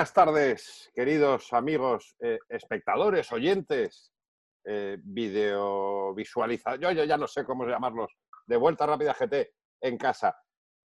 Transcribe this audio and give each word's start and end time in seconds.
buenas 0.00 0.14
tardes, 0.14 0.90
queridos 0.94 1.52
amigos, 1.52 2.16
eh, 2.20 2.38
espectadores, 2.48 3.30
oyentes, 3.32 4.14
eh, 4.64 4.96
video 4.98 6.14
visualizadores, 6.14 6.96
yo, 6.96 7.04
ya 7.04 7.18
no 7.18 7.26
sé 7.26 7.44
cómo 7.44 7.66
llamarlos, 7.66 8.10
de 8.46 8.56
vuelta 8.56 8.86
rápida 8.86 9.12
GT 9.12 9.52
en 9.82 9.98
casa. 9.98 10.34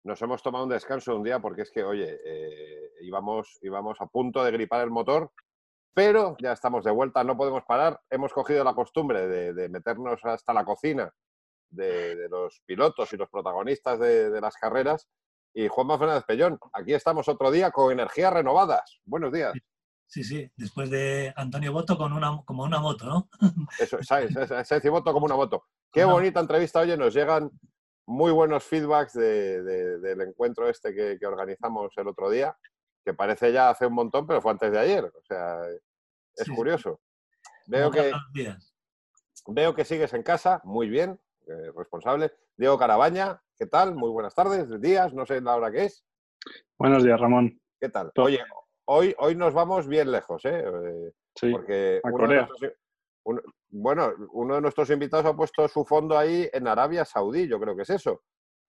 Nos 0.05 0.23
hemos 0.23 0.43
tomado 0.43 0.65
un 0.65 0.71
descanso 0.71 1.15
un 1.15 1.23
día 1.23 1.41
porque 1.41 1.61
es 1.61 1.71
que, 1.71 1.85
oye, 1.85 2.21
eh, 2.25 2.93
íbamos, 3.03 3.59
íbamos 3.61 4.01
a 4.01 4.07
punto 4.07 4.43
de 4.43 4.51
gripar 4.51 4.83
el 4.83 4.91
motor, 4.91 5.31
pero 5.93 6.35
ya 6.41 6.53
estamos 6.53 6.83
de 6.83 6.91
vuelta, 6.91 7.23
no 7.23 7.37
podemos 7.37 7.65
parar. 7.65 8.01
Hemos 8.09 8.33
cogido 8.33 8.65
la 8.65 8.75
costumbre 8.75 9.29
de, 9.29 9.69
meternos 9.69 10.25
hasta 10.25 10.55
la 10.55 10.65
cocina 10.65 11.13
de, 11.69 12.31
los 12.31 12.63
pilotos 12.65 13.13
y 13.13 13.19
los 13.19 13.29
protagonistas 13.29 13.99
de 13.99 14.41
las 14.41 14.57
carreras 14.57 15.07
y 15.55 15.69
Juanma 15.69 15.99
Fernández 15.99 16.25
Pellón. 16.25 16.59
Aquí 16.73 16.95
estamos 16.95 17.29
otro 17.29 17.51
día 17.51 17.71
con 17.71 17.93
energías 17.93 18.33
renovadas. 18.33 19.01
Buenos 19.05 19.33
días. 19.33 19.53
Sí, 20.07 20.25
sí, 20.25 20.51
después 20.57 20.91
de 20.91 21.33
Antonio 21.37 21.73
Boto 21.73 21.97
con 21.97 22.13
una, 22.13 22.43
como 22.45 22.65
una 22.65 22.81
moto, 22.81 23.07
¿no? 23.07 23.29
Eso, 23.79 23.99
ese 23.99 24.91
Boto 24.91 25.13
como 25.13 25.25
una 25.25 25.37
moto. 25.37 25.65
Qué 25.91 26.05
bonita 26.05 26.41
entrevista, 26.41 26.81
oye, 26.81 26.97
nos 26.97 27.15
llegan 27.15 27.51
muy 28.07 28.31
buenos 28.31 28.65
feedbacks 28.65 29.15
del 29.15 30.21
encuentro 30.21 30.69
este 30.69 30.95
que, 30.95 31.27
organizamos 31.27 31.93
el 31.97 32.09
otro 32.09 32.29
día, 32.29 32.57
que 33.05 33.15
parece 33.15 33.53
ya 33.53 33.71
hace 33.71 33.87
un 33.87 33.95
montón, 33.95 34.27
pero 34.27 34.43
fue 34.43 34.53
antes 34.53 34.71
de 34.71 34.79
ayer. 34.79 35.05
O 35.05 35.23
sea, 35.23 35.61
es 36.37 36.49
curioso. 36.55 37.01
Veo 37.67 37.91
que, 37.91 38.13
veo 39.47 39.75
que 39.75 39.85
sigues 39.85 40.13
en 40.13 40.23
casa, 40.23 40.61
muy 40.65 40.89
bien, 40.89 41.19
eh, 41.47 41.73
responsable. 41.77 42.33
Diego 42.57 42.79
Carabaña, 42.79 43.41
¿qué 43.57 43.67
tal? 43.67 43.95
Muy 43.95 44.11
buenas 44.11 44.35
tardes, 44.35 44.81
días, 44.81 45.13
no 45.13 45.27
sé 45.27 45.41
la 45.41 45.57
hora 45.57 45.71
que 45.71 45.85
es. 45.87 46.05
Buenos 46.79 47.05
días, 47.05 47.21
Ramón. 47.21 47.61
¿Qué 47.81 47.89
tal? 47.89 48.13
Oye, 48.17 48.41
hoy, 48.87 49.15
hoy 49.19 49.35
nos 49.35 49.55
vamos 49.55 49.89
bien 49.89 50.11
lejos, 50.13 50.45
¿eh? 50.45 50.63
eh 50.65 51.13
sí, 51.35 51.51
porque 51.51 52.01
a 52.03 52.11
Corea. 52.11 52.49
bueno, 53.71 54.13
uno 54.33 54.57
de 54.57 54.61
nuestros 54.61 54.91
invitados 54.91 55.27
ha 55.27 55.37
puesto 55.37 55.67
su 55.69 55.85
fondo 55.85 56.17
ahí 56.17 56.49
en 56.53 56.69
Arabia 56.69 57.05
Saudí, 57.05 57.49
yo 57.49 57.59
creo 57.59 57.75
que 57.75 57.83
es 57.83 57.91
eso, 57.91 58.23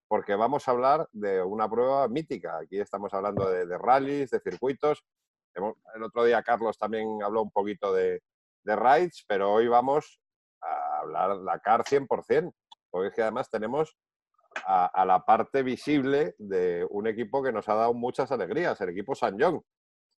porque 0.08 0.36
vamos 0.36 0.68
a 0.68 0.72
hablar 0.72 1.08
de 1.12 1.44
una 1.44 1.70
prueba 1.70 2.08
mítica. 2.08 2.58
Aquí 2.60 2.80
estamos 2.80 3.14
hablando 3.14 3.50
de, 3.50 3.66
de 3.66 3.78
rallies, 3.78 4.30
de 4.32 4.40
circuitos. 4.40 5.04
El 5.56 6.04
otro 6.04 6.24
día 6.24 6.42
Carlos 6.42 6.78
también 6.78 7.22
habló 7.22 7.44
un 7.44 7.52
poquito 7.52 7.94
de, 7.94 8.22
de 8.64 8.76
rides, 8.76 9.24
pero 9.28 9.52
hoy 9.52 9.68
vamos 9.68 10.20
a 10.62 10.93
hablar 11.04 11.38
la 11.38 11.59
CAR 11.59 11.84
100% 11.84 12.54
porque 12.94 13.08
es 13.08 13.16
que 13.16 13.23
además 13.23 13.50
tenemos 13.50 13.98
a, 14.68 15.04
la 15.04 15.26
parte 15.26 15.64
visible 15.64 16.36
de 16.38 16.86
un 16.92 17.08
equipo 17.08 17.42
que 17.42 17.52
nos 17.52 17.68
ha 17.68 17.73
dado 17.73 17.96
muchas 17.96 18.32
alegrías, 18.32 18.80
el 18.82 18.90
equipo 18.90 19.16
San 19.16 19.36
John. 19.40 19.59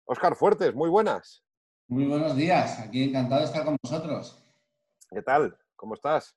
Óscar 0.06 0.36
Fuertes, 0.36 0.74
muy 0.74 0.90
buenas. 0.90 1.44
Muy 1.88 2.06
buenos 2.06 2.36
días, 2.36 2.80
aquí 2.80 3.04
encantado 3.04 3.42
de 3.42 3.46
estar 3.46 3.64
con 3.64 3.78
vosotros. 3.84 4.44
¿Qué 5.12 5.22
tal? 5.22 5.56
¿Cómo 5.76 5.94
estás? 5.94 6.36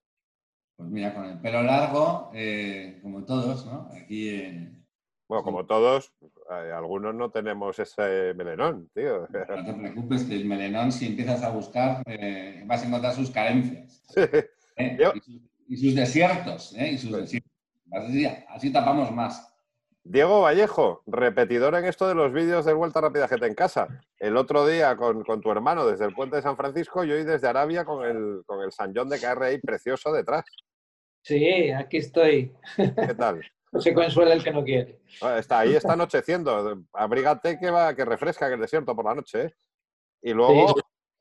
Pues 0.76 0.90
mira, 0.90 1.14
con 1.14 1.24
el 1.24 1.40
pelo 1.40 1.62
largo, 1.62 2.30
eh, 2.34 2.98
como 3.02 3.24
todos, 3.24 3.64
¿no? 3.64 3.88
Aquí. 3.94 4.28
Eh, 4.28 4.84
bueno, 5.26 5.42
como 5.42 5.64
todos, 5.64 6.12
algunos 6.48 7.14
no 7.14 7.30
tenemos 7.30 7.78
ese 7.78 8.34
melenón, 8.34 8.88
tío. 8.94 9.28
No 9.30 9.64
te 9.64 9.72
preocupes, 9.74 10.24
que 10.24 10.36
el 10.36 10.44
melenón, 10.44 10.92
si 10.92 11.06
empiezas 11.06 11.42
a 11.42 11.50
buscar, 11.50 12.02
vas 12.66 12.82
a 12.82 12.86
encontrar 12.86 13.14
sus 13.14 13.30
carencias. 13.30 14.02
y 15.68 15.76
sus 15.76 15.94
desiertos, 15.94 16.74
¿eh? 16.76 16.92
Y 16.92 16.98
sus 16.98 17.12
desiertos. 17.12 17.52
Así, 18.48 18.72
tapamos 18.72 19.10
más. 19.12 19.52
Diego 20.04 20.42
Vallejo, 20.42 21.02
repetidor 21.06 21.74
en 21.74 21.84
esto 21.84 22.06
de 22.06 22.14
los 22.14 22.32
vídeos 22.32 22.64
de 22.64 22.72
Vuelta 22.72 23.00
Rápida 23.00 23.26
GT 23.26 23.42
en 23.42 23.54
casa. 23.54 23.88
El 24.18 24.36
otro 24.36 24.66
día 24.66 24.96
con, 24.96 25.24
tu 25.24 25.50
hermano 25.50 25.84
desde 25.84 26.04
el 26.04 26.14
puente 26.14 26.36
de 26.36 26.42
San 26.42 26.56
Francisco 26.56 27.04
y 27.04 27.10
hoy 27.10 27.24
desde 27.24 27.48
Arabia 27.48 27.84
con 27.84 28.06
el, 28.06 28.42
con 28.46 28.62
el 28.62 28.70
San 28.70 28.92
John 28.94 29.08
de 29.08 29.18
KRI 29.18 29.58
precioso 29.58 30.12
detrás. 30.12 30.44
Sí, 31.22 31.70
aquí 31.70 31.96
estoy. 31.96 32.52
¿Qué 32.76 33.14
tal? 33.18 33.40
No 33.72 33.80
se 33.80 33.92
consuela 33.92 34.32
el 34.32 34.44
que 34.44 34.52
no 34.52 34.64
quiere. 34.64 35.00
Está 35.38 35.60
ahí, 35.60 35.74
está 35.74 35.94
anocheciendo. 35.94 36.84
Abrígate 36.92 37.58
que 37.58 37.70
va, 37.70 37.94
que 37.94 38.04
refresca 38.04 38.48
que 38.48 38.54
el 38.54 38.60
desierto 38.60 38.94
por 38.94 39.04
la 39.04 39.14
noche. 39.14 39.42
¿eh? 39.42 39.54
Y 40.22 40.32
luego, 40.32 40.74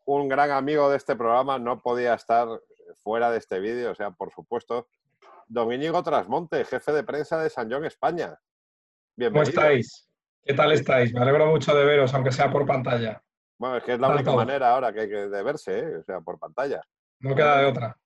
un 0.05 0.27
gran 0.29 0.51
amigo 0.51 0.89
de 0.89 0.97
este 0.97 1.15
programa 1.15 1.57
no 1.59 1.81
podía 1.81 2.13
estar 2.13 2.47
fuera 2.97 3.31
de 3.31 3.39
este 3.39 3.59
vídeo, 3.59 3.91
o 3.91 3.95
sea, 3.95 4.11
por 4.11 4.31
supuesto, 4.31 4.87
Dominigo 5.47 6.01
Trasmonte, 6.03 6.63
jefe 6.65 6.91
de 6.91 7.03
prensa 7.03 7.41
de 7.41 7.49
San 7.49 7.69
John, 7.71 7.85
España. 7.85 8.39
Bienvenido. 9.15 9.51
¿Cómo 9.51 9.63
estáis? 9.63 10.09
¿Qué 10.43 10.53
tal 10.53 10.71
estáis? 10.71 11.13
Me 11.13 11.21
alegro 11.21 11.47
mucho 11.47 11.75
de 11.75 11.85
veros, 11.85 12.13
aunque 12.13 12.31
sea 12.31 12.51
por 12.51 12.65
pantalla. 12.65 13.21
Bueno, 13.57 13.77
es 13.77 13.83
que 13.83 13.93
es 13.93 13.99
la 13.99 14.09
única 14.09 14.31
manera 14.33 14.73
ahora 14.73 14.93
que 14.93 15.01
hay 15.01 15.09
que 15.09 15.27
de 15.27 15.43
verse, 15.43 15.79
¿eh? 15.79 15.97
o 15.97 16.03
sea, 16.03 16.21
por 16.21 16.37
pantalla. 16.39 16.81
No 17.19 17.35
queda 17.35 17.59
de 17.59 17.65
otra. 17.65 17.97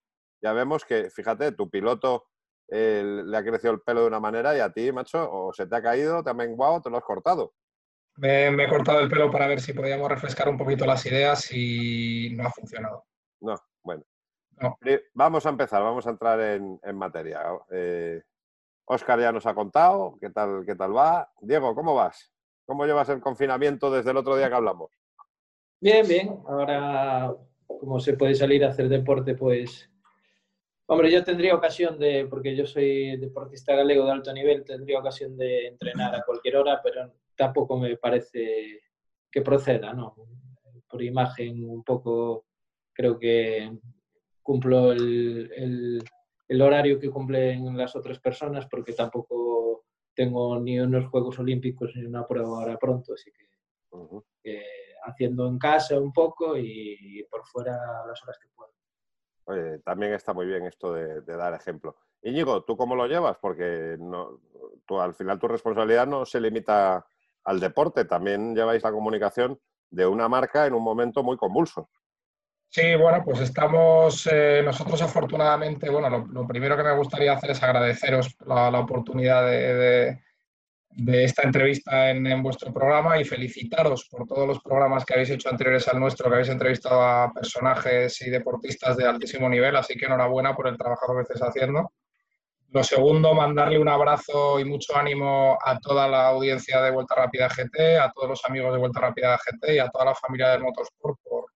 Ya 0.42 0.52
vemos 0.52 0.84
que, 0.84 1.10
fíjate, 1.10 1.52
tu 1.52 1.68
piloto 1.68 2.29
le 2.70 3.36
ha 3.36 3.44
crecido 3.44 3.72
el 3.72 3.80
pelo 3.80 4.02
de 4.02 4.06
una 4.06 4.20
manera 4.20 4.56
y 4.56 4.60
a 4.60 4.72
ti, 4.72 4.92
macho, 4.92 5.28
o 5.30 5.52
se 5.52 5.66
te 5.66 5.76
ha 5.76 5.82
caído, 5.82 6.22
te 6.22 6.30
ha 6.30 6.34
menguado, 6.34 6.80
te 6.80 6.90
lo 6.90 6.96
has 6.96 7.04
cortado. 7.04 7.52
Me, 8.16 8.50
me, 8.50 8.64
he 8.64 8.68
cortado 8.68 9.00
el 9.00 9.08
pelo 9.08 9.30
para 9.30 9.46
ver 9.46 9.60
si 9.60 9.72
podíamos 9.72 10.08
refrescar 10.08 10.48
un 10.48 10.58
poquito 10.58 10.84
las 10.84 11.04
ideas 11.06 11.50
y 11.52 12.34
no 12.36 12.46
ha 12.46 12.50
funcionado. 12.50 13.04
No, 13.40 13.54
bueno. 13.82 14.04
Vamos 15.14 15.46
a 15.46 15.48
empezar, 15.48 15.82
vamos 15.82 16.06
a 16.06 16.10
entrar 16.10 16.38
en, 16.40 16.78
materia. 16.94 17.40
Oscar 18.84 19.18
eh, 19.18 19.22
ya 19.22 19.32
nos 19.32 19.46
ha 19.46 19.54
contado 19.54 20.18
qué 20.20 20.30
tal, 20.30 20.64
qué 20.66 20.74
tal 20.74 20.94
va. 20.94 21.30
Diego, 21.40 21.74
¿cómo 21.74 21.94
vas? 21.94 22.30
¿Cómo 22.66 22.84
llevas 22.84 23.08
el 23.08 23.20
confinamiento 23.20 23.90
desde 23.90 24.10
el 24.10 24.18
otro 24.18 24.36
día 24.36 24.48
que 24.48 24.54
hablamos? 24.54 24.90
Bien, 25.80 26.06
bien. 26.06 26.38
Ahora, 26.46 27.34
como 27.66 27.98
se 28.00 28.16
puede 28.16 28.34
salir 28.34 28.64
a 28.64 28.68
hacer 28.68 28.88
deporte, 28.88 29.34
pues... 29.34 29.90
Hombre, 30.92 31.08
yo 31.12 31.22
tendría 31.22 31.54
ocasión 31.54 32.00
de, 32.00 32.26
porque 32.28 32.56
yo 32.56 32.66
soy 32.66 33.16
deportista 33.16 33.76
galego 33.76 34.06
de 34.06 34.10
alto 34.10 34.32
nivel, 34.32 34.64
tendría 34.64 34.98
ocasión 34.98 35.36
de 35.36 35.68
entrenar 35.68 36.12
a 36.16 36.24
cualquier 36.24 36.56
hora, 36.56 36.80
pero 36.82 37.14
tampoco 37.36 37.78
me 37.78 37.96
parece 37.96 38.80
que 39.30 39.40
proceda, 39.40 39.94
¿no? 39.94 40.16
Por 40.88 41.00
imagen 41.00 41.62
un 41.62 41.84
poco, 41.84 42.46
creo 42.92 43.16
que 43.20 43.70
cumplo 44.42 44.90
el, 44.90 46.02
horario 46.60 46.98
que 46.98 47.08
cumplen 47.08 47.76
las 47.76 47.94
otras 47.94 48.18
personas 48.18 48.66
porque 48.66 48.92
tampoco 48.92 49.84
tengo 50.12 50.58
ni 50.58 50.80
unos 50.80 51.06
Juegos 51.06 51.38
Olímpicos 51.38 51.94
ni 51.94 52.04
una 52.04 52.26
prueba 52.26 52.48
ahora 52.48 52.76
pronto, 52.76 53.14
así 53.14 53.30
que 54.42 54.64
haciendo 55.04 55.46
en 55.46 55.56
casa 55.56 56.00
un 56.00 56.12
poco 56.12 56.58
y 56.58 57.24
por 57.30 57.46
fuera 57.46 57.78
las 58.08 58.20
horas 58.24 58.38
que 58.42 58.48
puedo. 58.52 58.79
También 59.84 60.12
está 60.12 60.32
muy 60.32 60.46
bien 60.46 60.66
esto 60.66 60.92
de, 60.92 61.20
dar 61.22 61.54
ejemplo. 61.54 61.96
Íñigo, 62.22 62.64
¿tú 62.64 62.76
cómo 62.76 62.94
lo 62.94 63.06
llevas? 63.06 63.36
Porque 63.40 63.96
no, 63.98 64.40
al 65.00 65.14
final 65.14 65.38
tu 65.38 65.48
responsabilidad 65.48 66.06
no 66.06 66.24
se 66.24 66.40
limita 66.40 67.06
al 67.44 67.60
deporte, 67.60 68.04
también 68.04 68.54
lleváis 68.54 68.82
la 68.82 68.92
comunicación 68.92 69.58
de 69.90 70.06
una 70.06 70.28
marca 70.28 70.66
en 70.66 70.74
un 70.74 70.82
momento 70.82 71.22
muy 71.22 71.36
convulso. 71.36 71.88
Sí, 72.68 72.94
bueno, 72.94 73.22
pues 73.24 73.40
estamos 73.40 74.28
eh, 74.30 74.62
nosotros 74.64 75.02
afortunadamente, 75.02 75.90
bueno, 75.90 76.24
lo, 76.30 76.46
primero 76.46 76.76
que 76.76 76.84
me 76.84 76.94
gustaría 76.94 77.32
hacer 77.32 77.50
es 77.50 77.62
agradeceros 77.64 78.36
la, 78.46 78.68
oportunidad 78.78 79.44
de, 79.44 80.20
esta 81.06 81.42
entrevista 81.42 82.10
en, 82.10 82.42
vuestro 82.42 82.72
programa 82.72 83.20
y 83.20 83.24
felicitaros 83.24 84.08
por 84.10 84.26
todos 84.26 84.46
los 84.46 84.60
programas 84.60 85.04
que 85.04 85.14
habéis 85.14 85.30
hecho 85.30 85.48
anteriores 85.48 85.88
al 85.88 86.00
nuestro, 86.00 86.28
que 86.28 86.34
habéis 86.34 86.48
entrevistado 86.48 87.02
a 87.02 87.32
personajes 87.32 88.20
y 88.22 88.30
deportistas 88.30 88.96
de 88.96 89.06
altísimo 89.06 89.48
nivel, 89.48 89.76
así 89.76 89.94
que 89.94 90.06
enhorabuena 90.06 90.54
por 90.54 90.66
el 90.68 90.76
trabajo 90.76 91.14
que 91.14 91.22
estáis 91.22 91.42
haciendo. 91.42 91.92
Lo 92.72 92.84
segundo, 92.84 93.34
mandarle 93.34 93.78
un 93.78 93.88
abrazo 93.88 94.60
y 94.60 94.64
mucho 94.64 94.96
ánimo 94.96 95.58
a 95.64 95.78
toda 95.80 96.06
la 96.06 96.28
audiencia 96.28 96.80
de 96.80 96.90
Vuelta 96.90 97.16
Rápida 97.16 97.48
GT, 97.48 97.98
a 97.98 98.12
todos 98.12 98.28
los 98.28 98.44
amigos 98.44 98.72
de 98.72 98.78
Vuelta 98.78 99.00
Rápida 99.00 99.36
GT 99.36 99.74
y 99.74 99.78
a 99.78 99.88
toda 99.88 100.04
la 100.06 100.14
familia 100.14 100.50
del 100.50 100.62
Motorsport 100.62 101.18
por 101.22 101.46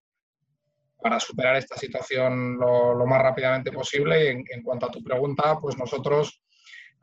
para 1.05 1.21
superar 1.21 1.57
esta 1.57 1.77
situación 1.77 2.57
lo, 2.57 3.05
más 3.05 3.21
rápidamente 3.21 3.71
posible. 3.71 4.25
Y 4.25 4.29
en, 4.55 4.63
cuanto 4.63 4.87
a 4.87 4.91
tu 4.91 5.05
pregunta, 5.05 5.59
pues 5.61 5.77
nosotros 5.77 6.41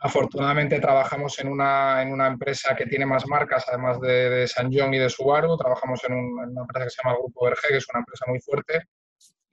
afortunadamente 0.02 0.80
trabajamos 0.80 1.38
en 1.40 1.48
una, 1.48 2.02
en 2.02 2.12
una 2.12 2.28
empresa 2.28 2.76
que 2.76 2.88
tiene 2.88 3.06
más 3.06 3.28
marcas, 3.28 3.66
además 3.68 4.00
de, 4.02 4.30
de 4.32 4.48
San 4.48 4.72
John 4.74 4.94
y 4.94 4.98
de 4.98 5.10
Subaru. 5.10 5.56
Trabajamos 5.58 6.04
en, 6.06 6.14
una 6.14 6.62
empresa 6.62 6.86
que 6.86 6.90
se 6.90 7.02
llama 7.04 7.18
Grupo 7.18 7.46
Verge, 7.46 7.68
que 7.70 7.78
es 7.78 7.88
una 7.94 8.00
empresa 8.00 8.26
muy 8.28 8.40
fuerte. 8.42 8.88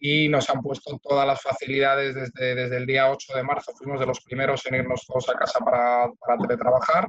Y 0.00 0.28
nos 0.28 0.48
han 0.48 0.62
puesto 0.62 0.98
todas 1.02 1.26
las 1.26 1.42
facilidades 1.42 2.14
desde, 2.14 2.54
desde 2.54 2.76
el 2.78 2.86
día 2.86 3.10
8 3.10 3.34
de 3.36 3.42
marzo. 3.42 3.72
Fuimos 3.76 4.00
de 4.00 4.06
los 4.06 4.20
primeros 4.22 4.64
en 4.66 4.76
irnos 4.76 5.04
todos 5.06 5.28
a 5.28 5.34
casa 5.34 5.58
para, 5.60 6.10
para 6.18 6.38
teletrabajar. 6.38 7.08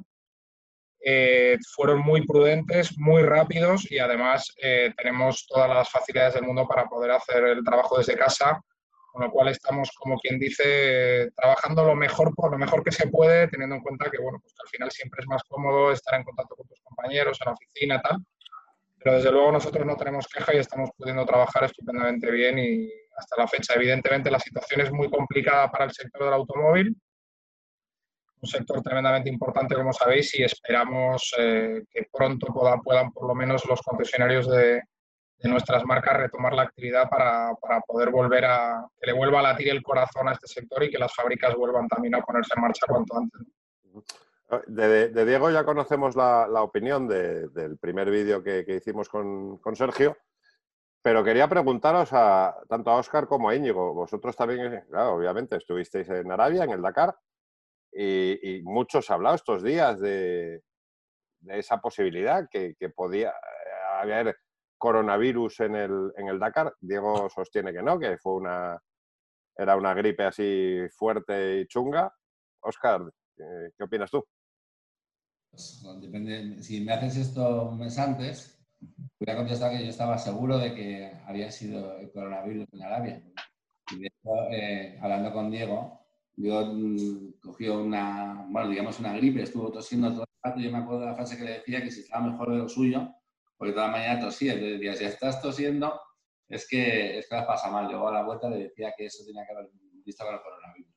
Eh, 1.02 1.58
fueron 1.74 2.00
muy 2.00 2.28
prudentes, 2.28 2.98
muy 2.98 3.24
rápidos 3.24 3.90
y 3.90 4.00
además 4.00 4.54
eh, 4.62 4.94
tenemos 4.98 5.48
todas 5.48 5.70
las 5.70 5.90
facilidades 5.90 6.34
del 6.34 6.44
mundo 6.44 6.68
para 6.68 6.88
poder 6.88 7.12
hacer 7.12 7.42
el 7.46 7.64
trabajo 7.64 7.98
desde 7.98 8.18
casa, 8.18 8.62
con 9.12 9.24
lo 9.24 9.32
cual 9.32 9.50
estamos, 9.50 9.92
como 9.98 10.18
quien 10.20 10.40
dice, 10.40 11.32
trabajando 11.36 11.84
lo 11.84 11.96
mejor 11.96 12.34
por 12.36 12.52
lo 12.52 12.58
mejor 12.58 12.84
que 12.84 12.92
se 12.92 13.08
puede, 13.08 13.48
teniendo 13.48 13.76
en 13.76 13.82
cuenta 13.82 14.10
que, 14.10 14.20
bueno, 14.22 14.40
pues 14.40 14.54
al 14.64 14.70
final 14.70 14.92
siempre 14.92 15.22
es 15.22 15.28
más 15.28 15.44
cómodo 15.44 15.92
estar 15.92 16.20
en 16.20 16.24
contacto 16.24 16.56
con 16.56 16.68
tus 16.68 16.80
compañeros 16.82 17.38
en 17.42 17.46
la 17.46 17.54
oficina, 17.54 18.02
tal. 18.02 18.18
pero 18.98 19.16
desde 19.16 19.32
luego 19.32 19.52
nosotros 19.52 19.86
no 19.86 19.96
tenemos 19.96 20.28
queja 20.28 20.54
y 20.54 20.58
estamos 20.58 20.92
pudiendo 20.96 21.26
trabajar 21.26 21.64
estupendamente 21.64 22.30
bien 22.30 22.60
y 22.60 22.92
hasta 23.18 23.38
la 23.38 23.48
fecha. 23.48 23.74
Evidentemente 23.74 24.30
la 24.30 24.40
situación 24.40 24.82
es 24.82 24.92
muy 24.92 25.10
complicada 25.10 25.72
para 25.72 25.86
el 25.86 25.92
sector 25.92 26.26
del 26.26 26.34
automóvil, 26.34 26.96
un 28.42 28.50
sector 28.50 28.82
tremendamente 28.82 29.30
importante, 29.30 29.76
como 29.76 29.92
sabéis, 29.92 30.34
y 30.40 30.44
esperamos 30.44 31.34
eh, 31.38 31.84
que 31.92 32.08
pronto 32.12 32.48
puedan, 32.54 32.82
puedan, 32.82 33.12
por 33.12 33.28
lo 33.28 33.36
menos 33.36 33.66
los 33.66 33.82
concesionarios 33.82 34.50
de, 34.50 34.82
de 35.40 35.50
nuestras 35.50 35.86
marcas 35.86 36.18
retomar 36.18 36.54
la 36.54 36.64
actividad 36.64 37.10
para, 37.10 37.54
para, 37.62 37.80
poder 37.82 38.10
volver 38.10 38.46
a 38.46 38.86
que 39.00 39.08
le 39.08 39.14
vuelva 39.14 39.40
a 39.40 39.44
latir 39.44 39.70
el 39.70 39.82
corazón 39.82 40.28
a 40.28 40.34
este 40.34 40.48
sector 40.48 40.84
y 40.84 40.92
que 40.92 40.98
las 40.98 41.14
fábricas 41.14 41.56
vuelvan 41.56 41.88
también 41.88 42.16
a 42.16 42.22
ponerse 42.22 42.54
en 42.56 42.62
marcha 42.62 42.86
cuanto 42.88 43.18
antes. 43.18 43.42
De, 44.68 45.26
Diego 45.26 45.50
ya 45.52 45.64
conocemos 45.64 46.16
la, 46.16 46.48
la 46.48 46.64
opinión 46.64 47.08
de, 47.08 47.48
del 47.50 47.78
primer 47.78 48.10
vídeo 48.10 48.44
que, 48.44 48.66
que, 48.66 48.76
hicimos 48.76 49.08
con, 49.08 49.60
con, 49.60 49.76
Sergio, 49.76 50.18
pero 51.02 51.24
quería 51.24 51.48
preguntaros 51.48 52.10
a 52.14 52.56
tanto 52.68 52.90
a 52.90 52.98
Óscar 52.98 53.28
como 53.28 53.48
a 53.48 53.56
Íñigo. 53.56 53.94
Vosotros 53.94 54.36
también, 54.36 54.86
claro, 54.90 55.14
obviamente, 55.14 55.56
estuvisteis 55.56 56.10
en 56.10 56.32
Arabia, 56.32 56.64
en 56.64 56.72
el 56.72 56.82
Dakar, 56.82 57.16
y, 57.94 58.62
muchos 58.64 59.10
ha 59.10 59.14
hablado 59.14 59.36
estos 59.36 59.64
días 59.64 60.00
de, 60.00 60.64
de 61.42 61.60
esa 61.60 61.80
posibilidad 61.80 62.50
que, 62.50 62.76
que 62.76 62.90
podía 62.90 63.34
haber 64.00 64.36
coronavirus 64.80 65.60
en 65.60 65.76
el, 65.76 66.12
en 66.18 66.28
el 66.28 66.40
Dakar. 66.40 66.74
Diego 66.80 67.30
sostiene 67.30 67.72
que 67.72 67.84
no, 67.84 68.00
que 68.00 68.18
fue 68.18 68.34
una, 68.34 68.82
era 69.56 69.76
una 69.76 69.94
gripe 69.94 70.24
así 70.24 70.80
fuerte 70.90 71.60
y 71.60 71.68
chunga. 71.68 72.12
Oscar, 72.62 73.02
¿qué 73.36 73.84
opinas 73.84 74.10
tú? 74.10 74.26
Pues, 75.52 75.84
depende, 76.02 76.62
si 76.64 76.82
me 76.82 76.94
haces 76.94 77.18
esto 77.18 77.70
un 77.70 77.80
mes 77.80 77.98
antes, 78.00 78.60
voy 78.80 79.30
a 79.34 79.36
contestar 79.36 79.72
que 79.72 79.84
yo 79.84 79.90
estaba 79.90 80.18
seguro 80.18 80.58
de 80.58 80.74
que 80.74 81.12
había 81.26 81.52
sido 81.52 81.98
el 81.98 82.12
coronavirus 82.12 82.68
en 82.72 82.84
Arabia. 82.84 83.24
Y 83.92 84.00
de 84.00 84.08
hecho, 84.08 84.52
eh, 84.52 84.98
hablando 85.02 85.34
con 85.34 85.52
Diego, 85.52 86.00
yo 86.36 86.74
mm, 86.74 87.40
cogió 87.42 87.84
una, 87.84 88.46
bueno, 88.50 88.70
digamos 88.70 89.00
una 89.00 89.14
gripe, 89.14 89.44
estuvo 89.44 89.72
tosiendo 89.72 90.12
todo 90.12 90.24
el 90.24 90.50
rato. 90.50 90.60
Yo 90.62 90.72
me 90.72 90.78
acuerdo 90.78 91.02
de 91.02 91.08
la 91.08 91.16
frase 91.16 91.38
que 91.38 91.44
le 91.44 91.52
decía 91.52 91.84
que 91.84 91.92
si 91.92 92.02
estaba 92.02 92.28
mejor 92.28 92.52
de 92.52 92.58
lo 92.60 92.70
suyo, 92.70 93.14
porque 93.60 93.74
toda 93.74 93.88
la 93.88 93.92
mañana 93.92 94.22
tosía. 94.22 94.54
Entonces 94.54 94.80
decía, 94.80 94.96
si 94.96 95.04
estás 95.04 95.42
tosiendo, 95.42 96.02
es 96.48 96.66
que, 96.68 97.20
es 97.20 97.28
que 97.28 97.36
las 97.36 97.46
pasa 97.46 97.70
mal. 97.70 97.92
Yo 97.92 98.08
a 98.08 98.14
la 98.14 98.24
vuelta 98.24 98.50
le 98.50 98.58
decía 98.58 98.94
que 98.98 99.06
eso 99.06 99.24
tenía 99.26 99.46
que 99.46 99.52
haber 99.52 99.70
visto 100.06 100.26
con 100.26 100.34
el 100.34 100.42
coronavirus. 100.42 100.96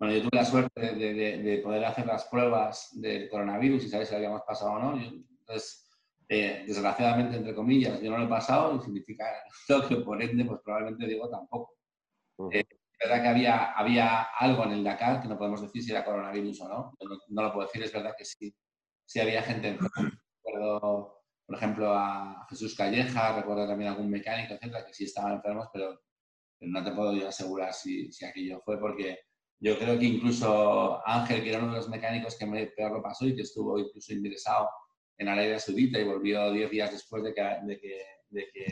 Bueno, 0.00 0.14
yo 0.14 0.22
tuve 0.22 0.30
la 0.32 0.44
suerte 0.44 0.80
de, 0.80 1.14
de, 1.14 1.38
de, 1.38 1.58
poder 1.58 1.84
hacer 1.84 2.06
las 2.06 2.24
pruebas 2.26 2.90
del 3.00 3.28
coronavirus 3.28 3.84
y 3.84 3.88
saber 3.88 4.06
si 4.06 4.14
habíamos 4.16 4.42
pasado 4.42 4.72
o 4.72 4.78
no. 4.78 4.96
Yo, 5.00 5.08
entonces, 5.08 5.88
eh, 6.28 6.64
desgraciadamente, 6.66 7.36
entre 7.36 7.54
comillas, 7.54 8.00
yo 8.00 8.10
no 8.10 8.18
lo 8.18 8.24
he 8.24 8.28
pasado 8.28 8.76
y 8.76 8.80
significa 8.80 9.24
que 9.88 9.96
por 9.96 10.20
ende, 10.20 10.44
pues 10.44 10.60
probablemente 10.64 11.06
digo 11.06 11.30
tampoco. 11.30 11.76
Uh 12.38 12.48
-huh. 12.48 12.56
eh, 12.56 12.66
es 12.68 13.08
verdad 13.08 13.22
que 13.22 13.28
había, 13.28 13.72
había 13.72 14.22
algo 14.22 14.64
en 14.64 14.72
el 14.72 14.84
Dakar 14.84 15.22
que 15.22 15.28
no 15.28 15.38
podemos 15.38 15.62
decir 15.62 15.82
si 15.84 15.92
era 15.92 16.04
coronavirus 16.04 16.60
o 16.62 16.68
no. 16.68 16.96
No, 17.00 17.18
no 17.28 17.42
lo 17.42 17.52
puedo 17.52 17.66
decir, 17.68 17.82
es 17.84 17.92
verdad 17.92 18.14
que 18.18 18.24
sí, 18.24 18.52
sí 19.06 19.20
había 19.20 19.42
gente. 19.42 19.78
Recuerdo 20.44 21.17
por 21.48 21.56
ejemplo, 21.56 21.94
a 21.94 22.46
Jesús 22.50 22.76
Calleja, 22.76 23.34
recuerdo 23.34 23.66
también 23.66 23.88
a 23.88 23.92
algún 23.94 24.10
mecánico, 24.10 24.52
etcétera, 24.52 24.84
que 24.84 24.92
sí 24.92 25.04
estaban 25.04 25.32
enfermos, 25.32 25.68
pero, 25.72 25.98
pero 26.58 26.70
no 26.70 26.84
te 26.84 26.92
puedo 26.92 27.14
yo 27.14 27.26
asegurar 27.26 27.72
si, 27.72 28.12
si, 28.12 28.26
aquello 28.26 28.60
fue, 28.60 28.78
porque 28.78 29.20
yo 29.58 29.78
creo 29.78 29.98
que 29.98 30.04
incluso 30.04 31.00
Ángel, 31.08 31.42
que 31.42 31.48
era 31.48 31.60
uno 31.60 31.70
de 31.72 31.78
los 31.78 31.88
mecánicos 31.88 32.36
que 32.36 32.44
me, 32.44 32.66
peor 32.66 32.92
lo 32.92 33.02
pasó 33.02 33.26
y 33.26 33.34
que 33.34 33.42
estuvo 33.42 33.78
incluso 33.78 34.12
ingresado 34.12 34.68
en 35.16 35.28
Arabia 35.28 35.58
Saudita 35.58 35.98
y 35.98 36.04
volvió 36.04 36.52
10 36.52 36.70
días 36.70 36.92
después 36.92 37.22
de 37.22 37.32
que, 37.32 37.42
de 37.62 37.80
que, 37.80 38.02
de 38.28 38.50
que 38.52 38.66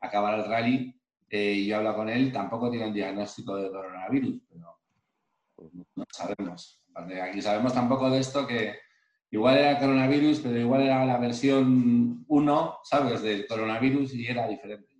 acabara 0.00 0.44
el 0.44 0.48
rally, 0.48 0.94
eh, 1.28 1.54
y 1.54 1.66
yo 1.66 1.78
hablo 1.78 1.96
con 1.96 2.08
él, 2.08 2.30
tampoco 2.30 2.70
tiene 2.70 2.86
un 2.86 2.94
diagnóstico 2.94 3.56
de 3.56 3.68
coronavirus, 3.68 4.40
pero 4.48 4.80
no 5.96 6.04
sabemos. 6.12 6.84
Aquí 6.94 7.42
sabemos 7.42 7.74
tampoco 7.74 8.08
de 8.10 8.20
esto 8.20 8.46
que 8.46 8.76
igual 9.32 9.58
era 9.58 9.78
coronavirus, 9.78 10.40
pero 10.40 10.58
igual 10.58 10.82
era 10.82 11.04
la 11.04 11.18
versión 11.18 12.24
1, 12.28 12.78
¿sabes?, 12.84 13.22
del 13.22 13.46
coronavirus 13.46 14.14
y 14.14 14.26
era 14.26 14.46
diferente. 14.46 14.92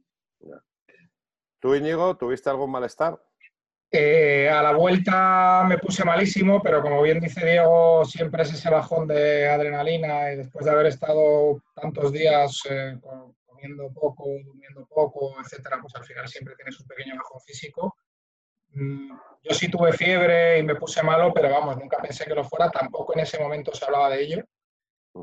¿Tú, 1.61 1.77
Íñigo, 1.77 2.17
tuviste 2.17 2.51
algún 2.51 2.71
malestar? 2.71 3.23
Eh, 3.95 4.49
a 4.49 4.63
la 4.63 4.73
vuelta 4.73 5.65
me 5.69 5.77
puse 5.77 6.03
malísimo, 6.03 6.63
pero 6.63 6.81
como 6.81 7.03
bien 7.03 7.21
dice 7.21 7.45
Diego, 7.45 8.05
siempre 8.07 8.43
es 8.43 8.55
ese 8.55 8.71
bajón 8.71 9.07
de 9.07 9.47
adrenalina 9.49 10.33
y 10.33 10.37
después 10.37 10.65
de 10.65 10.71
haber 10.71 10.87
estado 10.87 11.63
tantos 11.75 12.11
días 12.11 12.63
eh, 12.71 12.99
comiendo 13.45 13.93
poco, 13.93 14.25
durmiendo 14.45 14.87
poco, 14.89 15.39
etcétera, 15.41 15.79
pues 15.81 15.95
al 15.95 16.05
final 16.05 16.27
siempre 16.27 16.57
tienes 16.57 16.81
un 16.81 16.87
pequeño 16.87 17.17
bajón 17.17 17.41
físico. 17.43 17.97
Mm, 18.75 19.13
yo 19.43 19.55
sí 19.55 19.69
tuve 19.71 19.93
fiebre 19.93 20.59
y 20.59 20.63
me 20.63 20.77
puse 20.77 21.03
malo, 21.03 21.33
pero 21.35 21.51
vamos, 21.51 21.77
nunca 21.77 21.99
pensé 21.99 22.25
que 22.25 22.35
lo 22.35 22.45
fuera, 22.45 22.71
tampoco 22.71 23.15
en 23.15 23.21
ese 23.21 23.39
momento 23.39 23.75
se 23.75 23.85
hablaba 23.85 24.11
de 24.11 24.23
ello. 24.23 24.45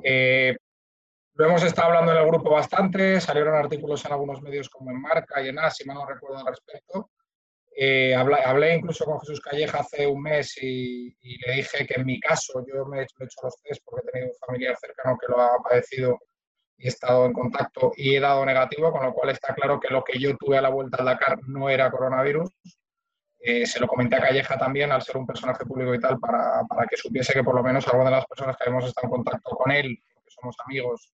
Eh, 0.04 0.56
lo 1.34 1.46
hemos 1.46 1.64
estado 1.64 1.88
hablando 1.88 2.12
en 2.12 2.18
el 2.18 2.28
grupo 2.28 2.50
bastante, 2.50 3.22
salieron 3.22 3.56
artículos 3.56 4.04
en 4.06 4.12
algunos 4.12 4.42
medios 4.42 4.70
como 4.70 4.92
en 4.92 5.02
Marca 5.02 5.42
y 5.42 5.48
en 5.48 5.60
AS, 5.60 5.78
si 5.78 5.86
mal 5.86 5.98
no 5.98 6.06
recuerdo 6.06 6.40
al 6.40 6.48
respecto. 6.48 7.12
Eh, 7.76 8.14
hablé, 8.14 8.44
hablé, 8.44 8.76
incluso 8.76 9.06
con 9.06 9.22
Jesús 9.22 9.40
Calleja 9.40 9.80
hace 9.80 10.06
un 10.06 10.22
mes 10.22 10.58
y, 10.62 11.16
y, 11.22 11.38
le 11.46 11.54
dije 11.54 11.88
que 11.88 11.94
en 11.94 12.06
mi 12.06 12.20
caso, 12.20 12.62
yo 12.68 12.86
me 12.86 13.00
he 13.00 13.04
hecho, 13.04 13.16
he 13.22 13.24
hecho 13.24 13.40
los 13.44 13.62
test 13.62 13.82
porque 13.86 14.06
he 14.06 14.12
tenido 14.12 14.32
un 14.32 14.38
familiar 14.46 14.76
cercano 14.76 15.18
que 15.18 15.32
lo 15.32 15.40
ha 15.40 15.58
padecido 15.64 16.20
y 16.78 16.88
he 16.88 16.90
estado 16.90 17.26
en 17.26 17.32
contacto 17.32 17.94
y 17.96 18.16
he 18.16 18.20
dado 18.20 18.46
negativo, 18.46 18.92
con 18.92 19.06
lo 19.06 19.14
cual 19.14 19.30
está 19.30 19.54
claro 19.54 19.80
que 19.80 19.94
lo 19.94 20.04
que 20.04 20.20
yo 20.20 20.36
tuve 20.36 20.58
a 20.58 20.62
la 20.62 20.70
vuelta 20.70 20.98
al 20.98 21.06
Dakar 21.06 21.40
no 21.48 21.70
era 21.70 21.90
coronavirus. 21.90 22.50
Eh, 23.42 23.66
se 23.66 23.80
lo 23.80 23.88
comenté 23.88 24.18
a 24.18 24.22
Calleja 24.22 24.58
también, 24.58 24.92
al 24.92 25.02
ser 25.02 25.18
un 25.18 25.26
personaje 25.26 25.66
público 25.66 25.94
y 25.94 26.00
tal, 26.00 26.20
para, 26.20 26.64
para, 26.68 26.86
que 26.88 26.98
supiese 26.98 27.34
que 27.34 27.44
por 27.44 27.56
lo 27.56 27.64
menos 27.64 27.88
alguna 27.88 28.10
de 28.10 28.16
las 28.18 28.26
personas 28.26 28.58
que 28.58 28.64
habíamos 28.64 28.86
estado 28.86 29.08
en 29.08 29.12
contacto 29.12 29.52
con 29.52 29.72
él, 29.72 29.98
porque 30.14 30.30
somos 30.30 30.56
amigos, 30.66 31.14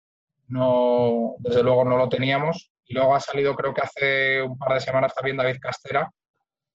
no, 0.48 1.36
desde 1.38 1.62
luego 1.62 1.84
no 1.84 1.96
lo 1.96 2.08
teníamos. 2.08 2.70
Y 2.84 2.94
luego 2.94 3.14
ha 3.14 3.20
salido, 3.20 3.54
creo 3.54 3.72
que 3.72 3.82
hace 3.82 4.42
un 4.42 4.58
par 4.58 4.74
de 4.74 4.80
semanas 4.80 5.14
también 5.14 5.36
David 5.36 5.58
Castera, 5.60 6.10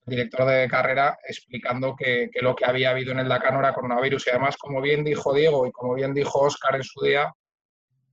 director 0.04 0.46
de 0.46 0.66
carrera, 0.68 1.18
explicando 1.28 1.94
que, 1.94 2.30
que, 2.32 2.40
lo 2.40 2.56
que 2.56 2.64
había 2.64 2.90
habido 2.90 3.12
en 3.12 3.18
el 3.18 3.28
Dakar 3.28 3.52
no 3.52 3.58
era 3.58 3.74
coronavirus. 3.74 4.26
Y 4.26 4.30
además, 4.30 4.56
como 4.56 4.80
bien 4.80 5.04
dijo 5.04 5.34
Diego 5.34 5.66
y 5.66 5.72
como 5.72 5.94
bien 5.94 6.14
dijo 6.14 6.40
Oscar 6.40 6.76
en 6.76 6.84
su 6.84 7.02
día, 7.02 7.32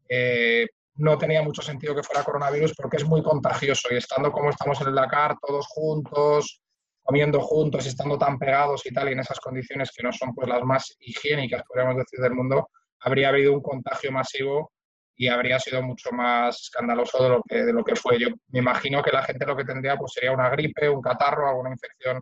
eh, 0.10 0.67
no 0.96 1.17
tenía 1.17 1.41
mucho 1.41 1.62
sentido 1.62 1.96
que 1.96 2.03
fuera 2.03 2.24
coronavirus 2.24 2.75
porque 2.75 2.98
es 2.98 3.05
muy 3.05 3.24
contagioso. 3.24 3.88
Y 3.91 3.98
estando 3.98 4.31
como 4.31 4.50
estamos 4.50 4.79
en 4.81 4.88
el 4.89 4.96
Dakar, 4.96 5.38
todos 5.41 5.65
juntos, 5.67 6.62
comiendo 7.03 7.41
juntos, 7.41 7.86
estando 7.86 8.17
tan 8.17 8.39
pegados 8.39 8.86
y 8.86 8.93
tal, 8.93 9.10
y 9.10 9.12
en 9.12 9.19
esas 9.19 9.39
condiciones 9.39 9.91
que 9.95 10.03
no 10.03 10.12
son 10.12 10.33
pues 10.33 10.48
las 10.48 10.63
más 10.63 10.95
higiénicas, 11.00 11.63
podríamos 11.67 11.98
decir, 11.98 12.19
del 12.19 12.33
mundo, 12.33 12.69
habría 13.01 13.29
habido 13.29 13.53
un 13.53 13.62
contagio 13.62 14.12
masivo 14.12 14.72
y 15.15 15.27
habría 15.27 15.60
sido 15.60 15.83
mucho 15.83 16.12
más 16.12 16.62
escandaloso 16.62 17.22
de 17.22 17.29
lo 17.29 17.43
que, 17.43 17.63
de 17.63 17.74
lo 17.74 17.83
que 17.83 17.95
fue. 17.95 18.17
Yo 18.19 18.29
me 18.48 18.60
imagino 18.60 19.03
que 19.03 19.12
la 19.12 19.24
gente 19.24 19.45
lo 19.45 19.55
que 19.55 19.65
tendría 19.65 19.98
pues 19.98 20.13
sería 20.13 20.31
una 20.31 20.50
gripe, 20.50 20.89
un 20.89 21.01
catarro, 21.01 21.48
alguna 21.48 21.72
infección 21.72 22.19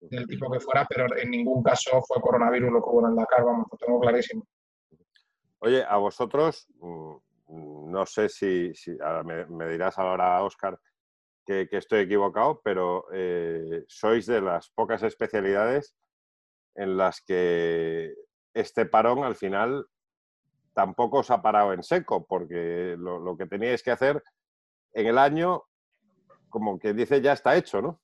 del 0.00 0.26
tipo 0.26 0.50
que 0.50 0.60
fuera, 0.60 0.86
pero 0.88 1.06
en 1.16 1.30
ningún 1.30 1.62
caso 1.62 2.00
fue 2.02 2.20
coronavirus 2.20 2.72
lo 2.72 2.82
que 2.82 2.90
hubo 2.90 3.04
en 3.04 3.12
el 3.12 3.16
Dakar, 3.16 3.44
vamos, 3.44 3.66
lo 3.70 3.78
tengo 3.78 4.00
clarísimo. 4.00 4.46
Oye, 5.58 5.84
a 5.86 5.96
vosotros, 5.96 6.66
mm, 6.78 7.16
no 7.90 8.06
sé 8.06 8.28
si, 8.28 8.74
si 8.74 8.96
me, 9.24 9.44
me, 9.46 9.68
dirás 9.68 9.98
ahora, 9.98 10.42
Oscar, 10.42 10.78
que, 11.68 11.76
estoy 11.76 12.00
equivocado, 12.00 12.60
pero 12.62 13.06
eh, 13.12 13.84
sois 13.88 14.26
de 14.26 14.40
las 14.40 14.70
pocas 14.70 15.02
especialidades 15.02 15.94
en 16.76 16.96
las 16.96 17.20
que 17.20 18.14
este 18.54 18.86
parón 18.86 19.24
al 19.24 19.34
final 19.34 19.86
tampoco 20.74 21.18
os 21.18 21.30
ha 21.30 21.42
parado 21.42 21.72
en 21.72 21.82
seco, 21.82 22.24
porque 22.26 22.94
lo, 22.96 23.18
lo, 23.18 23.36
que 23.36 23.46
teníais 23.46 23.82
que 23.82 23.90
hacer 23.90 24.22
en 24.92 25.06
el 25.06 25.18
año, 25.18 25.64
como 26.48 26.78
que 26.78 26.94
dice, 26.94 27.20
ya 27.20 27.32
está 27.32 27.56
hecho, 27.56 27.82
¿no? 27.82 28.00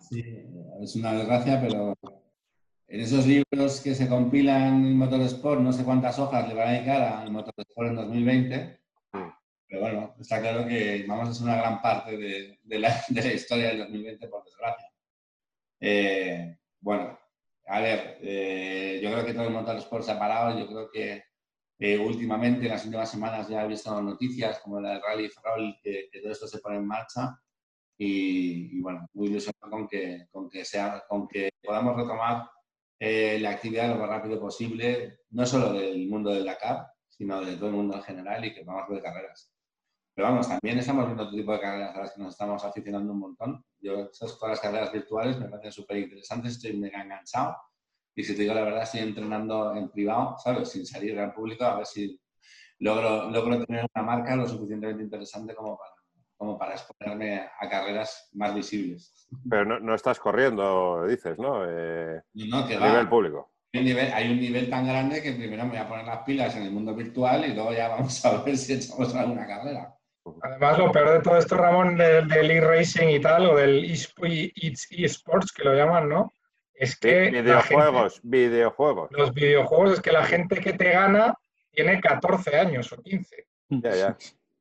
Sí, 0.00 0.22
es 0.80 0.96
una 0.96 1.14
desgracia, 1.14 1.60
pero 1.60 1.94
en 2.86 3.00
esos 3.00 3.26
libros 3.26 3.80
que 3.80 3.94
se 3.94 4.08
compilan 4.08 4.84
en 4.84 4.96
Motorsport, 4.98 5.60
no 5.60 5.72
sé 5.72 5.84
cuántas 5.84 6.18
hojas 6.18 6.46
le 6.46 6.54
van 6.54 6.68
a 6.68 6.72
dedicar 6.72 7.02
al 7.02 7.32
Motorsport 7.32 7.88
en 7.88 7.96
2020, 7.96 8.81
pero 9.72 9.84
bueno, 9.84 10.14
está 10.20 10.38
claro 10.38 10.68
que 10.68 11.02
vamos 11.08 11.30
a 11.30 11.32
ser 11.32 11.44
una 11.44 11.56
gran 11.56 11.80
parte 11.80 12.18
de, 12.18 12.58
la, 12.78 13.32
historia 13.32 13.68
del 13.68 13.78
2020, 13.78 14.28
por 14.28 14.44
desgracia. 14.44 14.86
Eh, 15.80 16.58
bueno, 16.78 17.18
a 17.64 17.80
ver, 17.80 18.18
eh, 18.20 19.00
yo 19.02 19.10
creo 19.10 19.24
que 19.24 19.32
todo 19.32 19.44
el 19.44 19.54
motorsport 19.54 20.04
se 20.04 20.12
ha 20.12 20.18
parado. 20.18 20.58
Yo 20.58 20.66
creo 20.66 20.90
que 20.90 21.24
eh, 21.78 21.98
últimamente, 21.98 22.66
en 22.66 22.72
las 22.72 22.84
últimas 22.84 23.10
semanas, 23.10 23.48
ya 23.48 23.64
he 23.64 23.68
visto 23.68 24.02
noticias 24.02 24.58
como 24.58 24.78
la 24.78 24.90
del 24.90 25.00
Rally 25.00 25.30
Ferrol, 25.30 25.74
que, 25.82 26.10
que, 26.12 26.20
todo 26.20 26.32
esto 26.32 26.46
se 26.46 26.58
pone 26.58 26.76
en 26.76 26.86
marcha. 26.86 27.34
Y, 27.96 28.78
bueno, 28.82 29.08
muy 29.14 29.28
ilusionado 29.28 29.70
con 29.70 29.88
que, 29.88 30.26
con 30.30 30.50
que, 30.50 31.48
podamos 31.62 31.96
retomar 31.96 32.46
la 33.00 33.50
actividad 33.50 33.88
lo 33.88 33.96
más 33.96 34.10
rápido 34.10 34.38
posible, 34.38 35.20
no 35.30 35.46
solo 35.46 35.72
del 35.72 36.08
mundo 36.08 36.30
del 36.30 36.44
Dakar, 36.44 36.88
sino 37.08 37.40
de 37.40 37.56
todo 37.56 37.70
el 37.70 37.76
mundo 37.76 37.96
en 37.96 38.02
general 38.02 38.44
y 38.44 38.52
que 38.52 38.60
a 38.68 38.86
ver 38.86 39.02
carreras. 39.02 39.52
Pero 40.14 40.28
vamos, 40.28 40.46
también 40.46 40.78
estamos 40.78 41.06
viendo 41.06 41.22
otro 41.22 41.34
tipo 41.34 41.52
de 41.52 41.60
carreras 41.60 41.96
a 41.96 42.00
las 42.00 42.12
que 42.12 42.22
nos 42.22 42.34
estamos 42.34 42.62
aficionando 42.64 43.12
un 43.12 43.18
montón. 43.18 43.64
Yo, 43.80 44.10
esas 44.10 44.38
todas 44.38 44.50
las 44.50 44.60
carreras 44.60 44.92
virtuales 44.92 45.38
me 45.38 45.48
parecen 45.48 45.72
súper 45.72 45.98
interesantes, 45.98 46.52
estoy 46.52 46.76
mega 46.76 47.02
enganchado. 47.02 47.56
Y 48.14 48.22
si 48.22 48.34
te 48.34 48.42
digo 48.42 48.52
la 48.52 48.62
verdad, 48.62 48.82
estoy 48.82 49.00
entrenando 49.00 49.74
en 49.74 49.90
privado, 49.90 50.36
¿sabes? 50.38 50.68
Sin 50.70 50.84
salir 50.84 51.18
al 51.18 51.32
público, 51.32 51.64
a 51.64 51.76
ver 51.76 51.86
si 51.86 52.20
logro, 52.78 53.30
logro 53.30 53.64
tener 53.64 53.86
una 53.94 54.04
marca 54.04 54.36
lo 54.36 54.46
suficientemente 54.46 55.02
interesante 55.02 55.54
como 55.54 55.78
para, 55.78 55.92
como 56.36 56.58
para 56.58 56.74
exponerme 56.74 57.48
a 57.58 57.68
carreras 57.70 58.28
más 58.34 58.54
visibles. 58.54 59.28
Pero 59.48 59.64
no, 59.64 59.80
no 59.80 59.94
estás 59.94 60.20
corriendo, 60.20 61.06
dices, 61.06 61.38
¿no? 61.38 61.64
Eh, 61.66 62.20
no, 62.34 62.66
que 62.66 62.74
a 62.74 62.80
va. 62.80 62.88
nivel 62.88 63.08
público. 63.08 63.50
Hay 63.72 63.80
un, 63.80 63.86
nivel, 63.86 64.12
hay 64.12 64.30
un 64.30 64.38
nivel 64.38 64.68
tan 64.68 64.86
grande 64.86 65.22
que 65.22 65.32
primero 65.32 65.64
me 65.64 65.70
voy 65.70 65.78
a 65.78 65.88
poner 65.88 66.04
las 66.04 66.22
pilas 66.24 66.54
en 66.56 66.64
el 66.64 66.72
mundo 66.72 66.94
virtual 66.94 67.46
y 67.46 67.54
luego 67.54 67.72
ya 67.72 67.88
vamos 67.88 68.22
a 68.26 68.42
ver 68.42 68.58
si 68.58 68.74
echamos 68.74 69.14
alguna 69.14 69.46
carrera. 69.46 69.96
Además, 70.42 70.78
lo 70.78 70.92
peor 70.92 71.10
de 71.12 71.20
todo 71.20 71.36
esto, 71.36 71.56
Ramón, 71.56 71.96
del, 71.96 72.28
del 72.28 72.50
e-racing 72.50 73.08
y 73.08 73.20
tal, 73.20 73.46
o 73.46 73.56
del 73.56 73.84
e-sports, 73.84 75.52
que 75.52 75.64
lo 75.64 75.74
llaman, 75.74 76.08
¿no? 76.08 76.32
Es 76.74 76.96
que. 76.98 77.30
Videojuegos, 77.30 78.14
gente- 78.14 78.28
videojuegos. 78.28 79.10
los 79.12 79.32
videojuegos 79.34 79.92
es 79.94 80.00
que 80.00 80.12
la 80.12 80.24
gente 80.24 80.60
que 80.60 80.72
te 80.72 80.90
gana 80.90 81.34
tiene 81.70 82.00
14 82.00 82.56
años 82.56 82.92
o 82.92 83.02
15. 83.02 83.46
Ya, 83.68 83.94
ya. 83.94 84.16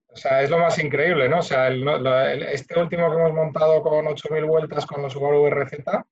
O 0.07 0.15
sea, 0.15 0.41
es 0.41 0.49
lo 0.49 0.59
más 0.59 0.77
increíble, 0.79 1.29
¿no? 1.29 1.39
O 1.39 1.43
sea, 1.43 1.67
el- 1.67 1.87
el- 1.87 2.43
este 2.43 2.79
último 2.79 3.09
que 3.09 3.15
hemos 3.17 3.33
montado 3.33 3.81
con 3.81 4.05
8.000 4.07 4.45
vueltas 4.45 4.85
con 4.85 5.01
los 5.01 5.13
Subaru 5.13 5.47
RZ, 5.47 6.03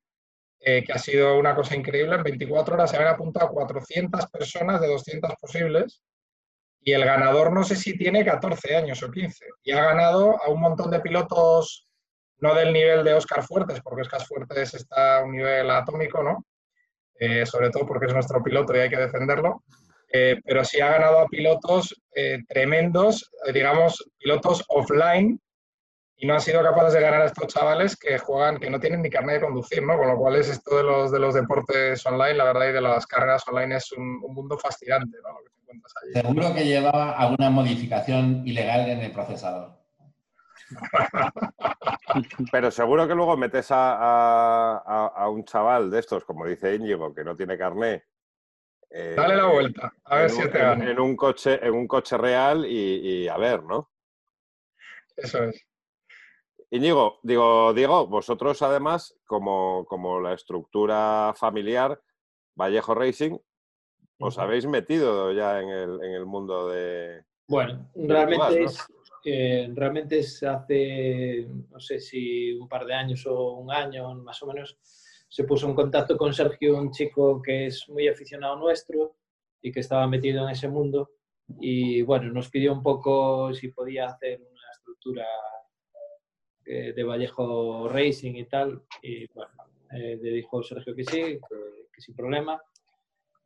eh, 0.62 0.84
que 0.84 0.94
ha 0.94 0.98
sido 0.98 1.38
una 1.38 1.56
cosa 1.56 1.76
increíble, 1.76 2.16
en 2.16 2.24
24 2.24 2.76
horas 2.76 2.90
se 2.92 2.98
habían 2.98 3.14
apuntado 3.14 3.50
400 3.50 4.26
personas 4.28 4.80
de 4.82 4.88
200 4.88 5.34
posibles 5.40 6.02
y 6.82 6.94
el 6.94 7.06
ganador 7.06 7.52
no 7.52 7.64
sé 7.64 7.76
si 7.76 7.98
tiene 7.98 8.26
14 8.26 8.76
años 8.76 9.04
o 9.04 9.12
15. 9.12 9.46
Y 9.64 9.72
ha 9.72 9.84
ganado 9.84 10.42
a 10.42 10.50
un 10.50 10.62
montón 10.62 10.92
de 10.92 11.02
pilotos, 11.02 11.88
no 12.38 12.56
del 12.56 12.74
nivel 12.74 13.04
de 13.04 13.14
Oscar 13.14 13.44
Fuertes, 13.44 13.82
porque 13.82 14.02
Oscar 14.02 14.26
Fuertes 14.26 14.74
está 14.74 15.20
a 15.20 15.24
un 15.24 15.34
nivel 15.34 15.70
atómico, 15.70 16.24
¿no? 16.24 16.46
Eh, 17.20 17.46
sobre 17.46 17.70
todo 17.70 17.86
porque 17.86 18.08
es 18.08 18.14
nuestro 18.14 18.42
piloto 18.42 18.76
y 18.76 18.80
hay 18.80 18.90
que 18.90 18.98
defenderlo. 18.98 19.64
Eh, 20.12 20.40
pero 20.44 20.64
sí 20.64 20.80
ha 20.82 20.90
ganado 20.90 21.20
a 21.20 21.28
pilotos 21.28 21.94
eh, 22.16 22.40
tremendos, 22.48 23.30
digamos, 23.54 24.04
pilotos 24.18 24.64
offline, 24.70 25.40
y 26.22 26.28
no 26.28 26.34
han 26.34 26.42
sido 26.42 26.64
capaces 26.64 26.94
de 26.94 27.02
ganar 27.02 27.22
a 27.22 27.26
estos 27.26 27.48
chavales 27.48 27.96
que 27.96 28.18
juegan, 28.18 28.60
que 28.60 28.70
no 28.70 28.80
tienen 28.80 29.02
ni 29.02 29.10
carnet 29.10 29.36
de 29.36 29.46
conducir, 29.46 29.84
¿no? 29.84 29.98
Con 29.98 30.08
lo 30.08 30.18
cual 30.18 30.36
es 30.36 30.50
esto 30.50 30.78
de 30.78 30.84
los, 30.84 31.12
de 31.12 31.20
los 31.20 31.34
deportes 31.34 32.06
online, 32.06 32.34
la 32.34 32.46
verdad, 32.46 32.70
y 32.70 32.74
de 32.74 32.82
las 32.82 33.06
carreras 33.06 33.48
online 33.48 33.76
es 33.76 33.92
un, 33.94 34.20
un 34.24 34.34
mundo 34.34 34.58
fascinante, 34.58 35.18
¿no? 35.24 35.38
Encuentras 35.70 35.94
allí. 36.04 36.14
Seguro 36.14 36.54
que 36.54 36.66
llevaba 36.66 37.12
alguna 37.14 37.50
modificación 37.52 38.42
ilegal 38.46 38.90
en 38.90 39.02
el 39.02 39.12
procesador. 39.12 39.78
Pero 42.52 42.72
seguro 42.72 43.08
que 43.08 43.16
luego 43.16 43.38
metes 43.38 43.72
a, 43.72 43.94
a- 43.96 44.84
a- 44.86 45.08
a 45.16 45.30
un 45.30 45.44
chaval 45.46 45.90
de 45.92 46.00
estos, 46.00 46.26
como 46.26 46.46
dice 46.46 46.76
Íñigo, 46.76 47.14
que 47.14 47.24
no 47.24 47.36
tiene 47.36 47.58
carné. 47.58 48.04
eh, 48.90 49.14
Dale 49.16 49.36
la 49.36 49.46
vuelta, 49.46 49.94
a 50.06 50.16
ver 50.16 50.24
en 50.26 50.30
si 50.32 50.42
un- 50.42 50.50
te 50.52 50.58
en- 50.58 50.64
gana. 50.64 50.90
En 50.92 51.00
un 51.00 51.16
coche, 51.16 51.60
en 51.66 51.74
un 51.74 51.88
coche 51.88 52.18
real 52.18 52.66
y, 52.66 53.24
y 53.24 53.28
a 53.28 53.38
ver, 53.38 53.64
¿no? 53.64 53.92
Eso 55.16 55.44
es. 55.44 55.64
Íñigo, 56.72 57.20
digo, 57.24 57.74
Diego, 57.74 58.08
vosotros 58.08 58.62
además, 58.62 59.16
como, 59.26 59.86
como 59.86 60.20
la 60.20 60.34
estructura 60.34 61.34
familiar 61.36 62.00
Vallejo 62.56 62.94
Racing, 62.94 63.38
os 64.20 64.38
habéis 64.38 64.66
metido 64.66 65.32
ya 65.32 65.62
en 65.62 65.70
el, 65.70 66.04
en 66.04 66.12
el 66.12 66.26
mundo 66.26 66.70
de... 66.70 67.24
Bueno, 67.48 67.90
Virtual, 67.96 68.28
realmente 68.28 68.60
¿no? 68.60 68.66
es, 68.66 68.88
eh, 69.26 69.70
realmente 69.74 70.20
es 70.20 70.44
hace, 70.44 71.48
no 71.70 71.80
sé 71.80 72.00
si 72.00 72.54
un 72.54 72.68
par 72.68 72.86
de 72.86 72.94
años 72.94 73.26
o 73.26 73.54
un 73.54 73.72
año 73.72 74.14
más 74.16 74.42
o 74.44 74.48
menos, 74.48 74.78
se 75.28 75.44
puso 75.44 75.68
en 75.68 75.76
contacto 75.76 76.18
con 76.18 76.34
Sergio, 76.34 76.78
un 76.78 76.92
chico 76.92 77.42
que 77.42 77.68
es 77.68 77.88
muy 77.90 78.08
aficionado 78.08 78.56
nuestro 78.56 79.16
y 79.62 79.72
que 79.72 79.80
estaba 79.80 80.08
metido 80.08 80.44
en 80.44 80.50
ese 80.50 80.68
mundo. 80.68 81.12
Y 81.60 82.02
bueno, 82.02 82.32
nos 82.32 82.50
pidió 82.50 82.74
un 82.74 82.84
poco 82.84 83.54
si 83.54 83.70
podía 83.70 84.08
hacer 84.08 84.40
una 84.40 84.72
estructura 84.72 85.26
eh, 86.66 86.94
de 86.94 87.04
Vallejo 87.04 87.88
Racing 87.90 88.36
y 88.36 88.46
tal. 88.46 88.84
Y 89.02 89.28
bueno, 89.34 89.52
eh, 89.92 90.20
le 90.22 90.32
dijo 90.32 90.62
Sergio 90.64 90.96
que 90.96 91.04
sí, 91.04 91.22
que, 91.22 91.88
que 91.92 92.02
sin 92.02 92.16
problema. 92.16 92.62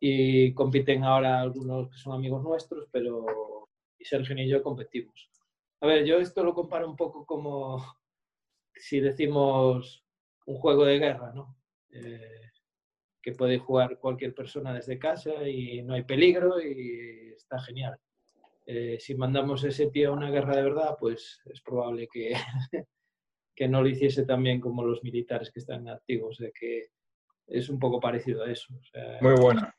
Y 0.06 0.54
compiten 0.54 1.06
ahora 1.06 1.40
algunos 1.40 1.90
que 1.90 1.98
son 1.98 2.12
amigos 2.12 2.44
nuestros, 2.44 2.90
pero 2.92 3.70
y 3.98 4.04
Sergio 4.04 4.38
y 4.38 4.50
yo 4.50 4.62
competimos. 4.62 5.30
A 5.80 5.88
ver, 5.88 6.04
yo 6.04 6.18
esto 6.18 6.44
lo 6.44 6.54
comparo 6.54 6.90
un 6.90 6.98
poco 6.98 7.26
como 7.26 7.82
si 8.76 9.00
decimos 9.00 10.04
un 10.46 10.58
juego 10.58 10.84
de 10.84 11.00
guerra, 11.00 11.32
¿no? 11.34 11.56
Eh, 11.90 12.52
que 13.22 13.32
puede 13.32 13.60
jugar 13.60 13.98
cualquier 13.98 14.36
persona 14.36 14.74
desde 14.74 15.00
casa 15.00 15.48
y 15.48 15.82
no 15.84 15.94
hay 15.94 16.04
peligro 16.04 16.62
y 16.62 17.32
está 17.38 17.62
genial. 17.62 17.98
Eh, 18.66 18.98
si 19.00 19.16
mandamos 19.16 19.64
ese 19.64 19.90
tío 19.90 20.10
a 20.10 20.18
una 20.18 20.32
guerra 20.32 20.58
de 20.58 20.64
verdad, 20.64 20.98
pues 21.00 21.40
es 21.46 21.62
probable 21.62 22.10
que, 22.12 22.34
que 23.56 23.70
no 23.70 23.82
lo 23.82 23.88
hiciese 23.88 24.26
también 24.26 24.60
como 24.60 24.84
los 24.84 25.02
militares 25.02 25.50
que 25.50 25.62
están 25.62 25.88
activos, 25.88 26.40
de 26.40 26.52
que 26.52 26.88
es 27.48 27.70
un 27.70 27.80
poco 27.80 28.02
parecido 28.02 28.44
a 28.44 28.52
eso. 28.52 28.74
O 28.78 28.84
sea, 28.84 29.20
Muy 29.22 29.36
buena. 29.40 29.74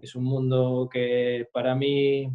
Es 0.00 0.14
un 0.14 0.24
mundo 0.24 0.88
que 0.90 1.48
para 1.52 1.74
mí 1.74 2.30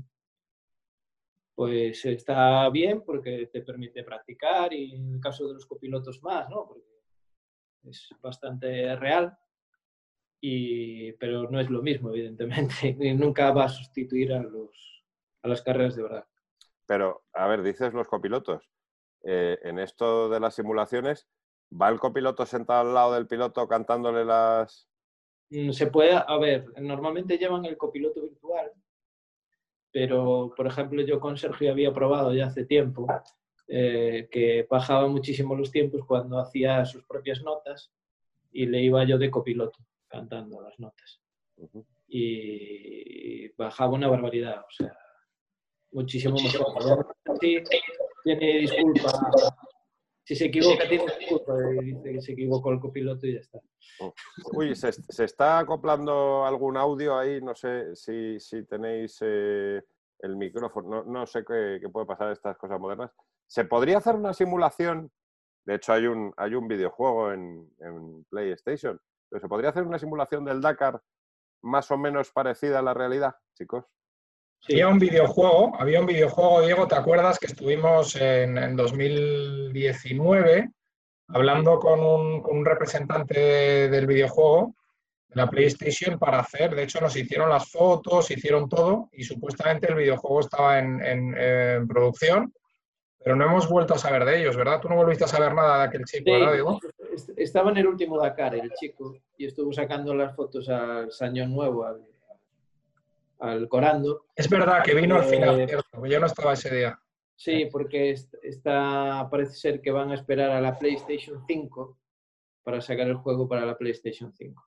pues 1.56 2.06
está 2.06 2.70
bien 2.70 3.04
porque 3.04 3.48
te 3.52 3.62
permite 3.62 4.04
practicar 4.04 4.74
y 4.74 4.96
en 4.96 5.16
el 5.16 5.20
caso 5.20 5.48
de 5.48 5.56
los 5.56 5.66
copilotos 5.66 6.22
más, 6.24 6.50
¿no? 6.50 6.68
Porque 6.68 6.92
es 7.84 8.10
bastante 8.22 8.96
real, 8.96 9.38
y, 10.40 11.12
pero 11.14 11.50
no 11.50 11.60
es 11.60 11.70
lo 11.70 11.82
mismo, 11.82 12.10
evidentemente, 12.10 12.96
y 13.00 13.14
nunca 13.14 13.52
va 13.52 13.66
a 13.66 13.70
sustituir 13.70 14.34
a, 14.34 14.42
los, 14.42 15.06
a 15.44 15.48
las 15.48 15.62
carreras 15.62 15.96
de 15.96 16.04
verdad. 16.04 16.26
Pero, 16.88 17.24
a 17.34 17.48
ver, 17.48 17.62
dices 17.62 17.94
los 17.94 18.08
copilotos. 18.08 18.68
Eh, 19.24 19.60
en 19.62 19.78
esto 19.78 20.30
de 20.30 20.40
las 20.40 20.56
simulaciones, 20.56 21.28
¿va 21.72 21.90
el 21.90 22.00
copiloto 22.00 22.46
sentado 22.46 22.82
al 22.82 22.94
lado 22.94 23.14
del 23.14 23.28
piloto 23.28 23.68
cantándole 23.68 24.26
las... 24.26 24.90
Mm, 25.52 25.72
Se 25.72 25.88
puede, 25.88 26.14
a 26.14 26.38
ver, 26.38 26.66
normalmente 26.82 27.38
llevan 27.38 27.66
el 27.66 27.78
copiloto 27.78 28.22
virtual, 28.22 28.72
pero 29.92 30.54
por 30.56 30.66
ejemplo 30.66 31.02
yo 31.02 31.20
con 31.20 31.38
Sergio 31.38 31.72
había 31.72 31.94
probado 31.94 32.34
ya 32.34 32.48
hace 32.48 32.66
tiempo 32.66 33.06
eh, 33.68 34.30
que 34.32 34.66
bajaba 34.70 35.08
muchísimo 35.08 35.54
los 35.56 35.70
tiempos 35.70 36.06
cuando 36.08 36.40
hacía 36.40 36.86
sus 36.86 37.04
propias 37.04 37.42
notas 37.44 37.92
y 38.52 38.66
le 38.66 38.82
iba 38.82 39.04
yo 39.04 39.18
de 39.18 39.30
copiloto 39.30 39.80
cantando 40.08 40.62
las 40.62 40.80
notas. 40.80 41.22
Y 42.08 43.50
bajaba 43.50 43.94
una 43.94 44.08
barbaridad, 44.08 44.62
o 44.62 44.72
sea, 44.72 44.98
muchísimo 45.92 46.36
mejor. 46.36 47.16
Sí, 47.40 47.62
tiene 48.24 48.60
disculpa. 48.60 49.58
Si 50.24 50.36
se 50.36 50.46
equivoca, 50.46 50.88
tiene 50.88 51.06
Dice 51.82 52.12
que 52.14 52.22
se 52.22 52.32
equivocó 52.34 52.72
el 52.72 52.80
copiloto 52.80 53.26
y 53.26 53.34
ya 53.34 53.40
está. 53.40 53.60
Uy, 54.54 54.76
¿se, 54.76 54.92
se 54.92 55.24
está 55.26 55.60
acoplando 55.60 56.46
algún 56.46 56.78
audio 56.78 57.18
ahí? 57.18 57.42
No 57.42 57.56
sé 57.56 57.96
si, 57.96 58.40
si 58.40 58.64
tenéis 58.66 59.18
eh, 59.22 59.82
el 60.20 60.36
micrófono. 60.36 61.04
No, 61.04 61.04
no 61.04 61.26
sé 61.26 61.44
qué, 61.46 61.80
qué 61.82 61.90
puede 61.90 62.06
pasar 62.06 62.32
estas 62.32 62.58
cosas 62.58 62.80
modernas. 62.80 63.12
¿Se 63.48 63.66
podría 63.66 63.98
hacer 63.98 64.16
una 64.16 64.34
simulación? 64.34 65.12
De 65.66 65.76
hecho, 65.76 65.94
hay 65.94 66.06
un, 66.06 66.34
hay 66.38 66.56
un 66.56 66.68
videojuego 66.68 67.32
en, 67.34 67.70
en 67.80 68.24
PlayStation. 68.26 69.00
Pero 69.30 69.42
¿Se 69.42 69.48
podría 69.48 69.70
hacer 69.70 69.84
una 69.84 70.00
simulación 70.00 70.46
del 70.46 70.62
Dakar 70.62 71.02
más 71.64 71.90
o 71.92 71.98
menos 71.98 72.32
parecida 72.32 72.80
a 72.80 72.84
la 72.84 72.94
realidad, 72.94 73.36
chicos? 73.56 73.86
Sí. 74.62 74.74
Había 74.74 74.88
un 74.90 75.00
videojuego, 75.00 75.74
había 75.80 76.00
un 76.00 76.06
videojuego, 76.06 76.62
Diego, 76.62 76.88
¿te 76.88 76.96
acuerdas 76.96 77.40
que 77.40 77.48
estuvimos 77.48 78.16
en, 78.16 78.58
en 78.60 78.76
2019 78.76 80.70
hablando 81.30 81.80
con 81.80 82.00
un, 82.00 82.42
con 82.42 82.58
un 82.58 82.66
representante 82.66 83.40
de- 83.40 83.90
del 83.90 84.06
videojuego, 84.06 84.76
de 85.30 85.36
la 85.36 85.50
PlayStation, 85.50 86.20
para 86.20 86.40
hacer, 86.40 86.76
de 86.76 86.84
hecho 86.84 87.00
nos 87.02 87.16
hicieron 87.16 87.50
las 87.50 87.72
fotos, 87.72 88.30
hicieron 88.32 88.68
todo 88.70 89.10
y 89.14 89.24
supuestamente 89.24 89.88
el 89.88 89.96
videojuego 89.96 90.42
estaba 90.42 90.78
en, 90.80 91.02
en- 91.04 91.36
en 91.38 91.88
producción, 91.88 92.54
pero 93.24 93.36
no 93.36 93.46
hemos 93.46 93.70
vuelto 93.70 93.94
a 93.94 93.98
saber 93.98 94.26
de 94.26 94.42
ellos, 94.42 94.58
¿verdad? 94.58 94.80
Tú 94.82 94.90
no 94.90 94.96
volviste 94.96 95.24
a 95.24 95.28
saber 95.28 95.54
nada 95.54 95.80
de 95.80 95.84
aquel 95.86 96.04
chico, 96.06 96.24
Sí, 96.26 96.32
¿verdad, 96.32 96.54
Diego? 96.54 96.80
est- 97.14 97.30
estaba 97.38 97.72
en 97.72 97.78
el 97.78 97.88
último 97.88 98.20
Dakar, 98.22 98.56
el 98.56 98.72
chico, 98.74 99.16
y 99.38 99.46
estuvo 99.46 99.72
sacando 99.72 100.14
las 100.14 100.36
fotos 100.36 100.68
al 100.70 101.12
Sañón 101.12 101.54
Nuevo, 101.54 101.86
al, 101.86 102.02
al 103.42 103.68
Corando. 103.68 104.26
Es 104.36 104.50
verdad 104.50 104.84
que 104.84 104.94
vino 104.94 105.16
al 105.16 105.24
final, 105.26 105.60
Eh, 105.60 105.68
cierto, 105.68 106.06
yo 106.06 106.20
no 106.20 106.26
estaba 106.28 106.54
ese 106.54 106.74
día. 106.76 107.00
Sí, 107.36 107.68
porque 107.72 108.12
est- 108.12 108.36
está, 108.44 109.28
parece 109.30 109.56
ser 109.56 109.82
que 109.82 109.92
van 109.92 110.12
a 110.12 110.16
esperar 110.16 110.52
a 110.52 110.62
la 110.62 110.78
PlayStation 110.78 111.44
5 111.48 111.98
para 112.64 112.80
sacar 112.82 113.08
el 113.08 113.16
juego 113.16 113.48
para 113.48 113.66
la 113.66 113.78
PlayStation 113.78 114.32
5. 114.32 114.64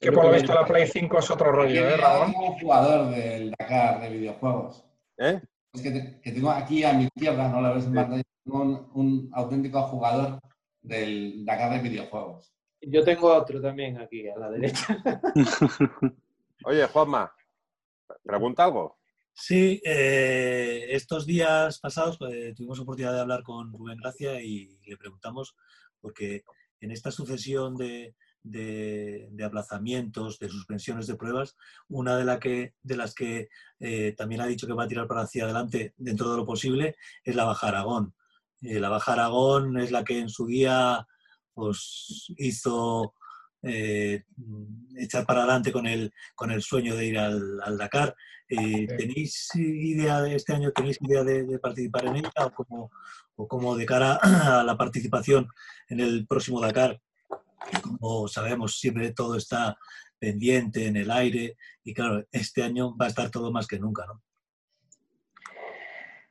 Que 0.00 0.12
por 0.12 0.24
lo 0.26 0.32
visto 0.32 0.52
la 0.52 0.66
Play 0.66 0.86
5 0.86 1.18
es 1.18 1.30
otro 1.30 1.50
rollo, 1.50 1.88
¿eh, 1.88 1.96
Ramón? 1.96 2.34
un 2.36 2.58
jugador 2.58 3.10
del 3.10 3.50
Dakar 3.58 4.00
de 4.02 4.10
videojuegos. 4.10 4.84
¿Eh? 5.16 5.40
Es 5.72 5.82
que, 5.82 6.30
tengo 6.30 6.50
aquí 6.50 6.84
a 6.84 6.92
mi 6.92 7.04
izquierda, 7.04 7.48
no 7.48 7.60
la 7.62 7.72
ves 7.72 7.86
en 7.86 7.94
pantalla, 7.94 8.22
un, 8.44 8.90
un 8.94 9.30
auténtico 9.32 9.82
jugador 9.84 10.40
del 10.82 11.44
Dakar 11.46 11.72
de 11.72 11.88
videojuegos. 11.88 12.52
Yo 12.82 13.02
tengo 13.02 13.34
otro 13.34 13.60
también 13.62 13.98
aquí 13.98 14.28
a 14.28 14.38
la 14.38 14.50
derecha. 14.50 14.98
Oye, 16.64 16.86
Juanma, 16.86 17.32
¿pregunta 18.28 18.64
algo? 18.64 18.98
Sí, 19.32 19.80
eh, 19.86 20.86
estos 20.90 21.24
días 21.24 21.80
pasados 21.80 22.18
pues, 22.18 22.54
tuvimos 22.54 22.78
oportunidad 22.78 23.14
de 23.14 23.20
hablar 23.20 23.42
con 23.42 23.72
Rubén 23.72 23.96
Gracia 23.96 24.42
y 24.42 24.78
le 24.86 24.98
preguntamos, 24.98 25.56
porque 25.98 26.44
en 26.80 26.90
esta 26.90 27.10
sucesión 27.10 27.74
de, 27.76 28.14
aplazamientos, 29.42 30.38
de 30.38 30.50
suspensiones 30.50 31.06
de 31.06 31.14
pruebas, 31.14 31.56
una 31.88 32.18
de, 32.18 32.24
la 32.26 32.38
que, 32.38 32.74
de 32.82 32.96
las 32.96 33.14
que 33.14 33.48
eh, 33.80 34.14
también 34.14 34.42
ha 34.42 34.46
dicho 34.46 34.66
que 34.66 34.74
va 34.74 34.84
a 34.84 34.88
tirar 34.88 35.06
para 35.06 35.22
hacia 35.22 35.44
adelante 35.44 35.94
dentro 35.96 36.30
de 36.30 36.36
lo 36.36 36.44
posible 36.44 36.96
es 37.24 37.34
la 37.34 37.44
Baja 37.44 37.68
Aragón. 37.68 38.14
Eh, 38.60 38.78
la 38.78 38.90
Baja 38.90 39.14
Aragón 39.14 39.78
es 39.78 39.90
la 39.90 40.04
que 40.04 40.18
en 40.18 40.28
su 40.28 40.46
día 40.46 41.06
pues, 41.54 42.26
hizo 42.36 43.14
eh, 43.62 44.24
echar 44.96 45.26
para 45.26 45.40
adelante 45.40 45.72
con 45.72 45.86
el, 45.86 46.12
con 46.34 46.50
el 46.50 46.62
sueño 46.62 46.94
de 46.96 47.06
ir 47.06 47.18
al, 47.18 47.76
Dakar. 47.76 48.14
Eh, 48.48 48.86
¿Tenéis 48.96 49.50
idea 49.54 50.22
de 50.22 50.34
este 50.34 50.54
año, 50.54 50.72
tenéis 50.72 50.98
idea 51.00 51.22
de, 51.22 51.58
participar 51.58 52.06
en 52.06 52.16
ella 52.16 52.32
o 52.36 52.50
como, 52.50 52.90
o 53.36 53.48
como 53.48 53.76
de 53.76 53.86
cara 53.86 54.14
a 54.22 54.64
la 54.64 54.76
participación 54.76 55.48
en 55.88 56.00
el 56.00 56.26
próximo 56.26 56.60
Dakar? 56.60 57.00
Como 57.82 58.28
sabemos, 58.28 58.78
siempre 58.78 59.12
todo 59.12 59.36
está 59.36 59.76
pendiente 60.18 60.86
en 60.86 60.96
el 60.96 61.10
aire 61.10 61.56
y 61.84 61.94
claro, 61.94 62.26
este 62.32 62.62
año 62.62 62.96
va 62.96 63.06
a 63.06 63.08
estar 63.08 63.30
todo 63.30 63.52
más 63.52 63.66
que 63.66 63.78
nunca, 63.78 64.06
¿no? 64.06 64.22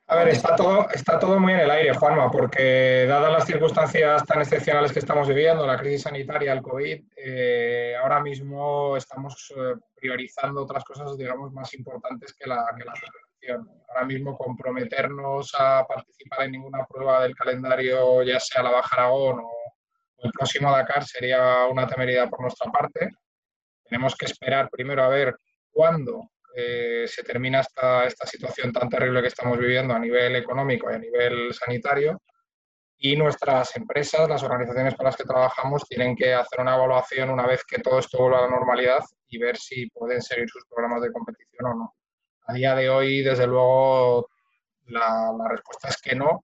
A 0.10 0.16
ver, 0.16 0.30
está 0.30 0.56
todo, 0.56 0.90
está 0.90 1.20
todo 1.20 1.38
muy 1.38 1.52
en 1.52 1.60
el 1.60 1.70
aire, 1.70 1.94
Juanma, 1.94 2.32
porque 2.32 3.06
dadas 3.10 3.30
las 3.30 3.46
circunstancias 3.46 4.26
tan 4.26 4.40
excepcionales 4.40 4.94
que 4.94 5.00
estamos 5.00 5.28
viviendo, 5.28 5.68
la 5.68 5.78
crisis 5.78 6.04
sanitaria, 6.04 6.54
el 6.54 6.62
COVID, 6.62 7.04
eh, 7.18 7.94
ahora 8.02 8.22
mismo 8.22 8.96
estamos 8.96 9.54
eh, 9.58 9.76
priorizando 9.94 10.64
otras 10.64 10.86
cosas, 10.86 11.18
digamos, 11.18 11.52
más 11.52 11.74
importantes 11.74 12.34
que 12.34 12.48
la, 12.48 12.74
que 12.78 12.86
la 12.86 12.94
Ahora 13.90 14.06
mismo 14.06 14.38
comprometernos 14.38 15.54
a 15.58 15.86
participar 15.88 16.46
en 16.46 16.54
ninguna 16.54 16.86
prueba 16.86 17.24
del 17.24 17.36
calendario, 17.36 18.24
ya 18.24 18.40
sea 18.40 18.64
la 18.64 18.72
Baja 18.72 18.96
Aragón 18.96 19.40
o 19.40 19.74
el 20.20 20.32
próximo 20.32 20.72
Dakar, 20.72 21.06
sería 21.06 21.66
una 21.66 21.88
temeridad 21.88 22.30
por 22.30 22.42
nuestra 22.42 22.72
parte. 22.72 23.12
Tenemos 23.86 24.16
que 24.16 24.26
esperar 24.26 24.70
primero 24.70 25.04
a 25.04 25.08
ver 25.08 25.38
cuándo 25.72 26.30
eh, 26.60 27.08
se 27.08 27.22
termina 27.22 27.60
esta, 27.60 28.10
situación 28.26 28.74
tan 28.74 28.90
terrible 28.90 29.22
que 29.22 29.28
estamos 29.28 29.60
viviendo 29.60 29.94
a 29.94 30.00
nivel 30.00 30.38
económico 30.38 30.90
y 30.90 30.96
a 30.96 30.98
nivel 30.98 31.54
sanitario 31.54 32.20
y 32.98 33.16
nuestras 33.16 33.78
empresas, 33.78 34.28
las 34.28 34.42
organizaciones 34.42 34.96
con 34.96 35.06
las 35.06 35.16
que 35.16 35.24
trabajamos, 35.24 35.88
tienen 35.88 36.16
que 36.16 36.34
hacer 36.34 36.60
una 36.60 36.74
evaluación 36.74 37.30
una 37.30 37.46
vez 37.46 37.64
que 37.64 37.78
todo 37.78 38.00
esto 38.00 38.18
vuelva 38.18 38.40
a 38.40 38.42
la 38.42 38.50
normalidad 38.50 39.04
y 39.28 39.38
ver 39.38 39.56
si 39.56 39.88
pueden 39.92 40.20
seguir 40.20 40.50
sus 40.50 40.66
programas 40.66 41.04
de 41.04 41.12
competición 41.12 41.68
o 41.68 41.74
no. 41.76 41.96
A 42.48 42.54
día 42.54 42.74
de 42.74 42.90
hoy, 42.90 43.22
desde 43.22 43.46
luego, 43.46 44.28
la, 44.88 45.32
la 45.38 45.50
respuesta 45.50 45.90
es 45.90 46.02
que 46.02 46.16
no, 46.16 46.44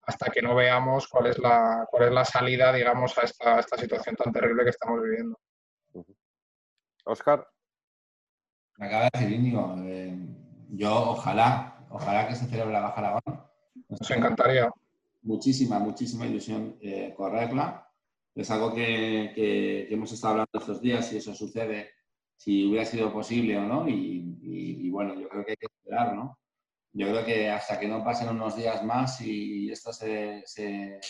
hasta 0.00 0.30
que 0.30 0.40
no 0.40 0.54
veamos 0.54 1.06
cuál 1.06 1.26
es 1.26 1.38
la, 1.38 1.86
cuál 1.90 2.04
es 2.04 2.12
la 2.12 2.24
salida, 2.24 2.72
digamos, 2.72 3.18
a 3.18 3.22
esta, 3.24 3.56
a 3.56 3.60
esta 3.60 3.76
situación 3.76 4.16
tan 4.16 4.32
terrible 4.32 4.64
que 4.64 4.70
estamos 4.70 5.02
viviendo. 5.02 5.38
Oscar 7.04 7.46
me 8.76 8.86
acaba 8.86 9.04
de 9.04 9.10
decir 9.12 9.32
Íñigo, 9.32 9.76
eh, 9.84 10.16
yo 10.70 11.10
ojalá, 11.10 11.86
ojalá 11.90 12.28
que 12.28 12.34
se 12.34 12.46
celebre 12.46 12.72
la 12.72 12.80
Baja 12.80 13.00
Aragón. 13.00 13.44
Nos 13.88 14.10
encantaría. 14.10 14.70
Muchísima, 15.22 15.78
muchísima 15.78 16.26
ilusión 16.26 16.76
eh, 16.80 17.14
correrla. 17.16 17.88
Es 18.34 18.50
algo 18.50 18.74
que, 18.74 19.86
hemos 19.90 20.12
estado 20.12 20.32
hablando 20.32 20.58
estos 20.58 20.80
días, 20.80 21.06
si 21.06 21.18
eso 21.18 21.34
sucede, 21.34 21.90
si 22.36 22.66
hubiera 22.66 22.84
sido 22.84 23.12
posible 23.12 23.56
o 23.56 23.62
no. 23.62 23.88
Y, 23.88 24.90
bueno, 24.90 25.14
yo 25.14 25.28
creo 25.28 25.44
que 25.44 25.52
hay 25.52 25.56
que 25.56 25.66
esperar, 25.66 26.14
¿no? 26.14 26.38
Yo 26.92 27.08
creo 27.08 27.24
que 27.24 27.50
hasta 27.50 27.78
que 27.78 27.88
no 27.88 28.04
pasen 28.04 28.28
unos 28.28 28.56
días 28.56 28.84
más 28.84 29.20
y 29.20 29.70
esto 29.70 29.92
se, 29.92 30.42
se 30.46 31.00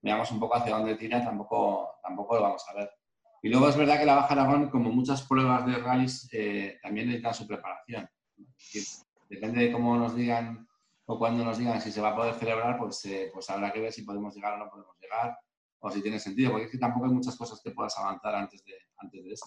veamos 0.00 0.30
un 0.30 0.38
poco 0.38 0.56
hacia 0.56 0.76
dónde 0.76 0.94
tira, 0.94 1.24
tampoco, 1.24 1.98
tampoco 2.02 2.36
lo 2.36 2.42
vamos 2.42 2.64
a 2.68 2.74
ver. 2.74 2.90
Y 3.42 3.48
luego 3.48 3.68
es 3.68 3.76
verdad 3.76 3.98
que 3.98 4.06
la 4.06 4.16
Baja 4.16 4.34
Aragón, 4.34 4.70
como 4.70 4.90
muchas 4.90 5.22
pruebas 5.22 5.66
de 5.66 5.76
rallies, 5.78 6.28
eh, 6.32 6.78
también 6.82 7.06
necesita 7.06 7.32
su 7.32 7.46
preparación. 7.46 8.08
Depende 9.28 9.66
de 9.66 9.72
cómo 9.72 9.96
nos 9.96 10.14
digan 10.14 10.66
o 11.06 11.18
cuando 11.18 11.44
nos 11.44 11.58
digan 11.58 11.80
si 11.80 11.92
se 11.92 12.00
va 12.00 12.10
a 12.10 12.16
poder 12.16 12.34
celebrar, 12.34 12.78
pues, 12.78 13.04
eh, 13.04 13.30
pues 13.32 13.48
habrá 13.48 13.72
que 13.72 13.80
ver 13.80 13.92
si 13.92 14.02
podemos 14.02 14.34
llegar 14.34 14.54
o 14.54 14.58
no 14.58 14.68
podemos 14.68 14.96
llegar, 15.00 15.38
o 15.78 15.90
si 15.90 16.02
tiene 16.02 16.18
sentido, 16.18 16.50
porque 16.50 16.66
es 16.66 16.72
que 16.72 16.78
tampoco 16.78 17.06
hay 17.06 17.12
muchas 17.12 17.36
cosas 17.36 17.60
que 17.62 17.70
puedas 17.70 17.96
avanzar 17.98 18.34
antes 18.34 18.64
de, 18.64 18.74
antes 18.96 19.24
de 19.24 19.32
esto. 19.32 19.46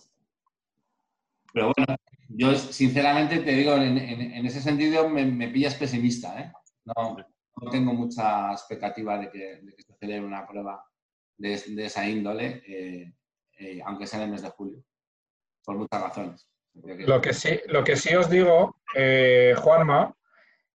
Pero 1.51 1.73
bueno, 1.75 1.95
yo 2.29 2.55
sinceramente 2.55 3.39
te 3.39 3.51
digo, 3.51 3.73
en, 3.73 4.45
ese 4.45 4.61
sentido 4.61 5.09
me, 5.09 5.49
pillas 5.49 5.75
pesimista. 5.75 6.39
¿eh? 6.39 6.53
No, 6.85 7.17
no, 7.17 7.71
tengo 7.71 7.93
mucha 7.93 8.53
expectativa 8.53 9.17
de 9.17 9.29
que, 9.29 9.61
de 9.61 9.75
que 9.75 9.81
se 9.81 9.93
celebre 9.95 10.27
una 10.27 10.47
prueba 10.47 10.85
de, 11.37 11.57
de 11.57 11.85
esa 11.85 12.07
índole. 12.07 12.61
Eh, 12.67 13.13
eh, 13.59 13.81
aunque 13.85 14.07
sea 14.07 14.19
en 14.19 14.25
el 14.25 14.31
mes 14.31 14.41
de 14.41 14.49
julio, 14.49 14.81
por 15.63 15.75
muchas 15.75 16.01
razones. 16.01 16.49
Lo 16.73 17.19
que 17.19 17.33
sí, 17.33 17.59
lo 17.67 17.83
que 17.83 17.95
sí 17.95 18.15
os 18.15 18.29
digo, 18.29 18.77
eh, 18.95 19.53
Juanma, 19.57 20.15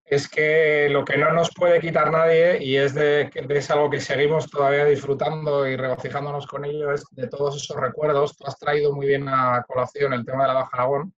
es 0.03 0.29
que 0.29 0.87
lo 0.89 1.03
que 1.03 1.17
no 1.17 1.31
nos 1.33 1.51
puede 1.51 1.79
quitar 1.79 2.11
nadie, 2.11 2.63
y 2.63 2.77
es, 2.77 2.93
de, 2.93 3.31
es 3.33 3.71
algo 3.71 3.89
que 3.89 3.99
seguimos 3.99 4.49
todavía 4.51 4.85
disfrutando 4.85 5.67
y 5.67 5.75
regocijándonos 5.75 6.45
con 6.45 6.63
ello, 6.63 6.91
es 6.91 7.05
de 7.11 7.27
todos 7.27 7.55
esos 7.55 7.75
recuerdos. 7.75 8.37
Tú 8.37 8.45
has 8.45 8.59
traído 8.59 8.93
muy 8.93 9.07
bien 9.07 9.27
a 9.27 9.63
colación 9.67 10.13
el 10.13 10.23
tema 10.23 10.43
de 10.43 10.49
la 10.49 10.53
Baja 10.53 10.69
Aragón, 10.73 11.13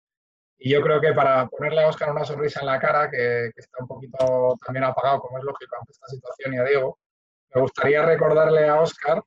y 0.58 0.72
yo 0.72 0.82
creo 0.82 1.02
que 1.02 1.14
para 1.14 1.48
ponerle 1.48 1.84
a 1.84 1.90
Oscar 1.90 2.12
una 2.12 2.24
sonrisa 2.24 2.62
en 2.62 2.68
la 2.68 2.80
cara, 2.80 3.12
que, 3.12 3.52
que, 3.54 3.62
está 3.62 3.80
un 3.82 3.88
poquito 3.88 4.58
también 4.66 4.86
apagado, 4.86 5.20
como 5.20 5.38
es 5.38 5.44
lógico 5.44 5.76
ante 5.78 5.92
esta 5.92 6.08
situación, 6.08 6.54
y 6.54 6.58
a 6.60 6.64
Diego, 6.64 6.98
me 7.54 7.62
gustaría 7.62 8.06
recordarle 8.06 8.70
a 8.70 8.80
Oscar 8.80 9.22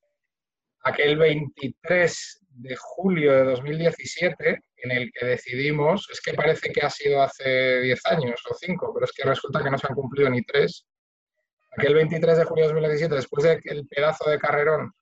aquel 0.82 1.16
23 1.16 2.40
de 2.48 2.76
julio 2.76 3.32
de 3.32 3.44
2017 3.44 4.60
en 4.82 4.90
el 4.90 5.10
que 5.12 5.26
decidimos, 5.26 6.08
es 6.10 6.20
que 6.20 6.34
parece 6.34 6.72
que 6.72 6.80
ha 6.80 6.90
sido 6.90 7.22
hace 7.22 7.80
10 7.80 8.06
años 8.06 8.40
o 8.48 8.54
5, 8.54 8.92
pero 8.94 9.04
es 9.04 9.12
que 9.12 9.24
resulta 9.24 9.62
que 9.62 9.70
no 9.70 9.78
se 9.78 9.86
han 9.86 9.94
cumplido 9.94 10.30
ni 10.30 10.42
3. 10.42 10.86
Aquel 11.76 11.94
23 11.94 12.38
de 12.38 12.44
julio 12.44 12.66
de 12.66 12.72
2017, 12.72 13.14
después 13.14 13.44
del 13.44 13.86
pedazo 13.86 14.28
de 14.28 14.38
carrerón 14.38 14.92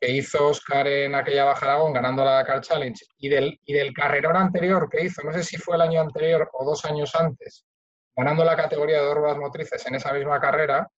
que 0.00 0.10
hizo 0.10 0.48
Oscar 0.48 0.86
en 0.86 1.14
aquella 1.14 1.44
Baja 1.44 1.66
Aragón 1.66 1.92
ganando 1.92 2.24
la 2.24 2.32
Dakar 2.32 2.62
Challenge 2.62 3.04
y 3.18 3.28
del, 3.28 3.60
y 3.64 3.74
del 3.74 3.92
carrerón 3.92 4.36
anterior 4.36 4.88
que 4.90 5.04
hizo, 5.04 5.22
no 5.22 5.32
sé 5.32 5.44
si 5.44 5.58
fue 5.58 5.76
el 5.76 5.82
año 5.82 6.00
anterior 6.00 6.48
o 6.54 6.64
dos 6.64 6.84
años 6.86 7.14
antes, 7.14 7.66
ganando 8.16 8.42
la 8.42 8.56
categoría 8.56 9.00
de 9.00 9.04
dos 9.04 9.36
motrices 9.36 9.86
en 9.86 9.96
esa 9.96 10.12
misma 10.14 10.40
carrera, 10.40 10.88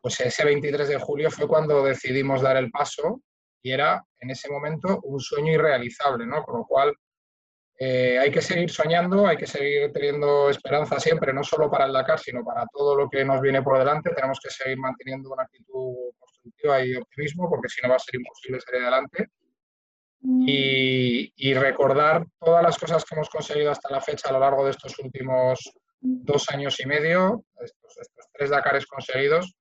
pues 0.00 0.20
ese 0.20 0.44
23 0.44 0.88
de 0.88 0.98
julio 0.98 1.30
fue 1.30 1.46
cuando 1.46 1.84
decidimos 1.84 2.42
dar 2.42 2.56
el 2.56 2.70
paso 2.70 3.20
y 3.62 3.72
era 3.72 4.02
en 4.18 4.30
ese 4.30 4.50
momento 4.50 5.00
un 5.02 5.20
sueño 5.20 5.52
irrealizable, 5.52 6.26
¿no? 6.26 6.42
Con 6.42 6.60
lo 6.60 6.64
cual 6.66 6.94
eh, 7.78 8.18
hay 8.18 8.30
que 8.30 8.42
seguir 8.42 8.70
soñando, 8.70 9.26
hay 9.26 9.38
que 9.38 9.46
seguir 9.46 9.90
teniendo 9.92 10.50
esperanza 10.50 11.00
siempre, 11.00 11.32
no 11.32 11.42
solo 11.42 11.70
para 11.70 11.86
el 11.86 11.92
Dakar, 11.92 12.18
sino 12.18 12.44
para 12.44 12.66
todo 12.72 12.94
lo 12.94 13.08
que 13.08 13.24
nos 13.24 13.40
viene 13.40 13.62
por 13.62 13.78
delante. 13.78 14.14
Tenemos 14.14 14.38
que 14.38 14.50
seguir 14.50 14.78
manteniendo 14.78 15.30
una 15.30 15.44
actitud 15.44 15.94
constructiva 16.18 16.84
y 16.84 16.94
optimismo, 16.96 17.48
porque 17.48 17.70
si 17.70 17.80
no 17.82 17.88
va 17.88 17.96
a 17.96 17.98
ser 17.98 18.16
imposible 18.16 18.60
salir 18.60 18.82
adelante. 18.82 19.28
Y, 20.22 21.32
y, 21.34 21.54
recordar 21.54 22.26
todas 22.38 22.62
las 22.62 22.76
cosas 22.78 23.06
que 23.06 23.14
hemos 23.14 23.30
conseguido 23.30 23.70
hasta 23.70 23.90
la 23.90 24.02
fecha 24.02 24.28
a 24.28 24.32
lo 24.32 24.40
largo 24.40 24.66
de 24.66 24.72
estos 24.72 24.98
últimos 24.98 25.72
dos 26.02 26.50
años 26.50 26.78
y 26.80 26.84
medio, 26.84 27.42
estos, 27.58 27.96
estos 27.96 28.26
tres 28.30 28.50
Dakares 28.50 28.84
conseguidos, 28.84 29.54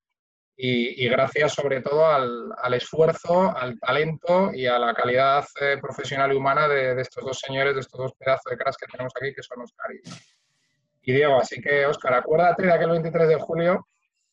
y, 0.62 1.08
gracias 1.08 1.54
sobre 1.54 1.80
todo 1.80 2.06
al, 2.06 2.74
esfuerzo, 2.74 3.56
al 3.56 3.80
talento 3.80 4.52
y 4.54 4.66
a 4.68 4.78
la 4.78 4.94
calidad 4.94 5.46
eh, 5.62 5.78
profesional 5.82 6.34
y 6.34 6.36
humana 6.36 6.68
de, 6.68 7.00
estos 7.00 7.24
dos 7.24 7.40
señores, 7.40 7.76
de 7.76 7.80
estos 7.80 7.98
dos 7.98 8.14
pedazos 8.14 8.52
de 8.52 8.58
caras 8.58 8.76
que 8.76 8.86
tenemos 8.88 9.14
aquí, 9.16 9.34
que 9.34 9.42
son 9.42 9.62
Oscar 9.62 9.90
y, 11.02 11.14
Diego. 11.14 11.40
Así 11.40 11.62
que, 11.62 11.86
Oscar, 11.86 12.16
acuérdate 12.16 12.64
de 12.64 12.74
aquel 12.74 12.90
23 12.90 13.30
de 13.30 13.36
julio. 13.36 13.88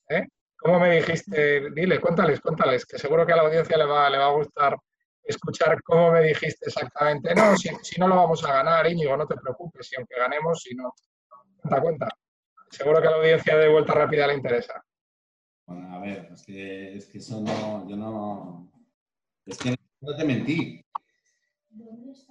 ¿eh? 0.09 0.27
¿Cómo 0.57 0.81
me 0.81 0.97
dijiste? 0.97 1.71
Dile, 1.71 2.01
cuéntales, 2.01 2.41
cuéntales, 2.41 2.85
que 2.85 2.99
seguro 2.99 3.25
que 3.25 3.33
a 3.33 3.37
la 3.37 3.43
audiencia 3.43 3.77
le 3.77 3.85
va, 3.85 4.11
le 4.11 4.19
va 4.19 4.27
a 4.27 4.33
gustar 4.33 4.77
escuchar 5.23 5.81
cómo 5.85 6.11
me 6.11 6.23
dijiste 6.23 6.67
exactamente. 6.67 7.37
No, 7.37 7.57
si, 7.57 7.69
si 7.83 8.01
no 8.01 8.09
lo 8.09 8.17
vamos 8.17 8.45
a 8.45 8.53
ganar, 8.53 8.91
Íñigo, 8.91 9.17
no 9.17 9.29
te 9.29 9.37
preocupes, 9.37 9.87
si 9.87 9.95
aunque 9.95 10.17
ganemos, 10.19 10.61
si 10.61 10.75
no. 10.75 10.93
Cuenta, 11.62 11.81
cuenta. 11.81 12.09
Seguro 12.69 13.01
que 13.01 13.07
a 13.07 13.11
la 13.12 13.17
audiencia 13.19 13.57
de 13.57 13.69
vuelta 13.69 13.95
rápida 13.95 14.27
le 14.27 14.35
interesa. 14.35 14.85
Bueno, 15.67 15.95
a 15.95 15.99
ver, 16.01 16.31
es 16.33 16.43
que, 16.45 16.97
es 16.97 17.07
que 17.07 17.19
eso 17.19 17.41
no, 17.41 17.89
yo 17.89 17.97
no, 17.97 18.71
es 19.45 19.59
que 19.59 19.75
no 20.01 20.17
te 20.17 20.25
mentí. 20.25 20.85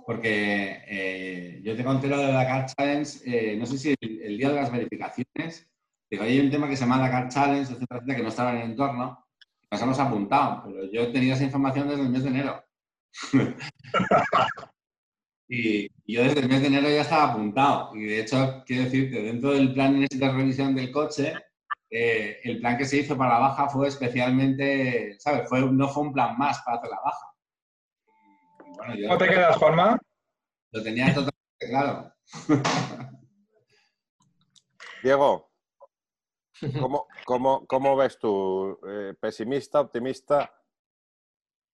porque 0.05 0.83
eh, 0.87 1.61
yo 1.63 1.75
te 1.75 1.83
conté 1.83 2.07
lo 2.07 2.17
de 2.17 2.31
la 2.31 2.45
Car 2.47 2.65
Challenge, 2.67 3.19
eh, 3.25 3.57
no 3.57 3.65
sé 3.65 3.77
si 3.77 3.95
el, 3.99 4.37
día 4.37 4.49
de 4.49 4.55
las 4.55 4.71
verificaciones, 4.71 5.69
digo, 6.09 6.23
hay 6.23 6.39
un 6.39 6.49
tema 6.49 6.69
que 6.69 6.75
se 6.75 6.81
llama 6.81 6.97
la 6.97 7.11
Car 7.11 7.29
Challenge, 7.29 7.73
etcétera, 7.73 8.15
que 8.15 8.23
no 8.23 8.29
estaba 8.29 8.51
en 8.51 8.57
el 8.57 8.71
entorno, 8.71 9.25
nos 9.71 9.81
hemos 9.81 9.99
apuntado, 9.99 10.63
pero 10.65 10.91
yo 10.91 11.11
tenía 11.11 11.33
esa 11.33 11.43
información 11.43 11.89
desde 11.89 12.03
el 12.03 12.09
mes 12.09 12.23
de 12.23 12.29
enero. 12.29 12.63
y, 15.49 15.89
yo 16.07 16.23
desde 16.23 16.39
el 16.39 16.49
mes 16.49 16.61
de 16.61 16.67
enero 16.67 16.89
ya 16.89 17.01
estaba 17.01 17.33
apuntado. 17.33 17.95
Y 17.95 18.05
de 18.05 18.21
hecho, 18.21 18.63
quiero 18.65 18.83
decir 18.83 19.11
que 19.11 19.21
dentro 19.23 19.51
del 19.53 19.73
plan 19.73 19.99
de 19.99 20.31
revisión 20.31 20.75
del 20.75 20.91
coche, 20.91 21.33
eh, 21.97 22.41
el 22.43 22.59
plan 22.59 22.77
que 22.77 22.83
se 22.83 22.97
hizo 22.97 23.17
para 23.17 23.35
la 23.35 23.39
baja 23.39 23.69
fue 23.69 23.87
especialmente, 23.87 25.15
¿sabes? 25.17 25.47
Fue, 25.47 25.61
no 25.61 25.87
fue 25.87 26.03
un 26.03 26.11
plan 26.11 26.37
más 26.37 26.61
para 26.63 26.77
hacer 26.77 26.89
la 26.89 26.99
baja. 26.99 27.33
¿Cómo 29.07 29.17
te 29.17 29.29
quedas, 29.29 29.55
Juanma? 29.55 29.97
Lo 30.71 30.83
tenía 30.83 31.05
totalmente 31.07 31.69
claro. 31.69 32.11
Diego, 35.03 35.49
¿cómo, 37.25 37.65
cómo, 37.65 37.95
ves 37.95 38.19
tú? 38.19 38.77
Eh, 38.89 39.13
¿Pesimista, 39.17 39.79
optimista? 39.79 40.53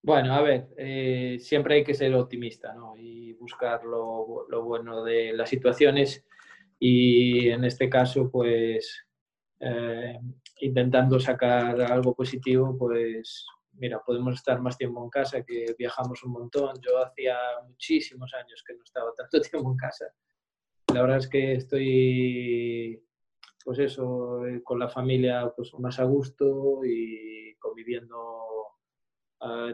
Bueno, 0.04 0.36
a 0.36 0.42
ver, 0.42 0.70
eh, 0.78 1.38
siempre 1.40 1.76
hay 1.76 1.84
que 1.84 1.96
ser 1.96 2.14
optimista 2.14 2.74
¿no? 2.74 2.96
y 2.96 3.34
buscar 3.34 3.84
lo, 3.86 4.46
lo, 4.50 4.64
bueno 4.64 5.04
de 5.04 5.34
las 5.34 5.50
situaciones 5.50 6.28
y 6.78 7.50
en 7.50 7.64
este 7.64 7.90
caso, 7.90 8.30
pues 8.30 9.08
eh, 9.64 10.20
intentando 10.62 11.20
sacar 11.20 11.80
algo 11.82 12.16
positivo, 12.16 12.76
pues 12.78 13.46
mira, 13.74 14.02
podemos 14.04 14.34
estar 14.36 14.60
más 14.60 14.76
tiempo 14.78 15.04
en 15.04 15.10
casa, 15.10 15.44
que 15.44 15.76
viajamos 15.78 16.24
un 16.24 16.32
montón. 16.32 16.76
Yo 16.82 17.04
hacía 17.04 17.38
muchísimos 17.68 18.34
años 18.34 18.64
que 18.66 18.74
no 18.74 18.84
estaba 18.84 19.12
tanto 19.18 19.40
tiempo 19.42 19.72
en 19.72 19.78
casa. 19.78 20.06
La 20.94 21.02
verdad 21.02 21.18
es 21.18 21.30
que 21.30 21.54
estoy, 21.54 23.04
pues 23.64 23.80
eso, 23.80 24.46
eh, 24.48 24.62
con 24.64 24.80
la 24.80 24.90
familia 24.90 25.54
pues 25.56 25.72
más 25.80 26.00
a 26.00 26.04
gusto 26.06 26.82
y 26.84 27.56
conviviendo 27.58 28.40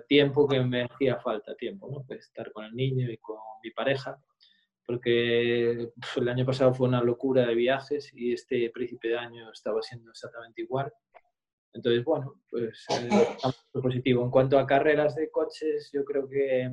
tiempo 0.07 0.47
que 0.47 0.61
me 0.61 0.83
hacía 0.83 1.19
falta, 1.19 1.53
tiempo, 1.55 1.89
¿no? 1.91 2.01
Pues 2.07 2.21
estar 2.21 2.53
con 2.53 2.63
el 2.63 2.73
niño 2.73 3.11
y 3.11 3.17
con 3.17 3.37
mi 3.61 3.71
pareja 3.71 4.17
porque 4.87 5.91
el 6.15 6.29
año 6.29 6.45
pasado 6.45 6.73
fue 6.73 6.87
una 6.87 7.03
locura 7.03 7.45
de 7.45 7.53
viajes 7.53 8.09
y 8.15 8.31
este 8.31 8.69
principio 8.69 9.11
de 9.11 9.17
año 9.17 9.51
estaba 9.51 9.81
siendo 9.81 10.09
exactamente 10.11 10.61
igual. 10.61 10.91
Entonces, 11.73 12.05
bueno, 12.05 12.41
pues 12.49 12.85
eh, 12.91 13.09
positivo. 13.73 14.23
En 14.23 14.31
cuanto 14.31 14.57
a 14.57 14.65
carreras 14.65 15.13
de 15.15 15.29
coches, 15.29 15.91
yo 15.93 16.05
creo 16.05 16.29
que 16.29 16.71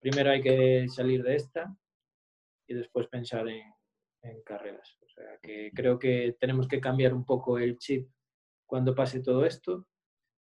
primero 0.00 0.30
hay 0.30 0.42
que 0.42 0.88
salir 0.88 1.22
de 1.22 1.36
esta 1.36 1.72
y 2.66 2.74
después 2.74 3.06
pensar 3.06 3.48
en, 3.48 3.72
en 4.22 4.42
carreras. 4.42 4.98
O 5.06 5.08
sea, 5.08 5.38
que 5.40 5.70
creo 5.72 5.96
que 5.96 6.36
tenemos 6.40 6.66
que 6.66 6.80
cambiar 6.80 7.14
un 7.14 7.24
poco 7.24 7.60
el 7.60 7.78
chip 7.78 8.10
cuando 8.66 8.96
pase 8.96 9.20
todo 9.20 9.46
esto 9.46 9.86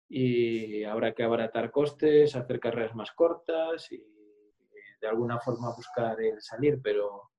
y 0.08 0.82
habrá 0.82 1.14
que 1.14 1.22
abaratar 1.22 1.70
costes, 1.70 2.34
hacer 2.34 2.58
carreras 2.58 2.96
más 2.96 3.12
cortas 3.12 3.92
y 3.92 4.19
de 5.00 5.08
alguna 5.08 5.38
forma 5.40 5.74
buscar 5.74 6.20
el 6.20 6.40
salir, 6.40 6.80
pero, 6.82 7.30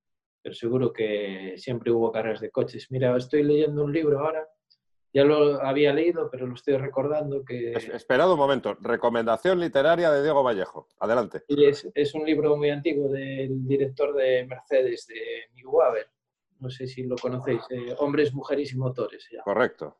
pero 0.42 0.56
seguro 0.56 0.92
que 0.92 1.56
siempre 1.58 1.92
hubo 1.92 2.12
carreras 2.12 2.42
de 2.42 2.52
coches. 2.52 2.88
Mira, 2.90 3.16
estoy 3.16 3.44
leyendo 3.44 3.84
un 3.84 3.94
libro 3.94 4.20
ahora, 4.20 4.48
ya 5.14 5.26
lo 5.26 5.62
había 5.62 5.94
leído, 5.94 6.30
pero 6.32 6.48
lo 6.48 6.56
estoy 6.56 6.78
recordando 6.78 7.44
que... 7.44 7.74
Esperado 7.74 8.34
un 8.34 8.40
momento, 8.40 8.76
recomendación 8.80 9.60
literaria 9.60 10.10
de 10.12 10.24
Diego 10.24 10.44
Vallejo, 10.44 10.88
adelante. 11.00 11.44
Es, 11.48 11.90
es 11.94 12.14
un 12.16 12.26
libro 12.26 12.56
muy 12.56 12.70
antiguo 12.70 13.10
del 13.10 13.68
director 13.68 14.16
de 14.16 14.46
Mercedes, 14.46 15.08
de 15.08 15.50
Mick 15.54 15.72
Waber, 15.72 16.08
no 16.60 16.70
sé 16.70 16.88
si 16.88 17.04
lo 17.04 17.16
conocéis, 17.16 17.62
eh, 17.72 17.94
Hombres, 17.98 18.34
Mujeres 18.34 18.72
y 18.72 18.78
Motores. 18.78 19.28
Correcto. 19.44 19.98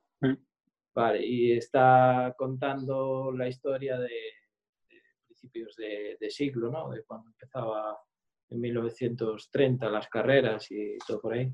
Vale, 0.94 1.26
y 1.26 1.54
está 1.54 2.36
contando 2.38 3.32
la 3.32 3.48
historia 3.48 3.98
de, 3.98 4.10
principios 5.42 5.76
de, 5.76 6.30
siglo, 6.30 6.70
¿no? 6.70 6.90
de 6.90 7.04
cuando 7.04 7.30
empezaba 7.30 8.00
en 8.50 8.62
1930 8.62 9.90
las 9.90 10.08
carreras 10.08 10.70
y 10.72 10.98
todo 11.06 11.22
por 11.22 11.34
ahí. 11.34 11.52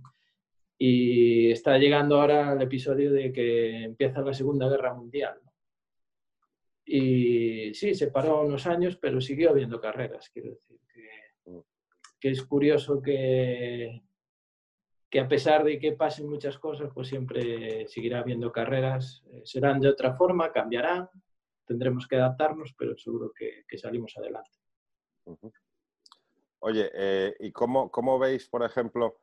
Y 0.78 1.52
está 1.52 1.78
llegando 1.78 2.19
ahora 2.19 2.54
el 2.54 2.62
episodio 2.62 3.12
de 3.12 3.32
que 3.32 3.84
empieza 3.84 4.21
la 4.21 4.34
Segunda 4.34 4.69
Guerra 4.69 4.93
Mundial. 4.93 5.39
Y 6.86 7.73
sí, 7.73 7.95
se 7.95 8.08
paró 8.08 8.41
unos 8.41 8.67
años, 8.67 8.97
pero 8.97 9.19
siguió 9.19 9.50
habiendo 9.50 9.80
carreras. 9.82 10.30
Quiero 10.30 10.52
decir 10.52 10.80
que, 10.93 11.63
que 12.19 12.30
es 12.30 12.43
curioso 12.43 13.02
que, 13.02 14.04
que 15.10 15.19
a 15.19 15.28
pesar 15.28 15.63
de 15.63 15.80
que 15.80 15.93
pasen 15.93 16.30
muchas 16.30 16.58
cosas, 16.58 16.91
pues 16.93 17.08
siempre 17.08 17.88
seguirá 17.88 18.19
habiendo 18.19 18.52
carreras. 18.52 19.23
Eh, 19.32 19.41
serán 19.43 19.80
de 19.80 19.89
otra 19.89 20.13
forma, 20.13 20.52
cambiarán, 20.52 21.10
tendremos 21.67 22.08
que 22.08 22.15
adaptarnos, 22.15 22.73
pero 22.77 22.97
seguro 22.97 23.32
que, 23.32 23.77
salimos 23.77 24.15
adelante. 24.17 24.49
Oye, 26.60 26.89
eh, 26.93 27.36
¿y 27.39 27.51
cómo, 27.51 27.91
cómo, 27.91 28.17
veis, 28.17 28.47
por 28.47 28.63
ejemplo, 28.63 29.19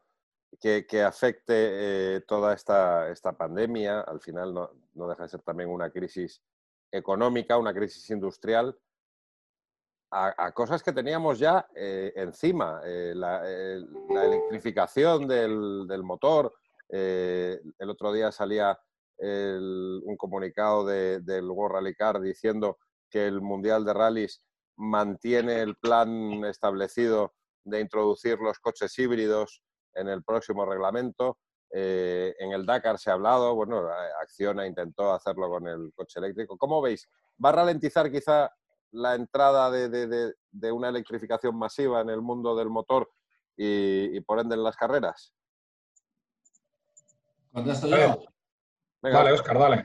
que, 0.61 1.03
afecte 1.03 1.55
eh, 2.17 2.21
toda 2.21 2.55
esta, 2.55 3.11
esta, 3.11 3.33
pandemia? 3.33 4.03
Al 4.03 4.21
final 4.21 4.55
no, 4.55 5.09
deja 5.09 5.25
de 5.25 5.29
ser 5.31 5.41
también 5.41 5.71
una 5.71 5.91
crisis 5.91 6.43
económica, 6.93 7.59
una 7.59 7.75
crisis 7.75 8.09
industrial, 8.11 8.79
a, 10.11 10.53
cosas 10.53 10.81
que 10.81 10.93
teníamos 10.93 11.41
ya 11.41 11.67
eh, 11.75 12.13
encima. 12.15 12.81
La, 12.85 13.43
electrificación 13.49 15.27
del 15.27 16.03
motor. 16.05 16.55
el 16.89 17.91
otro 17.91 18.13
día 18.13 18.31
salía 18.31 18.79
un 19.19 20.17
comunicado 20.17 20.85
del 20.87 21.51
World 21.51 21.77
Rally 21.77 21.95
Car 21.95 22.21
diciendo 22.21 22.79
que 23.09 23.27
el 23.27 23.41
Mundial 23.41 23.85
de 23.85 23.95
Rallys 23.95 24.43
mantiene 24.77 25.63
el 25.63 25.77
plan 25.77 26.45
establecido 26.45 27.35
de 27.65 27.81
introducir 27.81 28.39
los 28.39 28.59
coches 28.59 28.99
híbridos 28.99 29.63
en 29.95 30.09
el 30.09 30.23
próximo 30.23 30.67
reglamento. 30.67 31.39
Eh, 31.71 32.35
en 32.39 32.53
el 32.53 32.67
Dakar 32.67 32.99
se 32.99 33.11
ha 33.11 33.15
hablado, 33.15 33.55
bueno, 33.55 33.89
Acciona 34.23 34.67
intentó 34.67 35.13
hacerlo 35.13 35.49
con 35.49 35.67
el 35.67 35.93
coche 35.95 36.19
eléctrico. 36.19 36.57
¿Cómo 36.57 36.81
veis? 36.81 37.09
¿Va 37.43 37.49
a 37.49 37.53
ralentizar 37.53 38.11
quizá 38.11 38.51
la 38.93 39.15
entrada 39.15 39.71
de, 39.71 40.73
una 40.73 40.89
electrificación 40.89 41.57
masiva 41.59 42.01
en 42.01 42.11
el 42.11 42.21
mundo 42.21 42.55
del 42.55 42.71
motor 42.71 43.11
y, 43.57 44.21
por 44.21 44.39
ende 44.39 44.55
en 44.55 44.63
las 44.63 44.77
carreras? 44.77 45.33
Contesto 47.53 47.89
yo. 47.89 48.34
Vale, 49.13 49.33
Oscar, 49.33 49.59
dale. 49.59 49.85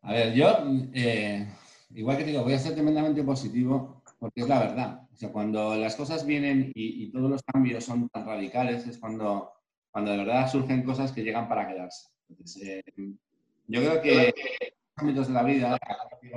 A 0.00 0.12
ver, 0.12 0.32
yo, 0.32 0.46
eh, 0.94 1.46
igual 1.90 2.16
que 2.16 2.24
digo, 2.24 2.42
voy 2.42 2.54
a 2.54 2.58
ser 2.58 2.72
tremendamente 2.72 3.22
positivo 3.22 4.02
porque 4.18 4.40
es 4.40 4.48
la 4.48 4.58
verdad. 4.58 5.08
O 5.12 5.16
sea, 5.16 5.30
cuando 5.30 5.74
las 5.76 5.94
cosas 5.94 6.24
vienen 6.24 6.72
y, 6.74 7.12
todos 7.12 7.30
los 7.30 7.42
cambios 7.42 7.84
son 7.84 8.08
tan 8.08 8.26
radicales, 8.26 8.86
es 8.86 8.98
cuando, 8.98 9.52
cuando 9.90 10.12
de 10.12 10.18
verdad 10.18 10.50
surgen 10.50 10.82
cosas 10.82 11.12
que 11.12 11.22
llegan 11.22 11.46
para 11.46 11.68
quedarse. 11.68 12.08
Eh, 12.62 12.82
yo 13.66 13.80
creo 13.80 14.00
que 14.00 14.28
en 14.28 14.34
los 14.68 14.96
ámbitos 14.96 15.28
de 15.28 15.34
la 15.34 15.42
vida, 15.42 15.78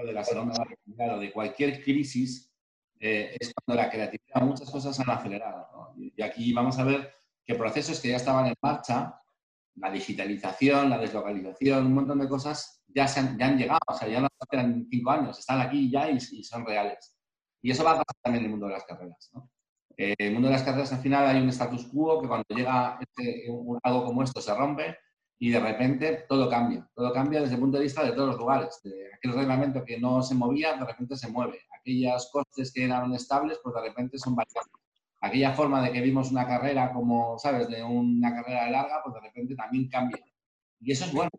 de 0.06 0.14
la 0.14 0.24
salud 0.26 0.52
o 0.52 1.20
de 1.20 1.32
cualquier 1.32 1.82
crisis, 1.82 2.52
eh, 3.00 3.38
es 3.40 3.54
cuando 3.54 3.82
la 3.82 3.90
creatividad, 3.90 4.42
muchas 4.42 4.70
cosas 4.70 5.00
han 5.00 5.10
acelerado. 5.10 5.94
Y 5.98 6.22
aquí 6.22 6.52
vamos 6.52 6.78
a 6.78 6.84
ver 6.84 7.14
que 7.46 7.56
procesos 7.56 8.02
que 8.02 8.10
ya 8.10 8.18
estaban 8.18 8.48
en 8.48 8.56
marcha, 8.62 9.18
la 9.78 9.92
digitalización, 9.92 10.90
la 10.90 10.98
deslocalización, 10.98 11.86
un 11.86 11.94
montón 11.94 12.20
de 12.20 12.28
cosas 12.28 12.84
ya, 12.88 13.08
se 13.08 13.20
han, 13.20 13.38
ya 13.38 13.48
han 13.48 13.58
llegado, 13.58 13.80
o 13.88 13.94
sea, 13.94 14.08
ya 14.08 14.22
no 14.22 14.28
esperan 14.40 14.88
cinco 14.90 15.12
años, 15.12 15.40
están 15.40 15.62
aquí 15.62 15.90
ya 15.92 16.10
y, 16.10 16.20
son 16.20 16.66
reales. 16.66 17.16
Y 17.62 17.72
eso 17.72 17.84
va 17.84 17.92
a 17.92 17.96
pasar 17.96 18.16
también 18.22 18.44
en 18.44 18.46
el 18.46 18.52
mundo 18.52 18.68
de 18.68 18.74
las 18.74 18.86
carreras. 18.86 19.32
Eh, 19.98 20.14
en 20.18 20.28
el 20.28 20.34
mundo 20.34 20.48
de 20.48 20.54
las 20.54 20.64
carreras, 20.64 20.94
al 20.94 21.02
final, 21.02 21.28
hay 21.28 21.42
un 21.42 21.50
status 21.50 21.86
quo 21.88 22.22
que 22.22 22.28
cuando 22.28 22.46
llega 22.50 23.00
este, 23.00 23.48
algo 23.84 24.06
como 24.06 24.24
esto 24.24 24.42
se 24.42 24.54
rompe 24.54 24.98
y 25.40 25.50
de 25.52 25.60
repente 25.60 26.26
todo 26.28 26.50
cambia. 26.50 26.90
Todo 26.96 27.14
cambia 27.14 27.42
desde 27.42 27.56
el 27.56 27.60
punto 27.60 27.78
de 27.78 27.84
vista 27.84 28.04
de 28.04 28.12
todos 28.14 28.30
los 28.30 28.38
lugares. 28.38 28.80
De 28.84 29.14
aquel 29.14 29.34
reglamento 29.34 29.84
que 29.84 30.00
no 30.00 30.22
se 30.24 30.36
movía, 30.36 30.76
de 30.76 30.86
repente 30.86 31.16
se 31.16 31.30
mueve. 31.30 31.60
Aquellas 31.80 32.30
costes 32.32 32.72
que 32.74 32.86
eran 32.86 33.14
estables, 33.14 33.60
pues 33.64 33.76
de 33.76 33.82
repente 33.82 34.18
son 34.18 34.36
variables 34.36 34.87
aquella 35.22 35.54
forma 35.54 35.82
de 35.82 35.92
que 35.92 36.02
vimos 36.02 36.32
una 36.32 36.48
carrera 36.48 36.94
como, 36.94 37.38
¿sabes?, 37.40 37.68
de 37.68 37.84
una 37.84 38.34
carrera 38.34 38.70
larga, 38.70 39.02
pues 39.04 39.16
de 39.16 39.22
repente 39.22 39.56
también 39.56 39.90
cambia. 39.90 40.20
Y 40.80 40.92
eso 40.92 41.06
es 41.06 41.14
bueno. 41.14 41.32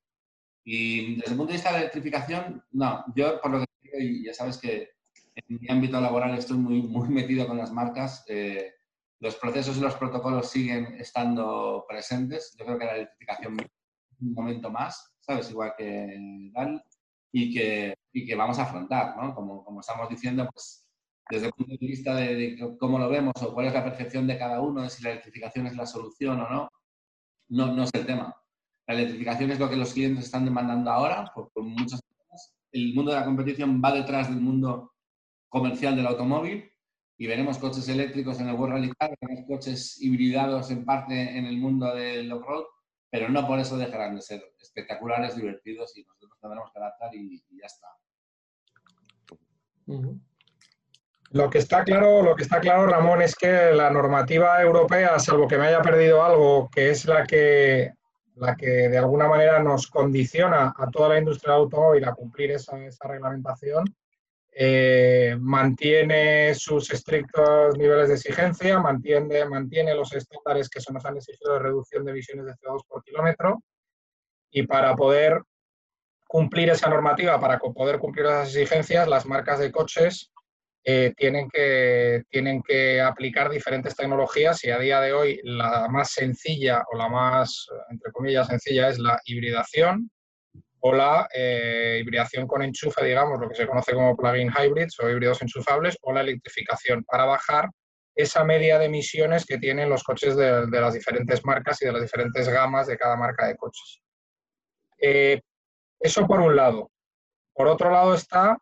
Y 0.65 1.17
desde 1.17 1.33
el 1.33 1.37
punto 1.37 1.53
de 1.53 1.57
vista 1.57 1.71
de 1.71 1.75
la 1.75 1.81
electrificación, 1.81 2.65
no, 2.73 3.05
yo 3.15 3.41
por 3.41 3.53
lo 3.53 3.61
que 3.61 3.67
y 4.01 4.25
ya 4.25 4.35
sabes 4.35 4.59
que 4.59 4.91
en 5.35 5.59
mi 5.61 5.69
ámbito 5.71 6.01
laboral 6.01 6.37
estoy 6.37 6.59
muy, 6.59 6.83
muy 6.83 7.09
metido 7.09 7.47
con 7.47 7.59
las 7.59 7.73
marcas, 7.73 8.25
eh, 8.29 8.75
los 9.21 9.37
procesos 9.37 9.77
y 9.77 9.81
los 9.81 9.95
protocolos 9.95 10.51
siguen 10.51 10.97
estando 10.99 11.85
presentes. 11.89 12.55
Yo 12.59 12.65
creo 12.65 12.79
que 12.79 12.85
la 12.85 12.95
electrificación 12.97 13.61
es 13.61 13.67
un 14.21 14.35
momento 14.35 14.71
más, 14.71 15.15
¿sabes? 15.21 15.51
Igual 15.51 15.75
que 15.77 16.51
tal, 16.55 16.83
y 17.33 17.55
que, 17.55 17.95
y 18.13 18.27
que 18.27 18.35
vamos 18.35 18.59
a 18.59 18.63
afrontar, 18.63 19.17
¿no? 19.17 19.35
Como, 19.35 19.65
como 19.65 19.81
estamos 19.81 20.09
diciendo, 20.09 20.49
pues 20.53 20.88
desde 21.31 21.47
el 21.47 21.53
punto 21.53 21.73
de 21.73 21.87
vista 21.87 22.15
de, 22.15 22.77
cómo 22.79 22.99
lo 22.99 23.09
vemos 23.09 23.35
o 23.43 23.53
cuál 23.53 23.67
es 23.67 23.75
la 23.75 23.85
percepción 23.85 24.27
de 24.27 24.39
cada 24.39 24.61
uno, 24.61 24.83
de 24.83 24.91
si 24.91 25.03
la 25.03 25.11
electrificación 25.11 25.67
es 25.67 25.77
la 25.77 25.87
solución 25.87 26.41
o 26.41 26.49
no, 26.49 26.69
no, 27.49 27.75
no 27.75 27.83
es 27.85 27.91
el 27.95 28.07
tema. 28.07 28.35
La 28.87 28.95
electrificación 28.95 29.51
es 29.51 29.59
lo 29.59 29.69
que 29.69 29.77
los 29.77 29.93
clientes 29.93 30.25
están 30.25 30.45
demandando 30.45 30.91
ahora, 30.91 31.31
por, 31.35 31.51
muchas 31.63 32.01
cosas. 32.03 32.55
El 32.73 32.95
mundo 32.95 33.13
de 33.13 33.21
la 33.21 33.25
competición 33.25 33.83
va 33.85 33.93
detrás 33.93 34.29
del 34.29 34.41
mundo 34.41 34.95
comercial 35.49 35.97
del 35.97 36.07
automóvil 36.07 36.71
y 37.19 37.27
veremos 37.27 37.59
coches 37.59 37.89
eléctricos 37.89 38.41
en 38.41 38.49
el 38.49 38.55
World 38.55 38.75
Rally 38.75 38.93
Car, 38.99 39.15
veremos 39.21 39.47
coches 39.47 40.01
hibridados 40.01 40.71
en 40.71 40.85
parte 40.85 41.37
en 41.37 41.47
el 41.47 41.59
mundo 41.59 41.95
del 41.95 42.31
off-road, 42.33 42.65
pero 43.11 43.29
no 43.29 43.47
por 43.47 43.59
eso 43.59 43.77
dejarán 43.77 44.15
de 44.15 44.23
ser 44.23 44.43
espectaculares, 44.61 45.37
divertidos 45.37 45.97
y 45.97 46.05
nosotros 46.05 46.39
tendremos 46.41 46.71
que 46.73 46.79
adaptar 46.79 47.15
y, 47.15 47.43
ya 47.51 47.67
está. 47.67 47.89
Lo 51.31 51.51
que 51.51 51.59
está 51.59 51.85
claro, 51.85 52.23
lo 52.23 52.35
que 52.35 52.43
está 52.43 52.59
claro, 52.59 52.87
Ramón, 52.87 53.21
es 53.21 53.35
que 53.35 53.73
la 53.73 53.91
normativa 53.91 54.63
europea, 54.63 55.19
salvo 55.19 55.47
que 55.47 55.59
me 55.59 55.67
haya 55.67 55.83
perdido 55.83 56.25
algo, 56.25 56.71
que 56.71 56.91
es 56.91 57.05
la 57.05 57.27
que, 57.27 57.93
la 58.37 58.57
que 58.57 58.89
de 58.89 58.97
alguna 58.97 59.29
manera 59.29 59.63
nos 59.63 59.89
condiciona 59.89 60.73
a 60.75 60.91
toda 60.91 61.11
la 61.11 61.19
industria 61.19 61.53
del 61.53 61.63
automóvil 61.63 62.05
a 62.07 62.15
cumplir 62.15 62.53
esa, 62.53 62.79
reglamentación, 63.03 63.85
eh, 64.51 65.37
mantiene 65.39 66.55
sus 66.55 66.91
estrictos 66.91 67.77
niveles 67.77 68.09
de 68.09 68.15
exigencia, 68.15 68.79
mantiene, 68.79 69.45
mantiene 69.45 69.95
los 69.95 70.15
estándares 70.15 70.71
que 70.71 70.81
se 70.81 70.93
nos 70.95 71.05
han 71.05 71.19
exigido 71.19 71.53
de 71.53 71.59
reducción 71.59 72.07
de 72.07 72.13
emisiones 72.13 72.47
de 72.47 72.53
CO2 72.55 72.87
por 72.89 73.05
kilómetro 73.05 73.63
y 74.51 74.63
para 74.63 74.97
poder 74.97 75.43
cumplir 76.27 76.71
esa 76.71 76.89
normativa, 76.89 77.39
para 77.39 77.59
poder 77.59 77.99
cumplir 77.99 78.27
esas 78.27 78.49
exigencias, 78.49 79.07
las 79.07 79.27
marcas 79.27 79.59
de 79.59 79.71
coches 79.71 80.33
eh, 80.85 81.13
tienen, 81.17 81.49
que, 81.51 82.23
tienen 82.31 82.63
que 82.63 83.01
aplicar 83.01 83.51
diferentes 83.51 83.95
tecnologías 83.95 84.65
y 84.65 84.71
a 84.71 84.79
día 84.79 85.01
de 85.01 85.13
hoy 85.13 85.41
la 85.43 85.89
más 85.89 86.13
sencilla 86.13 86.83
o 86.91 86.97
la 86.97 87.09
más, 87.09 87.67
entre 87.91 88.11
comillas, 88.13 88.47
sencilla 88.47 88.89
es 88.89 88.99
la 88.99 89.21
hibridación 89.25 90.11
o 90.81 90.93
la 90.93 91.29
eh, 91.35 91.99
hibridación 92.01 92.47
con 92.47 92.63
enchufe, 92.63 93.05
digamos, 93.05 93.41
lo 93.41 93.49
que 93.49 93.57
se 93.57 93.67
conoce 93.67 93.93
como 93.93 94.17
plug-in 94.17 94.51
hybrids 94.51 94.99
o 95.01 95.11
híbridos 95.11 95.43
enchufables, 95.43 95.99
o 96.03 96.13
la 96.13 96.21
electrificación 96.21 97.05
para 97.05 97.25
bajar 97.25 97.69
esa 98.15 98.45
media 98.45 98.79
de 98.79 98.87
emisiones 98.87 99.45
que 99.45 99.59
tienen 99.59 99.89
los 99.89 100.03
coches 100.03 100.37
de, 100.37 100.67
las 100.69 100.95
diferentes 100.95 101.45
marcas 101.45 101.81
y 101.83 101.87
de 101.87 101.93
las 101.93 102.03
diferentes 102.03 102.49
gamas 102.49 102.87
de 102.87 102.97
cada 102.97 103.17
marca 103.17 103.47
de 103.47 103.57
coches. 103.57 104.01
Eh, 105.01 105.41
eso 106.01 106.27
por 106.27 106.41
un 106.41 106.57
lado. 106.57 106.91
Por 107.55 107.69
otro 107.69 107.91
lado 107.91 108.15
está 108.15 108.57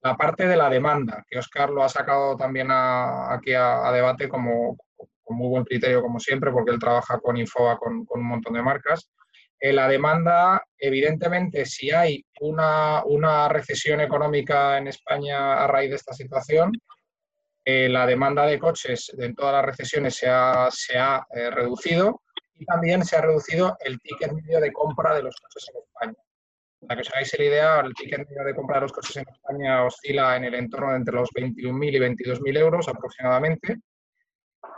la 0.00 0.16
parte 0.16 0.46
de 0.46 0.56
la 0.56 0.70
demanda, 0.70 1.24
que 1.28 1.38
Oscar 1.38 1.70
lo 1.70 1.82
ha 1.82 1.88
sacado 1.88 2.36
también 2.36 2.68
aquí 2.70 3.52
a, 3.54 3.90
debate 3.92 4.28
como, 4.28 4.76
con 5.24 5.36
muy 5.36 5.48
buen 5.48 5.64
criterio, 5.64 6.02
como 6.02 6.20
siempre, 6.20 6.52
porque 6.52 6.70
él 6.70 6.78
trabaja 6.78 7.18
con 7.18 7.36
Infoa, 7.36 7.78
con, 7.78 8.06
un 8.08 8.24
montón 8.24 8.54
de 8.54 8.62
marcas. 8.62 9.10
Eh, 9.60 9.72
la 9.72 9.88
demanda, 9.88 10.62
evidentemente, 10.78 11.66
si 11.66 11.90
hay 11.90 12.24
una, 12.40 13.48
recesión 13.48 14.00
económica 14.00 14.78
en 14.78 14.88
España 14.88 15.64
a 15.64 15.66
raíz 15.66 15.90
de 15.90 15.96
esta 15.96 16.12
situación, 16.12 16.72
eh, 17.64 17.88
la 17.88 18.06
demanda 18.06 18.46
de 18.46 18.58
coches 18.58 19.12
en 19.18 19.34
todas 19.34 19.52
las 19.52 19.64
recesiones 19.64 20.14
se 20.14 20.28
ha, 20.28 20.68
se 20.70 20.96
ha 20.96 21.26
eh, 21.34 21.50
reducido 21.50 22.22
y 22.54 22.64
también 22.64 23.04
se 23.04 23.16
ha 23.16 23.20
reducido 23.20 23.76
el 23.80 23.98
ticket 23.98 24.32
medio 24.32 24.60
de 24.60 24.72
compra 24.72 25.14
de 25.14 25.22
los 25.24 25.36
coches 25.36 25.68
en 25.74 25.82
España. 25.82 26.27
Para 26.80 26.96
que 26.96 27.02
os 27.02 27.12
hagáis 27.12 27.38
la 27.38 27.44
idea, 27.44 27.80
el 27.80 27.94
ticket 27.94 28.28
de 28.28 28.54
comprar 28.54 28.82
los 28.82 28.92
coches 28.92 29.16
en 29.16 29.28
España 29.28 29.84
oscila 29.84 30.36
en 30.36 30.44
el 30.44 30.54
entorno 30.54 30.90
de 30.90 30.98
entre 30.98 31.14
los 31.14 31.30
21.000 31.30 31.94
y 31.94 31.98
22.000 31.98 32.58
euros 32.58 32.88
aproximadamente. 32.88 33.78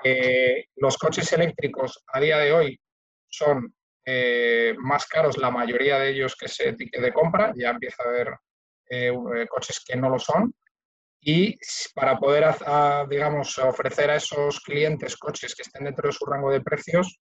Eh, 0.03 0.65
los 0.77 0.97
coches 0.97 1.31
eléctricos 1.33 2.03
a 2.07 2.21
día 2.21 2.39
de 2.39 2.53
hoy 2.53 2.81
son 3.29 3.75
eh, 4.05 4.75
más 4.79 5.07
caros, 5.07 5.37
la 5.37 5.51
mayoría 5.51 5.99
de 5.99 6.11
ellos 6.11 6.37
que 6.37 6.47
ese 6.47 6.73
ticket 6.73 7.03
de 7.03 7.13
compra. 7.13 7.53
Ya 7.55 7.71
empieza 7.71 8.03
a 8.03 8.09
haber 8.09 8.35
eh, 8.89 9.13
coches 9.49 9.85
que 9.87 9.97
no 9.97 10.09
lo 10.09 10.19
son. 10.19 10.55
Y 11.23 11.59
para 11.95 12.19
poder, 12.19 12.47
digamos, 13.11 13.59
ofrecer 13.59 14.11
a 14.11 14.17
esos 14.17 14.59
clientes 14.61 15.19
coches 15.19 15.55
que 15.55 15.63
estén 15.63 15.85
dentro 15.85 16.09
de 16.09 16.15
su 16.15 16.25
rango 16.25 16.51
de 16.51 16.63
precios, 16.63 17.21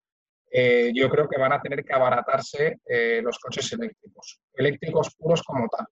eh, 0.52 0.92
yo 0.94 1.10
creo 1.10 1.28
que 1.30 1.40
van 1.40 1.54
a 1.54 1.62
tener 1.62 1.84
que 1.86 1.94
abaratarse 1.94 2.80
eh, 2.86 3.22
los 3.24 3.38
coches 3.38 3.72
eléctricos, 3.74 4.42
eléctricos 4.54 5.16
puros 5.16 5.44
como 5.44 5.68
tal. 5.68 5.86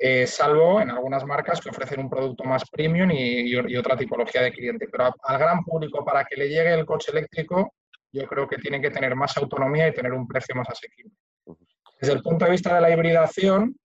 Eh, 0.00 0.26
salvo 0.26 0.80
en 0.80 0.90
algunas 0.90 1.24
marcas 1.24 1.60
que 1.60 1.70
ofrecen 1.70 2.00
un 2.00 2.08
producto 2.08 2.44
más 2.44 2.62
premium 2.70 3.10
y, 3.10 3.76
otra 3.76 3.96
tipología 3.96 4.42
de 4.42 4.52
cliente. 4.52 4.88
Pero 4.90 5.12
al 5.22 5.38
gran 5.38 5.64
público, 5.64 6.04
para 6.04 6.24
que 6.24 6.36
le 6.36 6.48
llegue 6.48 6.72
el 6.72 6.86
coche 6.86 7.10
eléctrico, 7.10 7.74
yo 8.12 8.26
creo 8.26 8.48
que 8.48 8.58
tienen 8.58 8.80
que 8.80 8.90
tener 8.90 9.14
más 9.16 9.36
autonomía 9.36 9.88
y 9.88 9.92
tener 9.94 10.12
un 10.12 10.26
precio 10.26 10.54
más 10.54 10.68
asequible. 10.70 11.12
Desde 12.00 12.14
el 12.14 12.22
punto 12.22 12.44
de 12.44 12.52
vista 12.52 12.74
de 12.74 12.80
la 12.80 12.90
hibridación, 12.90 13.76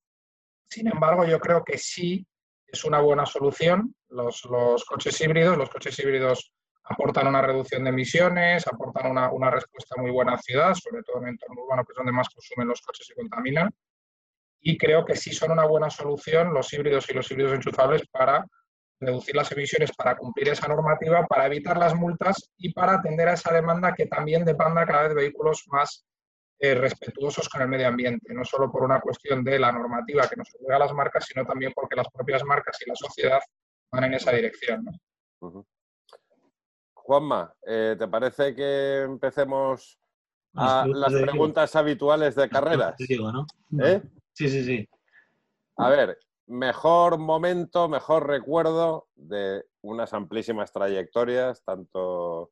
sin 0.70 0.88
embargo, 0.88 1.26
yo 1.26 1.40
creo 1.40 1.64
que 1.64 1.78
sí 1.78 2.26
es 2.68 2.86
una 2.86 3.02
buena 3.02 3.26
solución 3.26 3.96
los, 4.10 4.46
los 4.46 4.86
coches 4.86 5.20
híbridos. 5.20 5.58
Los 5.58 5.70
coches 5.70 5.98
híbridos 6.00 6.54
aportan 6.84 7.28
una 7.28 7.42
reducción 7.42 7.84
de 7.84 7.90
emisiones, 7.90 8.68
aportan 8.68 9.12
una, 9.12 9.32
una, 9.32 9.50
respuesta 9.50 9.96
muy 10.02 10.12
buena 10.12 10.34
a 10.34 10.38
ciudad, 10.38 10.74
sobre 10.74 11.02
todo 11.04 11.18
en 11.20 11.24
el 11.24 11.30
entorno 11.32 11.64
urbano, 11.64 11.86
que 11.86 11.94
es 11.94 11.98
donde 11.98 12.12
más 12.12 12.30
consumen 12.30 12.68
los 12.68 12.82
coches 12.82 13.10
y 13.10 13.14
contaminan. 13.14 13.70
Y 14.62 14.78
creo 14.78 15.06
que 15.06 15.16
sí 15.16 15.32
son 15.34 15.52
una 15.52 15.66
buena 15.66 15.90
solución 15.90 16.54
los 16.54 16.72
híbridos 16.74 17.10
y 17.10 17.14
los 17.14 17.30
híbridos 17.32 17.54
enchufables 17.54 18.08
para 18.08 18.46
reducir 19.00 19.36
las 19.36 19.52
emisiones, 19.52 19.92
para 19.96 20.16
cumplir 20.16 20.50
esa 20.50 20.68
normativa, 20.68 21.26
para 21.26 21.48
evitar 21.48 21.78
las 21.78 21.96
multas 21.96 22.50
y 22.58 22.74
para 22.74 22.96
atender 22.96 23.28
a 23.28 23.34
esa 23.34 23.54
demanda 23.54 23.94
que 23.94 24.06
también 24.06 24.46
demanda 24.46 24.86
cada 24.86 25.04
vez 25.04 25.10
de 25.10 25.16
vehículos 25.16 25.64
más 25.68 26.06
eh, 26.60 26.76
respetuosos 26.76 27.50
con 27.50 27.62
el 27.62 27.68
medio 27.68 27.88
ambiente, 27.88 28.34
no 28.34 28.46
solo 28.46 28.72
por 28.72 28.84
una 28.84 29.02
cuestión 29.02 29.44
de 29.44 29.60
la 29.60 29.72
normativa 29.72 30.28
que 30.30 30.38
nos 30.38 30.48
obliga 30.56 30.78
a 30.78 30.80
las 30.80 30.94
marcas, 30.94 31.26
sino 31.26 31.46
también 31.46 31.74
porque 31.76 31.96
las 31.96 32.08
propias 32.10 32.44
marcas 32.44 32.78
y 32.86 32.90
la 32.90 32.96
sociedad 32.96 33.40
van 33.92 34.06
en 34.06 34.14
esa 34.14 34.32
dirección. 34.32 34.86
¿no? 34.86 35.66
Juanma, 37.04 37.54
eh, 37.68 37.98
¿te 38.00 38.08
parece 38.08 38.56
que 38.56 39.02
empecemos 39.02 40.00
a 40.56 40.86
las 40.88 41.12
preguntas 41.12 41.76
habituales 41.76 42.34
de 42.36 42.48
carreras? 42.48 42.96
¿Eh? 43.00 44.02
Sí, 44.32 44.48
sí, 44.48 44.64
sí. 44.64 44.90
A 45.76 45.90
ver, 45.90 46.18
mejor 46.48 47.18
momento, 47.18 47.90
mejor 47.90 48.26
recuerdo 48.28 49.08
de 49.16 49.66
unas 49.82 50.14
amplísimas 50.14 50.72
trayectorias, 50.72 51.62
tanto 51.66 52.52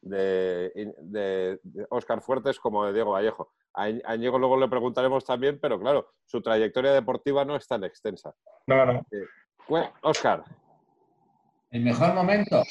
de, 0.00 1.60
Óscar 1.90 2.22
Fuertes 2.22 2.58
como 2.58 2.86
de 2.86 2.94
Diego 2.94 3.12
Vallejo. 3.12 3.52
A, 3.74 4.16
Diego 4.16 4.38
luego 4.38 4.58
le 4.58 4.68
preguntaremos 4.68 5.26
también, 5.26 5.58
pero 5.60 5.78
claro, 5.78 6.10
su 6.24 6.40
trayectoria 6.40 6.92
deportiva 6.92 7.44
no 7.44 7.54
es 7.54 7.68
tan 7.68 7.84
extensa. 7.84 8.34
No, 8.66 8.86
no. 8.86 9.06
Óscar. 10.00 10.42
¿El 11.70 11.82
mejor 11.82 12.14
momento? 12.14 12.62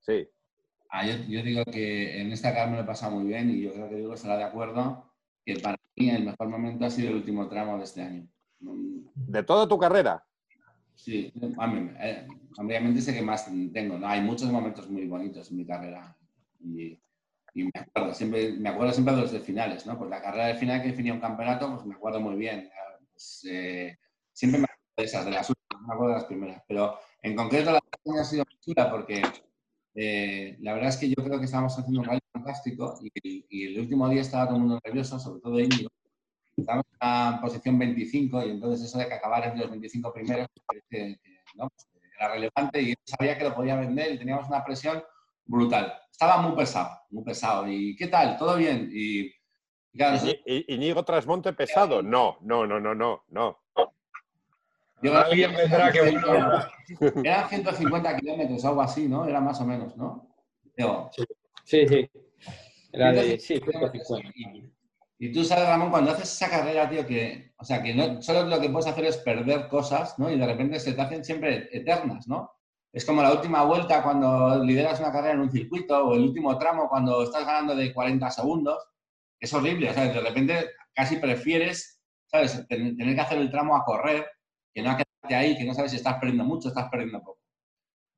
Sí. 0.00 0.28
Ah, 0.94 1.06
yo, 1.06 1.42
digo 1.42 1.64
que 1.64 2.20
en 2.20 2.32
esta 2.32 2.50
carrera 2.50 2.66
me 2.66 2.76
lo 2.76 2.82
he 2.82 2.86
pasado 2.86 3.16
muy 3.16 3.24
bien 3.24 3.48
y 3.48 3.62
yo 3.62 3.72
creo 3.72 3.88
que 3.88 3.96
Diego 3.96 4.12
estará 4.12 4.36
de 4.36 4.44
acuerdo 4.44 5.10
que 5.42 5.56
para 5.56 5.78
mí 5.96 6.10
el 6.10 6.24
mejor 6.24 6.50
momento 6.50 6.84
ha 6.84 6.90
sido 6.90 7.08
el 7.08 7.16
último 7.16 7.48
tramo 7.48 7.78
de 7.78 7.84
este 7.84 8.02
año. 8.02 8.28
¿De 9.14 9.42
toda 9.42 9.66
tu 9.66 9.78
carrera? 9.78 10.22
Sí, 10.94 11.32
eh, 11.34 12.26
obviamente 12.58 13.00
sé 13.00 13.14
que 13.14 13.22
más 13.22 13.46
tengo. 13.72 13.96
¿no? 13.96 14.06
Hay 14.06 14.20
muchos 14.20 14.50
momentos 14.52 14.90
muy 14.90 15.06
bonitos 15.06 15.50
en 15.50 15.56
mi 15.56 15.64
carrera 15.64 16.14
y, 16.60 17.00
me, 17.54 17.70
acuerdo 17.74 18.12
siempre, 18.12 18.52
me 18.52 18.68
acuerdo 18.68 18.92
siempre 18.92 19.14
de 19.14 19.20
los 19.22 19.32
de 19.32 19.40
finales. 19.40 19.86
¿no? 19.86 19.96
Pues 19.96 20.10
la 20.10 20.20
carrera 20.20 20.48
de 20.48 20.56
final 20.56 20.82
que 20.82 20.88
definía 20.88 21.14
un 21.14 21.20
campeonato, 21.20 21.72
pues 21.72 21.86
me 21.86 21.94
acuerdo 21.94 22.20
muy 22.20 22.36
bien. 22.36 22.68
Pues, 23.10 23.46
eh, 23.50 23.96
siempre 24.30 24.60
me 24.60 24.64
acuerdo 24.64 24.92
de 24.98 25.04
esas, 25.04 25.24
de 25.24 25.30
las 25.30 25.48
últimas, 25.48 25.86
me 25.86 25.94
acuerdo 25.94 26.12
de 26.12 26.20
las 26.20 26.26
primeras. 26.26 26.62
Pero 26.68 26.98
en 27.22 27.34
concreto 27.34 27.72
la 27.72 27.80
ha 28.20 28.24
sido 28.24 28.44
muy 28.44 28.60
chula 28.60 28.90
porque 28.90 29.22
eh, 29.94 30.56
la 30.60 30.74
verdad 30.74 30.88
es 30.88 30.96
que 30.96 31.08
yo 31.08 31.22
creo 31.22 31.38
que 31.38 31.44
estábamos 31.44 31.78
haciendo 31.78 32.00
un 32.00 32.06
rally 32.06 32.20
fantástico 32.32 32.98
y, 33.02 33.66
el 33.66 33.80
último 33.80 34.08
día 34.08 34.22
estaba 34.22 34.46
todo 34.46 34.56
el 34.56 34.62
mundo 34.62 34.80
nervioso, 34.84 35.18
sobre 35.18 35.40
todo 35.40 35.60
Íñigo. 35.60 35.90
Estábamos 36.56 36.86
en 37.00 37.40
posición 37.40 37.78
25 37.78 38.46
y 38.46 38.50
entonces 38.50 38.86
eso 38.86 38.98
de 38.98 39.08
que 39.08 39.14
acabar 39.14 39.44
entre 39.44 39.60
los 39.60 39.70
25 39.70 40.12
primeros 40.12 40.48
parece 40.66 41.20
¿no? 41.54 41.68
Era 42.18 42.28
relevante 42.28 42.82
y 42.82 42.94
sabía 43.04 43.36
que 43.36 43.44
lo 43.44 43.54
podía 43.54 43.76
vender 43.76 44.12
y 44.12 44.18
teníamos 44.18 44.48
una 44.48 44.64
presión 44.64 45.02
brutal. 45.44 45.92
Estaba 46.10 46.40
muy 46.40 46.56
pesado, 46.56 47.00
muy 47.10 47.24
pesado. 47.24 47.66
¿Y 47.68 47.96
qué 47.96 48.06
tal? 48.06 48.36
¿Todo 48.36 48.56
bien? 48.56 48.90
Y, 48.92 49.32
y 49.94 50.74
Íñigo 50.74 51.04
Trasmonte 51.04 51.52
pesado? 51.52 52.02
No, 52.02 52.38
no, 52.42 52.66
no, 52.66 52.80
no, 52.80 52.94
no, 52.94 53.24
no. 53.28 53.58
Alguien 55.02 55.54
vendrá 55.54 55.90
que 55.90 55.98
Eran 57.24 57.48
150 57.48 58.16
kilómetros, 58.16 58.64
algo 58.64 58.82
así, 58.82 59.08
¿no? 59.08 59.26
Era 59.26 59.40
más 59.40 59.60
o 59.60 59.66
menos, 59.66 59.96
¿no? 59.96 60.28
Sí, 61.64 61.86
sí. 61.86 62.10
Era 62.92 63.12
de, 63.12 63.38
sí, 63.38 63.58
150. 63.58 64.30
Y, 65.18 65.32
tú 65.32 65.44
sabes, 65.44 65.68
Ramón, 65.68 65.90
cuando 65.90 66.10
haces 66.10 66.32
esa 66.32 66.50
carrera, 66.50 66.88
tío, 66.88 67.06
que, 67.06 67.52
o 67.56 67.64
sea, 67.64 67.82
que 67.82 67.94
no 67.94 68.20
solo 68.20 68.44
lo 68.44 68.60
que 68.60 68.68
puedes 68.68 68.88
hacer 68.88 69.04
es 69.04 69.18
perder 69.18 69.68
cosas, 69.68 70.18
¿no? 70.18 70.30
Y 70.30 70.38
de 70.38 70.46
repente 70.46 70.80
se 70.80 70.92
te 70.92 71.00
hacen 71.00 71.24
siempre 71.24 71.68
eternas, 71.72 72.26
¿no? 72.26 72.50
es 72.92 73.06
como 73.06 73.22
la 73.22 73.32
última 73.32 73.64
vuelta 73.64 74.02
cuando 74.02 74.62
lideras 74.62 75.00
una 75.00 75.10
carrera 75.10 75.34
en 75.34 75.40
un 75.40 75.50
circuito 75.50 76.04
o 76.04 76.14
el 76.14 76.24
último 76.24 76.58
tramo 76.58 76.88
cuando 76.88 77.22
estás 77.22 77.46
ganando 77.46 77.74
de 77.74 77.92
40 77.92 78.30
segundos. 78.30 78.84
Es 79.40 79.52
horrible, 79.54 79.90
o 79.90 79.94
sea, 79.94 80.12
de 80.12 80.20
repente 80.20 80.70
casi 80.94 81.16
prefieres, 81.16 82.02
¿sabes?, 82.26 82.66
tener 82.68 83.14
que 83.14 83.20
hacer 83.20 83.38
el 83.38 83.50
tramo 83.50 83.74
a 83.74 83.84
correr 83.84 84.26
que 84.74 84.82
no 84.82 84.90
a 84.90 84.96
quedarte 84.96 85.34
ahí, 85.34 85.56
que 85.56 85.64
no 85.64 85.74
sabes 85.74 85.90
si 85.90 85.96
estás 85.98 86.18
perdiendo 86.18 86.44
mucho 86.44 86.68
estás 86.68 86.88
perdiendo 86.90 87.20
poco. 87.20 87.40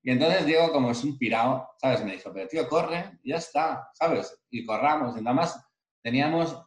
Y 0.03 0.11
entonces 0.11 0.45
Diego, 0.45 0.71
como 0.71 0.91
es 0.91 1.03
un 1.03 1.17
pirado, 1.19 1.71
¿sabes? 1.81 2.05
Me 2.05 2.13
dijo, 2.13 2.31
pero 2.33 2.47
tío, 2.47 2.69
corre, 2.69 3.19
y 3.23 3.31
ya 3.31 3.37
está, 3.37 3.89
¿sabes? 3.95 4.39
Y 4.51 4.67
corramos. 4.67 5.17
Y 5.17 5.23
nada 5.23 5.35
más 5.35 5.67
teníamos 6.03 6.63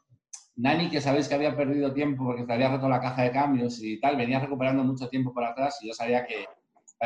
Nani, 0.57 0.89
que 0.89 0.99
sabéis 0.99 1.27
que 1.27 1.35
había 1.35 1.55
perdido 1.55 1.93
tiempo 1.93 2.25
porque 2.25 2.43
se 2.43 2.51
había 2.51 2.69
roto 2.69 2.89
la 2.89 2.99
caja 2.99 3.21
de 3.21 3.31
cambios 3.31 3.79
y 3.81 3.99
tal, 3.99 4.17
venía 4.17 4.39
recuperando 4.39 4.83
mucho 4.83 5.07
tiempo 5.07 5.31
por 5.31 5.43
atrás 5.43 5.77
y 5.81 5.87
yo 5.87 5.93
sabía 5.93 6.25
que, 6.25 6.45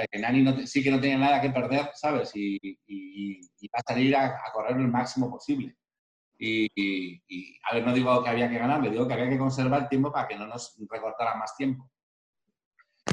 que 0.09 0.19
Nani 0.19 0.65
sí 0.65 0.81
que 0.81 0.89
no 0.89 1.01
tenía 1.01 1.17
nada 1.17 1.41
que 1.41 1.49
perder, 1.49 1.89
¿sabes? 1.93 2.31
Y, 2.33 2.57
y, 2.87 3.41
iba 3.59 3.73
a 3.77 3.93
salir 3.93 4.15
a, 4.15 4.37
correr 4.53 4.77
el 4.77 4.87
máximo 4.87 5.29
posible. 5.29 5.75
Y, 6.39 6.67
y, 6.75 7.59
a 7.69 7.75
ver, 7.75 7.85
no 7.85 7.93
digo 7.93 8.23
que 8.23 8.29
había 8.29 8.49
que 8.49 8.57
ganar, 8.57 8.81
le 8.81 8.89
digo 8.89 9.05
que 9.05 9.13
había 9.13 9.29
que 9.29 9.37
conservar 9.37 9.89
tiempo 9.89 10.13
para 10.13 10.29
que 10.29 10.37
no 10.37 10.47
nos 10.47 10.73
recortara 10.89 11.35
más 11.35 11.55
tiempo. 11.57 11.91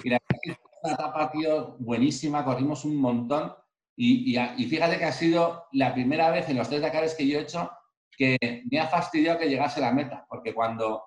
Y 0.02 0.11
la 0.11 0.18
verdad 0.28 0.40
que 0.42 0.54
fue 0.54 0.70
una 0.82 0.94
etapa, 0.94 1.30
tío, 1.30 1.76
buenísima, 1.78 2.44
corrimos 2.44 2.84
un 2.84 2.96
montón. 2.96 3.54
Y, 3.96 4.34
fíjate 4.68 4.98
que 4.98 5.04
ha 5.04 5.12
sido 5.12 5.64
la 5.72 5.92
primera 5.92 6.30
vez 6.30 6.48
en 6.48 6.56
los 6.56 6.68
tres 6.68 6.80
Dakares 6.80 7.14
que 7.14 7.26
yo 7.26 7.38
he 7.38 7.42
hecho 7.42 7.70
que 8.16 8.64
me 8.70 8.80
ha 8.80 8.88
fastidiado 8.88 9.38
que 9.38 9.48
llegase 9.48 9.80
la 9.80 9.92
meta, 9.92 10.26
porque 10.28 10.52
cuando 10.52 11.04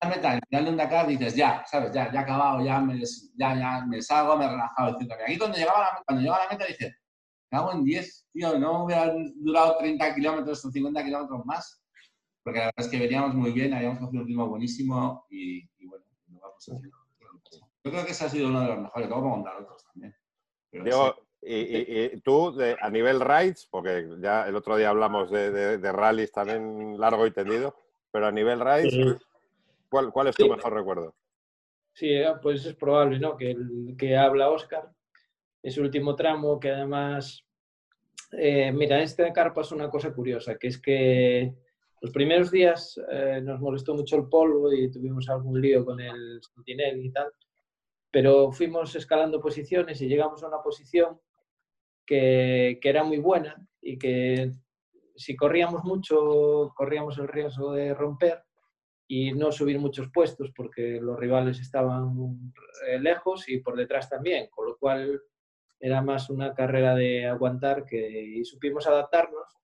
la 0.00 0.08
meta 0.08 0.32
al 0.32 0.40
final 0.48 0.64
de 0.64 0.70
un 0.70 0.76
Dakar 0.78 1.06
dices, 1.06 1.36
ya, 1.36 1.62
¿sabes? 1.66 1.92
Ya, 1.92 2.10
ya 2.10 2.20
he 2.20 2.22
acabado, 2.22 2.64
ya 2.64 2.80
me, 2.80 2.98
ya, 2.98 3.54
ya 3.54 3.84
me 3.86 4.00
salgo, 4.00 4.38
me 4.38 4.46
he 4.46 4.48
relajado, 4.48 4.96
etc. 4.98 5.12
Y 5.20 5.22
aquí 5.22 5.38
cuando 5.38 5.58
llegaba 5.58 5.80
la, 5.80 6.02
cuando 6.06 6.22
llegaba 6.22 6.44
la 6.44 6.50
meta 6.50 6.64
dices, 6.64 6.96
me 7.50 7.58
hago 7.58 7.72
en 7.72 7.84
10, 7.84 8.28
tío, 8.32 8.58
no 8.58 8.84
hubiera 8.84 9.14
durado 9.36 9.76
30 9.78 10.14
kilómetros 10.14 10.64
o 10.64 10.70
50 10.70 11.04
kilómetros 11.04 11.44
más, 11.44 11.82
porque 12.42 12.60
la 12.60 12.64
verdad 12.66 12.84
es 12.84 12.88
que 12.88 12.98
veníamos 12.98 13.34
muy 13.34 13.52
bien, 13.52 13.74
habíamos 13.74 13.98
cogido 13.98 14.22
un 14.22 14.28
ritmo 14.28 14.48
buenísimo 14.48 15.26
y, 15.28 15.58
y 15.78 15.86
bueno, 15.86 16.06
no 16.28 16.40
vamos 16.40 16.68
a 16.70 17.05
Yo 17.86 17.92
creo 17.92 18.04
que 18.04 18.10
ese 18.10 18.24
ha 18.24 18.28
sido 18.28 18.48
uno 18.48 18.62
de 18.62 18.66
los 18.66 18.78
mejores, 18.80 19.08
luego 19.08 19.28
a 19.28 19.30
contar 19.30 19.62
otros 19.62 19.84
también. 19.84 20.12
Diego, 20.72 21.14
y, 21.40 22.20
tú, 22.22 22.60
a 22.80 22.90
nivel 22.90 23.20
rides, 23.20 23.68
porque 23.70 24.08
ya 24.18 24.48
el 24.48 24.56
otro 24.56 24.76
día 24.76 24.88
hablamos 24.88 25.30
de, 25.30 25.78
de, 25.78 25.92
rallies 25.92 26.32
también 26.32 26.98
largo 26.98 27.24
y 27.28 27.30
tendido, 27.30 27.76
pero 28.10 28.26
a 28.26 28.32
nivel 28.32 28.58
rides, 28.58 28.92
¿cuál, 29.88 30.10
¿cuál, 30.10 30.26
es 30.26 30.34
tu 30.34 30.48
mejor 30.48 30.74
recuerdo? 30.74 31.14
Sí, 31.92 32.08
eh, 32.08 32.32
pues 32.42 32.66
es 32.66 32.74
probable, 32.74 33.20
¿no? 33.20 33.36
Que 33.36 33.52
el 33.52 33.94
que 33.96 34.16
habla 34.16 34.50
Oscar, 34.50 34.90
ese 35.62 35.80
último 35.80 36.16
tramo, 36.16 36.58
que 36.58 36.72
además, 36.72 37.46
eh, 38.32 38.72
mira, 38.72 39.00
este 39.00 39.32
carpa 39.32 39.60
es 39.60 39.70
una 39.70 39.88
cosa 39.88 40.12
curiosa, 40.12 40.58
que 40.58 40.66
es 40.66 40.82
que 40.82 41.54
los 42.00 42.10
primeros 42.10 42.50
días 42.50 43.00
eh, 43.12 43.40
nos 43.44 43.60
molestó 43.60 43.94
mucho 43.94 44.16
el 44.16 44.28
polvo 44.28 44.72
y 44.72 44.90
tuvimos 44.90 45.28
algún 45.28 45.60
lío 45.60 45.84
con 45.84 46.00
el 46.00 46.40
Sentinel 46.42 47.06
y 47.06 47.12
tal, 47.12 47.30
pero 48.16 48.50
fuimos 48.50 48.96
escalando 48.96 49.42
posiciones 49.42 50.00
y 50.00 50.08
llegamos 50.08 50.42
a 50.42 50.48
una 50.48 50.62
posición 50.62 51.20
que, 52.06 52.80
era 52.82 53.04
muy 53.04 53.18
buena 53.18 53.62
y 53.82 53.98
que 53.98 54.52
si 55.14 55.36
corríamos 55.36 55.84
mucho, 55.84 56.72
corríamos 56.74 57.18
el 57.18 57.28
riesgo 57.28 57.72
de 57.72 57.92
romper 57.92 58.42
y 59.06 59.34
no 59.34 59.52
subir 59.52 59.78
muchos 59.78 60.08
puestos 60.10 60.50
porque 60.56 60.98
los 60.98 61.18
rivales 61.18 61.60
estaban 61.60 62.54
eh, 62.88 62.98
lejos 62.98 63.50
y 63.50 63.58
por 63.58 63.76
detrás 63.76 64.08
también, 64.08 64.48
con 64.48 64.64
lo 64.64 64.78
cual 64.78 65.20
era 65.78 66.00
más 66.00 66.30
una 66.30 66.54
carrera 66.54 66.94
de 66.94 67.26
aguantar 67.26 67.84
que 67.84 67.98
y 68.08 68.46
supimos 68.46 68.86
adaptarnos, 68.86 69.58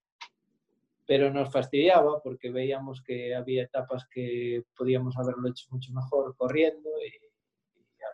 pero 1.06 1.30
nos 1.30 1.50
fastidiaba 1.50 2.20
porque 2.22 2.50
veíamos 2.50 3.02
que 3.02 3.34
había 3.34 3.62
etapas 3.62 4.06
que 4.10 4.62
podíamos 4.76 5.16
haberlo 5.16 5.48
hecho 5.48 5.68
mucho 5.70 5.90
mejor 5.94 6.36
corriendo 6.36 6.90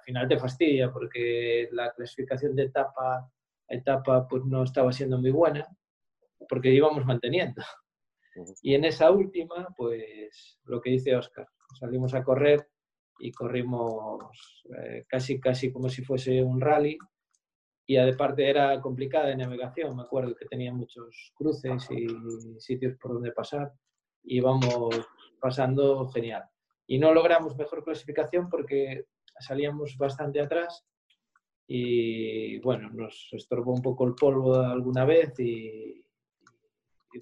final 0.09 0.27
te 0.27 0.39
fastidia 0.39 0.91
porque 0.91 1.69
la 1.73 1.93
clasificación 1.93 2.57
de 2.57 2.63
etapa 2.63 3.31
etapa 3.69 4.27
pues 4.27 4.43
no 4.45 4.63
estaba 4.63 4.91
siendo 4.91 5.19
muy 5.19 5.31
buena 5.31 5.69
porque 6.49 6.73
íbamos 6.73 7.05
manteniendo. 7.05 7.63
Y 8.63 8.75
en 8.75 8.85
esa 8.85 9.11
última, 9.11 9.67
pues 9.77 10.59
lo 10.65 10.81
que 10.81 10.91
dice 10.91 11.15
Oscar, 11.15 11.47
salimos 11.79 12.15
a 12.15 12.23
correr 12.23 12.69
y 13.19 13.33
corrimos 13.33 14.65
eh, 14.79 15.05
casi, 15.09 15.41
casi 15.41 15.73
como 15.73 15.89
si 15.89 16.03
fuese 16.03 16.43
un 16.43 16.61
rally. 16.61 16.97
Y 17.85 17.97
aparte 17.97 18.49
era 18.49 18.81
complicada 18.81 19.27
de 19.27 19.37
navegación, 19.37 19.97
me 19.97 20.03
acuerdo 20.03 20.37
que 20.37 20.47
tenía 20.47 20.73
muchos 20.73 21.33
cruces 21.35 21.89
y 21.91 22.07
sitios 22.61 22.97
por 22.99 23.15
donde 23.15 23.33
pasar. 23.33 23.73
Y 24.23 24.37
íbamos 24.37 24.95
pasando 25.41 26.09
genial. 26.09 26.45
Y 26.87 26.99
no 26.99 27.13
logramos 27.13 27.57
mejor 27.57 27.83
clasificación 27.83 28.49
porque 28.49 29.05
salíamos 29.41 29.97
bastante 29.97 30.41
atrás 30.41 30.85
y 31.71 32.59
bueno, 32.61 32.89
nos 32.91 33.29
estorbó 33.33 33.75
un 33.75 33.83
poco 33.83 34.07
el 34.07 34.15
polvo 34.15 34.55
alguna 34.55 35.05
vez 35.05 35.39
y, 35.39 36.03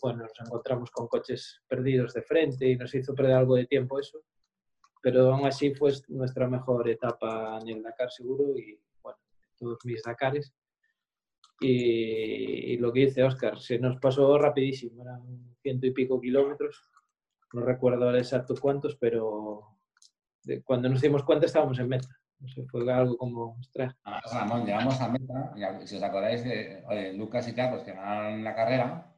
bueno, 0.00 0.22
nos 0.22 0.40
encontramos 0.40 0.90
con 0.92 1.08
coches 1.08 1.62
perdidos 1.66 2.14
de 2.14 2.22
frente 2.22 2.68
y 2.68 2.76
nos 2.76 2.94
hizo 2.94 3.14
perder 3.14 3.34
algo 3.34 3.56
de 3.56 3.66
tiempo 3.66 3.98
eso, 3.98 4.22
pero 5.02 5.32
aún 5.32 5.46
así 5.46 5.74
fue 5.74 5.92
nuestra 6.08 6.48
mejor 6.48 6.88
etapa 6.88 7.58
en 7.60 7.68
el 7.68 7.82
Dakar 7.82 8.10
seguro 8.10 8.56
y 8.56 8.78
bueno, 9.02 9.18
todos 9.58 9.78
mis 9.84 10.02
Dakares. 10.02 10.54
Y, 11.58 12.76
lo 12.76 12.92
que 12.92 13.06
dice 13.06 13.24
Oscar, 13.24 13.58
se 13.58 13.78
nos 13.78 13.98
pasó 13.98 14.36
rapidísimo, 14.36 15.02
eran 15.02 15.56
ciento 15.62 15.86
y 15.86 15.90
pico 15.90 16.20
kilómetros, 16.20 16.84
no 17.54 17.62
recuerdo 17.62 18.04
ahora 18.04 18.18
exacto 18.18 18.54
cuántos, 18.60 18.96
pero 18.96 19.75
cuando 20.64 20.88
nos 20.88 21.00
dimos 21.00 21.22
cuenta 21.24 21.46
estábamos 21.46 21.78
en 21.78 21.88
meta. 21.88 22.08
No 22.38 22.48
sé, 22.48 22.66
fue 22.66 22.92
algo 22.92 23.16
como, 23.16 23.56
ostras. 23.58 23.94
Ramón, 24.32 24.66
llegamos 24.66 25.00
a 25.00 25.08
meta, 25.08 25.54
si 25.84 25.96
os 25.96 26.02
acordáis 26.02 26.44
de 26.44 27.12
Lucas 27.14 27.48
y 27.48 27.54
Carlos 27.54 27.82
que 27.82 27.92
ganaron 27.92 28.44
la 28.44 28.54
carrera, 28.54 29.16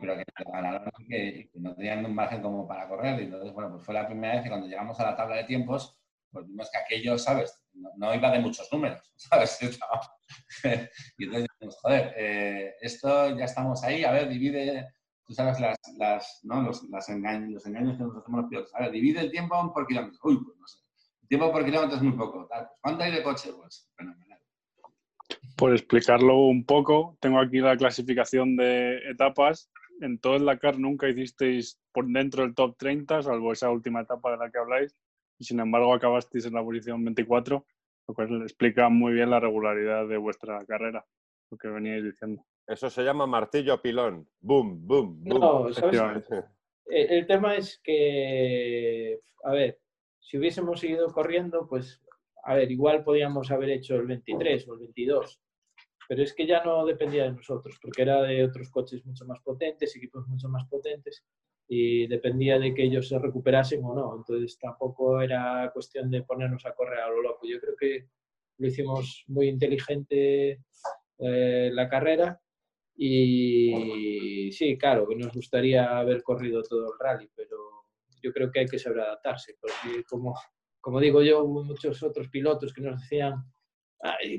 pero 0.00 0.16
que 0.16 0.24
ganaron 0.50 0.90
que, 1.08 1.50
no 1.54 1.74
tenían 1.74 2.04
un 2.04 2.14
margen 2.14 2.42
como 2.42 2.66
para 2.66 2.88
correr. 2.88 3.20
Y 3.20 3.24
entonces, 3.24 3.52
bueno, 3.52 3.70
pues 3.70 3.84
fue 3.84 3.94
la 3.94 4.06
primera 4.06 4.34
vez 4.34 4.42
que 4.42 4.48
cuando 4.48 4.66
llegamos 4.66 4.98
a 5.00 5.04
la 5.04 5.16
tabla 5.16 5.36
de 5.36 5.44
tiempos, 5.44 5.98
pues 6.30 6.46
vimos 6.46 6.70
que 6.70 6.78
aquello, 6.78 7.18
¿sabes? 7.18 7.64
No, 7.72 8.14
iba 8.14 8.30
de 8.30 8.38
muchos 8.38 8.68
números, 8.72 9.00
¿sabes? 9.16 9.58
y 11.18 11.24
entonces 11.24 11.48
dijimos, 11.50 11.78
joder, 11.80 12.14
eh, 12.16 12.74
esto 12.80 13.36
ya 13.36 13.44
estamos 13.44 13.82
ahí, 13.84 14.04
a 14.04 14.12
ver, 14.12 14.28
divide, 14.28 14.94
tú 15.28 15.34
sabes, 15.34 15.60
las, 15.60 15.76
las, 15.98 16.40
los, 16.42 17.08
engaños, 17.10 17.62
que 17.62 17.70
nos 17.70 17.94
hacemos 17.94 18.14
los 18.14 18.48
pilotos. 18.48 18.74
A 18.74 18.88
divide 18.88 19.20
el 19.20 19.30
tiempo 19.30 19.72
por 19.74 19.86
kilómetros. 19.86 20.18
Uy, 20.24 20.42
pues 20.42 20.56
no 20.58 20.66
sé 20.66 20.78
Tiempo 21.28 21.52
por 21.52 21.64
kilómetro 21.66 21.96
es 21.96 22.02
muy 22.02 22.16
poco. 22.16 22.48
¿Cuánto 22.80 23.04
hay 23.04 23.12
de 23.12 23.22
coche? 23.22 23.50
Pues 23.52 23.86
Por 25.54 25.72
explicarlo 25.72 26.38
un 26.46 26.64
poco, 26.64 27.18
tengo 27.20 27.38
aquí 27.38 27.58
la 27.58 27.76
clasificación 27.76 28.56
de 28.56 28.96
etapas. 29.10 29.70
En 30.00 30.18
todo 30.18 30.36
el 30.36 30.46
Dakar 30.46 30.78
nunca 30.78 31.08
hicisteis 31.08 31.78
por 31.92 32.06
dentro 32.06 32.44
del 32.44 32.54
top 32.54 32.78
30, 32.78 33.22
salvo 33.22 33.52
esa 33.52 33.68
última 33.68 34.00
etapa 34.00 34.30
de 34.30 34.38
la 34.38 34.50
que 34.50 34.58
habláis, 34.58 34.94
y 35.38 35.44
sin 35.44 35.60
embargo 35.60 35.92
acabasteis 35.92 36.46
en 36.46 36.54
la 36.54 36.62
posición 36.62 37.04
24, 37.04 37.66
lo 38.06 38.14
cual 38.14 38.42
explica 38.42 38.88
muy 38.88 39.12
bien 39.12 39.28
la 39.28 39.40
regularidad 39.40 40.08
de 40.08 40.16
vuestra 40.16 40.64
carrera, 40.64 41.04
lo 41.50 41.58
que 41.58 41.68
veníais 41.68 42.04
diciendo. 42.04 42.46
Eso 42.68 42.90
se 42.90 43.02
llama 43.02 43.26
martillo 43.26 43.80
pilón. 43.80 44.28
Boom, 44.40 44.86
boom, 44.86 45.24
boom. 45.24 45.40
No, 45.40 45.68
el 46.90 47.26
tema 47.26 47.56
es 47.56 47.80
que, 47.82 49.20
a 49.44 49.52
ver, 49.52 49.80
si 50.20 50.36
hubiésemos 50.36 50.80
seguido 50.80 51.10
corriendo, 51.10 51.66
pues, 51.66 52.02
a 52.44 52.54
ver, 52.54 52.70
igual 52.70 53.04
podíamos 53.04 53.50
haber 53.50 53.70
hecho 53.70 53.96
el 53.96 54.06
23 54.06 54.68
o 54.68 54.74
el 54.74 54.80
22, 54.80 55.40
pero 56.08 56.22
es 56.22 56.34
que 56.34 56.46
ya 56.46 56.62
no 56.62 56.84
dependía 56.84 57.24
de 57.24 57.32
nosotros, 57.32 57.78
porque 57.80 58.02
era 58.02 58.22
de 58.22 58.44
otros 58.44 58.70
coches 58.70 59.04
mucho 59.06 59.24
más 59.24 59.40
potentes, 59.40 59.96
equipos 59.96 60.26
mucho 60.28 60.50
más 60.50 60.66
potentes, 60.68 61.24
y 61.66 62.06
dependía 62.06 62.58
de 62.58 62.74
que 62.74 62.84
ellos 62.84 63.08
se 63.08 63.18
recuperasen 63.18 63.82
o 63.82 63.94
no. 63.94 64.16
Entonces 64.16 64.58
tampoco 64.58 65.22
era 65.22 65.70
cuestión 65.72 66.10
de 66.10 66.22
ponernos 66.22 66.64
a 66.66 66.74
correr 66.74 67.00
a 67.00 67.08
lo 67.08 67.22
loco. 67.22 67.46
Yo 67.46 67.58
creo 67.60 67.76
que 67.76 68.08
lo 68.58 68.66
hicimos 68.66 69.24
muy 69.28 69.48
inteligente 69.48 70.60
eh, 71.18 71.70
la 71.72 71.88
carrera 71.88 72.40
y 73.00 74.50
sí, 74.52 74.76
claro, 74.76 75.06
que 75.06 75.14
nos 75.14 75.32
gustaría 75.32 75.98
haber 75.98 76.22
corrido 76.22 76.62
todo 76.62 76.92
el 76.92 76.98
rally, 76.98 77.30
pero 77.34 77.56
yo 78.20 78.32
creo 78.32 78.50
que 78.50 78.60
hay 78.60 78.66
que 78.66 78.78
saber 78.78 79.00
adaptarse, 79.00 79.56
porque 79.60 80.04
como, 80.04 80.34
como 80.80 81.00
digo 81.00 81.22
yo, 81.22 81.46
muchos 81.46 82.02
otros 82.02 82.28
pilotos 82.28 82.72
que 82.72 82.80
nos 82.80 83.00
decían, 83.00 83.44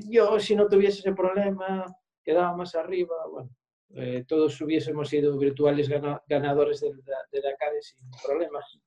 yo 0.08 0.38
si 0.38 0.54
no 0.54 0.68
tuviese 0.68 1.00
ese 1.00 1.12
problema, 1.12 1.86
quedaba 2.22 2.56
más 2.56 2.74
arriba, 2.74 3.14
bueno, 3.30 3.50
eh, 3.94 4.24
todos 4.26 4.60
hubiésemos 4.60 5.08
sido 5.08 5.36
virtuales 5.38 5.88
ganadores 6.28 6.80
de, 6.80 6.90
de 6.90 7.40
Dakar 7.40 7.72
sin 7.80 8.10
problemas. 8.24 8.78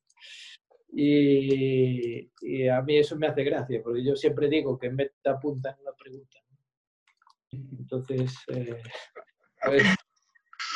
Y, 0.96 2.30
y, 2.42 2.68
a 2.68 2.82
mí 2.84 2.98
eso 2.98 3.18
me 3.18 3.26
hace 3.28 3.44
gracia, 3.44 3.82
porque 3.84 4.04
yo 4.04 4.16
siempre 4.16 4.48
digo 4.48 4.78
que 4.78 4.92
meta 4.92 5.40
punta 5.40 5.72
en 5.72 5.82
una 5.82 5.94
pregunta. 5.94 6.38
Entonces, 7.52 8.36
eh, 8.50 8.82
pues, 9.66 9.84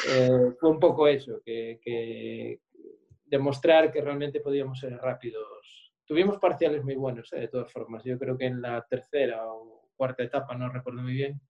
eh, 0.10 0.54
fue 0.60 0.70
un 0.70 0.80
poco 0.80 1.08
eso, 1.08 1.42
que, 1.44 1.80
que 1.82 2.62
demostrar 3.26 3.92
que 3.92 4.02
realmente 4.02 4.40
podíamos 4.40 4.80
ser 4.80 4.98
rápidos. 4.98 5.94
Tuvimos 6.06 6.38
parciales 6.38 6.84
muy 6.84 6.96
buenos, 6.96 7.32
eh, 7.34 7.42
de 7.42 7.48
todas 7.48 7.72
formas. 7.72 8.04
Yo 8.04 8.18
creo 8.18 8.38
que 8.38 8.46
en 8.46 8.62
la 8.62 8.86
tercera 8.90 9.46
o 9.52 9.90
cuarta 9.96 10.24
etapa, 10.24 10.56
no 10.56 10.70
recuerdo 10.70 11.02
muy 11.02 11.14
bien, 11.14 11.42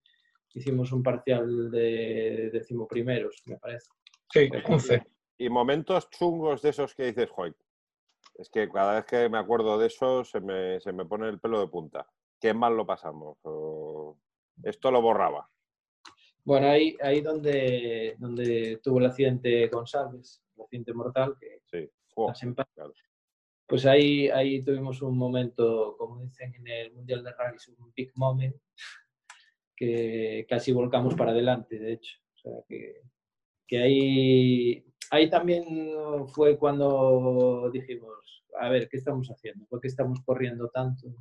hicimos 0.53 0.91
un 0.91 1.03
parcial 1.03 1.69
de 1.69 2.49
decimoprimeros, 2.51 3.43
me 3.45 3.57
parece. 3.57 3.87
Sí, 4.31 4.49
11. 4.65 5.03
Y 5.37 5.49
momentos 5.49 6.09
chungos 6.09 6.61
de 6.61 6.69
esos 6.69 6.95
que 6.95 7.05
dices, 7.05 7.29
joder, 7.29 7.55
es 8.35 8.49
que 8.49 8.69
cada 8.69 8.95
vez 8.95 9.05
que 9.05 9.29
me 9.29 9.37
acuerdo 9.37 9.77
de 9.77 9.87
eso 9.87 10.23
se 10.23 10.41
me, 10.41 10.79
se 10.79 10.91
me 10.91 11.05
pone 11.05 11.29
el 11.29 11.39
pelo 11.39 11.59
de 11.59 11.67
punta. 11.67 12.07
Qué 12.39 12.53
mal 12.53 12.75
lo 12.75 12.85
pasamos. 12.85 13.37
o 13.43 14.17
esto 14.63 14.89
lo 14.89 15.01
borraba. 15.01 15.47
Bueno, 16.47 16.69
ahí, 16.69 16.95
ahí 17.01 17.19
donde, 17.19 18.15
donde 18.19 18.79
tuvo 18.81 18.99
el 18.99 19.07
accidente 19.07 19.67
González, 19.67 20.41
el 20.55 20.63
accidente 20.63 20.93
mortal, 20.93 21.35
que 21.37 21.59
Sí. 21.65 21.89
Claro. 22.73 22.93
pues 23.67 23.85
ahí, 23.85 24.29
ahí 24.29 24.63
tuvimos 24.63 25.01
un 25.01 25.17
momento, 25.17 25.97
como 25.97 26.21
dicen 26.21 26.55
en 26.55 26.67
el 26.67 26.93
Mundial 26.93 27.21
de 27.21 27.33
Rally, 27.33 27.57
un 27.77 27.91
big 27.93 28.13
moment, 28.15 28.55
que 29.75 30.45
casi 30.47 30.71
volcamos 30.71 31.15
para 31.15 31.31
adelante, 31.31 31.77
de 31.77 31.91
hecho. 31.91 32.17
O 32.35 32.37
sea, 32.37 32.51
que, 32.69 33.01
que 33.67 33.79
ahí, 33.79 34.85
ahí 35.11 35.29
también 35.29 35.65
fue 36.27 36.57
cuando 36.57 37.69
dijimos, 37.73 38.45
a 38.57 38.69
ver, 38.69 38.87
¿qué 38.87 38.95
estamos 38.95 39.27
haciendo? 39.27 39.65
¿Por 39.65 39.81
qué 39.81 39.89
estamos 39.89 40.21
corriendo 40.25 40.69
tanto? 40.69 41.13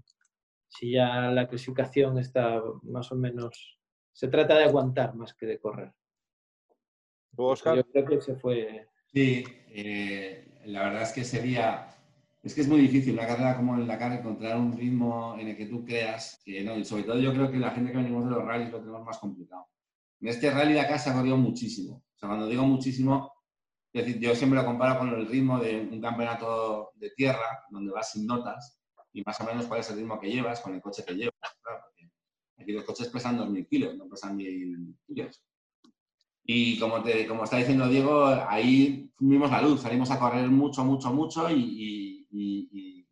Si 0.69 0.93
ya 0.93 1.33
la 1.33 1.49
clasificación 1.49 2.17
está 2.21 2.63
más 2.83 3.11
o 3.11 3.17
menos... 3.17 3.76
Se 4.17 4.29
trata 4.29 4.57
de 4.57 4.65
aguantar 4.65 5.15
más 5.15 5.35
que 5.35 5.45
de 5.45 5.59
correr. 5.59 5.93
¿Tú, 7.37 7.45
Oscar? 7.45 7.77
Yo 7.77 7.85
creo 7.85 8.07
que 8.07 8.21
se 8.23 8.35
fue... 8.35 8.89
Sí, 9.13 9.45
eh, 9.69 10.63
la 10.65 10.85
verdad 10.85 11.03
es 11.03 11.13
que 11.13 11.23
sería. 11.23 11.87
Es 12.43 12.55
que 12.55 12.63
es 12.63 12.69
muy 12.69 12.81
difícil 12.81 13.13
una 13.13 13.27
carrera 13.27 13.59
como 13.59 13.75
en 13.75 13.87
la 13.87 13.99
carrera 13.99 14.21
encontrar 14.21 14.57
un 14.57 14.75
ritmo 14.75 15.37
en 15.39 15.49
el 15.49 15.57
que 15.57 15.67
tú 15.67 15.85
creas 15.85 16.41
que 16.43 16.65
no. 16.65 16.79
Y 16.79 16.85
sobre 16.87 17.03
todo 17.03 17.19
yo 17.19 17.31
creo 17.35 17.51
que 17.51 17.59
la 17.59 17.73
gente 17.73 17.93
que 17.93 17.99
venimos 17.99 18.25
de 18.25 18.31
los 18.31 18.43
rallies 18.43 18.71
lo 18.71 18.81
tenemos 18.81 19.05
más 19.05 19.19
complicado. 19.19 19.69
En 20.23 20.29
este 20.29 20.51
rally 20.51 20.73
de 20.73 20.81
acá 20.81 20.99
se 20.99 21.11
ha 21.11 21.15
corrido 21.15 21.37
muchísimo. 21.37 21.97
O 21.97 22.19
sea, 22.19 22.31
cuando 22.31 22.49
digo 22.49 22.63
muchísimo, 22.63 23.31
es 23.93 24.07
decir, 24.07 24.19
yo 24.19 24.35
siempre 24.35 24.59
lo 24.59 24.65
comparo 24.65 24.99
con 24.99 25.11
el 25.11 25.27
ritmo 25.27 25.59
de 25.59 25.79
un 25.79 26.01
campeonato 26.01 26.93
de 26.95 27.11
tierra, 27.11 27.67
donde 27.69 27.93
vas 27.93 28.13
sin 28.13 28.27
notas, 28.27 28.81
y 29.13 29.23
más 29.23 29.39
o 29.43 29.45
menos 29.45 29.67
cuál 29.67 29.81
es 29.81 29.91
el 29.91 29.97
ritmo 29.97 30.19
que 30.19 30.31
llevas 30.31 30.63
con 30.63 30.75
el 30.75 30.81
coche 30.81 31.05
que 31.05 31.15
llevas. 31.15 31.36
Aquí 32.59 32.73
los 32.73 32.85
coches 32.85 33.09
pesan 33.09 33.37
2.000 33.39 33.67
kilos, 33.69 33.95
no 33.97 34.09
pesan 34.09 34.37
1.000 34.37 34.97
kilos. 35.07 35.43
Y 36.45 36.79
como, 36.79 37.03
te, 37.03 37.27
como 37.27 37.45
está 37.45 37.57
diciendo 37.57 37.89
Diego, 37.89 38.27
ahí 38.27 39.11
vimos 39.19 39.51
la 39.51 39.61
luz, 39.63 39.81
salimos 39.83 40.11
a 40.11 40.19
correr 40.19 40.49
mucho, 40.49 40.85
mucho, 40.85 41.13
mucho 41.13 41.51
y, 41.51 41.55
y- 41.61 42.27
y- 42.31 42.69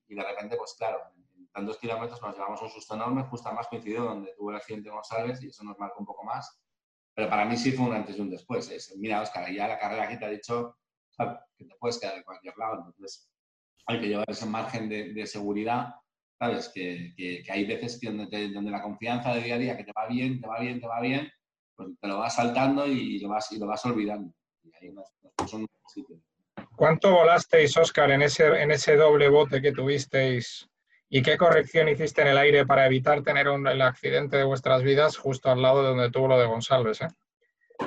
y- 0.09 0.14
de 0.14 0.22
repente, 0.22 0.57
pues 0.57 0.74
claro, 0.78 0.99
en 1.36 1.49
tantos 1.49 1.76
kilómetros 1.78 2.22
nos 2.22 2.34
llevamos 2.34 2.62
un 2.62 2.70
susto 2.70 2.95
enorme, 2.95 3.24
justo 3.24 3.49
además 3.49 3.66
coincidió 3.68 4.05
donde 4.05 4.32
tuvo 4.36 4.51
el 4.51 4.57
accidente 4.57 4.90
González 4.90 5.42
y 5.42 5.49
eso 5.49 5.64
nos 5.64 5.76
marcó 5.78 5.99
un 5.99 6.07
poco 6.07 6.22
más. 6.22 6.61
Pero 7.14 7.28
para 7.28 7.45
mí 7.45 7.57
sí 7.57 7.72
fue 7.72 7.86
un 7.86 7.95
antes 7.95 8.16
y 8.16 8.20
un 8.20 8.30
después. 8.30 8.70
es, 8.70 8.95
mira, 8.97 9.20
Oscar, 9.22 9.51
ya 9.53 9.66
la 9.66 9.78
carrera 9.78 10.05
aquí 10.05 10.16
te 10.18 10.24
ha 10.24 10.30
dicho 10.30 10.76
que 11.57 11.64
te 11.64 11.74
puedes 11.80 11.99
quedar 11.99 12.16
en 12.16 12.22
cualquier 12.22 12.57
lado. 12.57 12.84
Entonces, 12.86 13.28
hay 13.86 14.01
que 14.01 14.07
llevar 14.09 14.26
ese 14.30 14.47
margen 14.47 14.88
de, 14.88 15.12
de 15.12 15.26
seguridad, 15.26 15.95
¿sabes? 16.45 16.68
Que, 16.74 17.12
que- 17.16 17.42
que 17.42 17.53
hay 17.53 17.64
veces 17.64 17.99
que 18.01 18.11
donde, 18.11 18.49
donde 18.51 18.70
la 18.70 18.82
confianza 18.82 19.32
de 19.34 19.40
día 19.42 19.55
a 19.55 19.59
día, 19.59 19.76
que 19.76 19.84
te 19.84 19.92
va 19.97 20.07
bien, 20.07 20.40
te 20.40 20.47
va 20.47 20.61
bien, 20.61 20.80
te 20.80 20.86
va 20.86 21.01
bien, 21.01 21.30
pues 21.76 21.88
te 22.01 22.09
lo 22.09 22.18
vas 22.18 22.34
saltando 22.36 22.86
y 22.86 23.18
lo 23.20 23.28
vas, 23.30 23.51
y 23.53 23.59
lo 23.59 23.66
vas 23.66 23.84
olvidando. 23.86 24.32
Y 24.62 24.70
ahí 24.80 24.92
nos, 24.92 25.09
nos. 25.22 25.68
¿Cuánto 26.76 27.11
volasteis, 27.12 27.76
Oscar, 27.76 28.11
en 28.11 28.22
ese, 28.22 28.47
en 28.62 28.70
ese 28.70 28.97
doble 28.97 29.28
bote 29.28 29.61
que 29.62 29.72
tuvisteis? 29.72 30.68
¿Y 31.09 31.22
qué 31.22 31.36
corrección 31.36 31.88
hiciste 31.88 32.22
en 32.22 32.28
el 32.28 32.38
aire 32.38 32.66
para 32.66 32.86
evitar 32.86 33.22
tener 33.22 33.49
un- 33.49 33.66
el 33.68 33.80
accidente 33.82 34.36
de 34.36 34.45
vuestras 34.45 34.82
vidas 34.82 35.16
justo 35.16 35.51
al 35.51 35.62
lado 35.62 35.82
de 35.82 35.88
donde 35.90 36.11
tuvo 36.11 36.28
lo 36.28 36.38
de 36.38 36.47
González? 36.47 37.01
eh? 37.03 37.09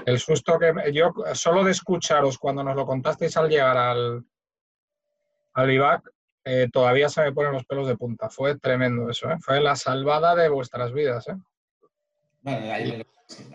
El 0.06 0.20
susto 0.20 0.58
que 0.60 0.74
yo, 0.94 1.14
solo 1.34 1.64
de 1.64 1.72
escucharos 1.72 2.38
cuando 2.38 2.64
nos 2.64 2.76
lo 2.76 2.86
contasteis 2.86 3.36
al 3.38 3.50
llegar 3.50 3.78
al, 3.78 4.24
al 5.54 5.72
IVAC, 5.72 6.10
eh, 6.48 6.70
todavía 6.72 7.10
se 7.10 7.22
me 7.22 7.32
ponen 7.34 7.52
los 7.54 7.66
pelos 7.66 7.88
de 7.88 7.98
punta. 7.98 8.30
Fue 8.30 8.58
tremendo 8.58 9.10
eso, 9.10 9.30
¿eh? 9.30 9.38
Fue 9.42 9.60
la 9.62 9.76
salvada 9.76 10.36
de 10.36 10.50
vuestras 10.50 10.94
vidas, 10.94 11.28
¿eh? 11.28 11.36
Bueno, 12.42 12.72
ahí, 12.74 13.04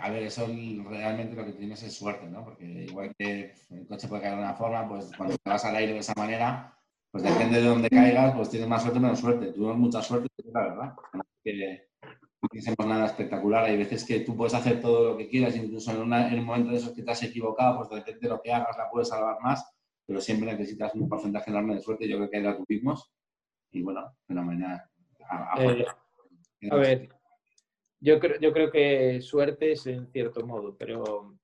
a 0.01 0.11
ver, 0.11 0.23
eso 0.25 0.47
realmente 0.47 1.35
lo 1.37 1.47
que 1.47 1.53
tienes 1.53 1.83
es 1.83 1.95
suerte, 1.95 2.27
¿no? 2.27 2.45
Porque 2.45 2.65
igual 2.65 3.15
que 3.17 3.55
el 3.71 3.87
coche 3.87 4.09
puede 4.09 4.23
caer 4.23 4.35
de 4.37 4.43
una 4.43 4.55
forma, 4.55 4.87
pues 4.89 5.11
cuando 5.17 5.37
te 5.39 5.51
vas 5.51 5.65
al 5.65 5.77
aire 5.77 5.95
de 5.95 5.99
esa 6.01 6.13
manera, 6.17 6.77
pues 7.11 7.25
depende 7.25 7.61
de 7.61 7.67
dónde 7.69 7.89
caigas, 7.89 8.35
pues 8.35 8.51
tienes 8.51 8.69
más 8.69 8.83
suerte 8.83 8.99
o 8.99 9.03
menos 9.03 9.21
suerte. 9.21 9.53
Tuvimos 9.53 9.77
mucha 9.79 10.03
suerte, 10.03 10.29
la 10.53 10.61
verdad. 10.63 10.95
Que 11.43 11.89
no 12.43 12.49
hicimos 12.53 12.87
nada 12.87 13.07
espectacular. 13.07 13.65
Hay 13.65 13.77
veces 13.79 14.05
que 14.05 14.21
tú 14.21 14.37
puedes 14.37 14.53
hacer 14.55 14.81
todo 14.81 15.13
lo 15.13 15.17
que 15.17 15.29
quieras, 15.29 15.57
incluso 15.57 15.91
en, 15.93 16.03
una- 16.03 16.29
en 16.31 16.41
un 16.41 16.45
momento 16.45 16.71
de 16.73 16.77
esos 16.79 16.93
que 16.93 17.03
te 17.03 17.11
has 17.11 17.23
equivocado, 17.23 17.79
pues 17.79 17.89
de 17.89 17.97
repente 17.97 18.29
lo 18.29 18.43
que 18.43 18.53
hagas 18.53 18.77
la 18.77 18.91
puedes 18.91 19.09
salvar 19.09 19.39
más, 19.41 19.72
pero 20.07 20.21
siempre 20.21 20.53
necesitas 20.53 20.95
un 20.95 21.09
porcentaje 21.09 21.51
enorme 21.51 21.75
de 21.75 21.81
suerte. 21.81 22.09
Yo 22.09 22.17
creo 22.19 22.31
que 22.31 22.41
la 22.41 22.57
tuvimos. 22.57 23.13
Y 23.71 23.83
bueno, 23.83 24.17
fenomenal. 24.27 24.83
A- 25.29 25.55
a- 25.55 25.65
Eh, 25.65 25.87
a 26.71 26.77
ver, 26.77 27.09
yo 28.01 28.19
creo, 28.21 28.39
yo 28.41 28.53
creo 28.53 28.71
que 28.71 29.21
suerte 29.21 29.73
es 29.73 29.87
en 29.87 30.07
cierto 30.09 30.47
modo, 30.47 30.77
pero, 30.77 31.37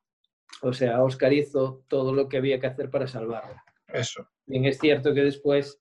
o 0.63 0.73
sea, 0.73 1.03
Oscar 1.03 1.33
hizo 1.33 1.85
todo 1.89 2.13
lo 2.13 2.29
que 2.29 2.37
había 2.39 2.61
que 2.61 2.67
hacer 2.67 2.91
para 2.91 3.07
salvarla. 3.07 3.63
Eso. 3.89 4.29
Bien, 4.47 4.65
es 4.67 4.79
cierto 4.79 5.15
que 5.15 5.23
después 5.23 5.79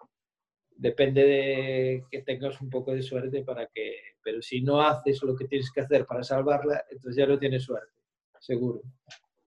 depende 0.71 1.23
de 1.25 2.05
que 2.11 2.21
tengas 2.21 2.61
un 2.61 2.69
poco 2.69 2.93
de 2.93 3.01
suerte 3.01 3.43
para 3.43 3.67
que, 3.67 3.95
pero 4.23 4.41
si 4.41 4.61
no 4.61 4.81
haces 4.81 5.21
lo 5.23 5.35
que 5.35 5.47
tienes 5.47 5.71
que 5.71 5.81
hacer 5.81 6.05
para 6.05 6.23
salvarla, 6.23 6.85
entonces 6.89 7.15
ya 7.17 7.27
no 7.27 7.39
tienes 7.39 7.63
suerte, 7.63 7.93
seguro. 8.39 8.81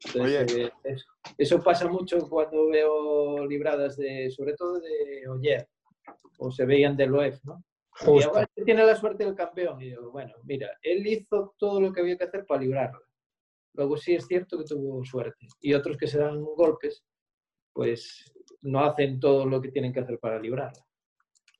Entonces, 0.07 0.57
eh, 0.57 0.73
eso, 0.85 1.07
eso 1.37 1.63
pasa 1.63 1.89
mucho 1.89 2.19
cuando 2.29 2.69
veo 2.69 3.47
libradas 3.47 3.97
de, 3.97 4.31
sobre 4.31 4.55
todo 4.55 4.81
de 4.81 5.29
Oyer, 5.29 5.69
o 6.39 6.51
se 6.51 6.65
veían 6.65 6.97
del 6.97 7.15
OEF, 7.15 7.45
¿no? 7.45 7.63
Y 8.01 8.05
Justo. 8.05 8.31
ahora 8.31 8.49
tiene 8.65 8.85
la 8.85 8.97
suerte 8.97 9.25
del 9.25 9.35
campeón. 9.35 9.81
Y 9.83 9.91
yo, 9.91 10.11
bueno, 10.11 10.33
mira, 10.45 10.71
él 10.83 11.07
hizo 11.07 11.55
todo 11.59 11.81
lo 11.81 11.93
que 11.93 12.01
había 12.01 12.17
que 12.17 12.25
hacer 12.25 12.47
para 12.47 12.63
librarla. 12.63 13.01
Luego 13.75 13.97
sí 13.97 14.15
es 14.15 14.27
cierto 14.27 14.59
que 14.59 14.65
tuvo 14.65 15.05
suerte. 15.05 15.47
Y 15.61 15.75
otros 15.75 15.97
que 15.99 16.07
se 16.07 16.19
dan 16.19 16.43
golpes, 16.43 17.05
pues 17.73 18.33
no 18.63 18.81
hacen 18.81 19.21
todo 19.21 19.45
lo 19.45 19.61
que 19.61 19.71
tienen 19.71 19.93
que 19.93 20.01
hacer 20.01 20.19
para 20.19 20.41
librarla. 20.41 20.83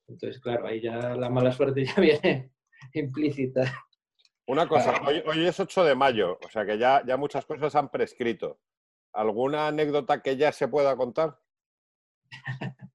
Entonces, 0.07 0.41
claro, 0.41 0.67
ahí 0.67 0.81
ya 0.81 1.15
la 1.15 1.29
mala 1.29 1.51
suerte 1.51 1.85
ya 1.85 1.95
viene 2.01 2.51
implícita. 2.93 3.71
Una 4.51 4.67
cosa, 4.67 5.01
hoy, 5.07 5.23
hoy 5.25 5.47
es 5.47 5.57
8 5.57 5.85
de 5.85 5.95
mayo, 5.95 6.37
o 6.45 6.49
sea 6.49 6.65
que 6.65 6.77
ya, 6.77 7.01
ya 7.05 7.15
muchas 7.15 7.45
cosas 7.45 7.73
han 7.73 7.87
prescrito. 7.87 8.59
¿Alguna 9.13 9.67
anécdota 9.67 10.21
que 10.21 10.35
ya 10.35 10.51
se 10.51 10.67
pueda 10.67 10.95
contar? 10.97 11.37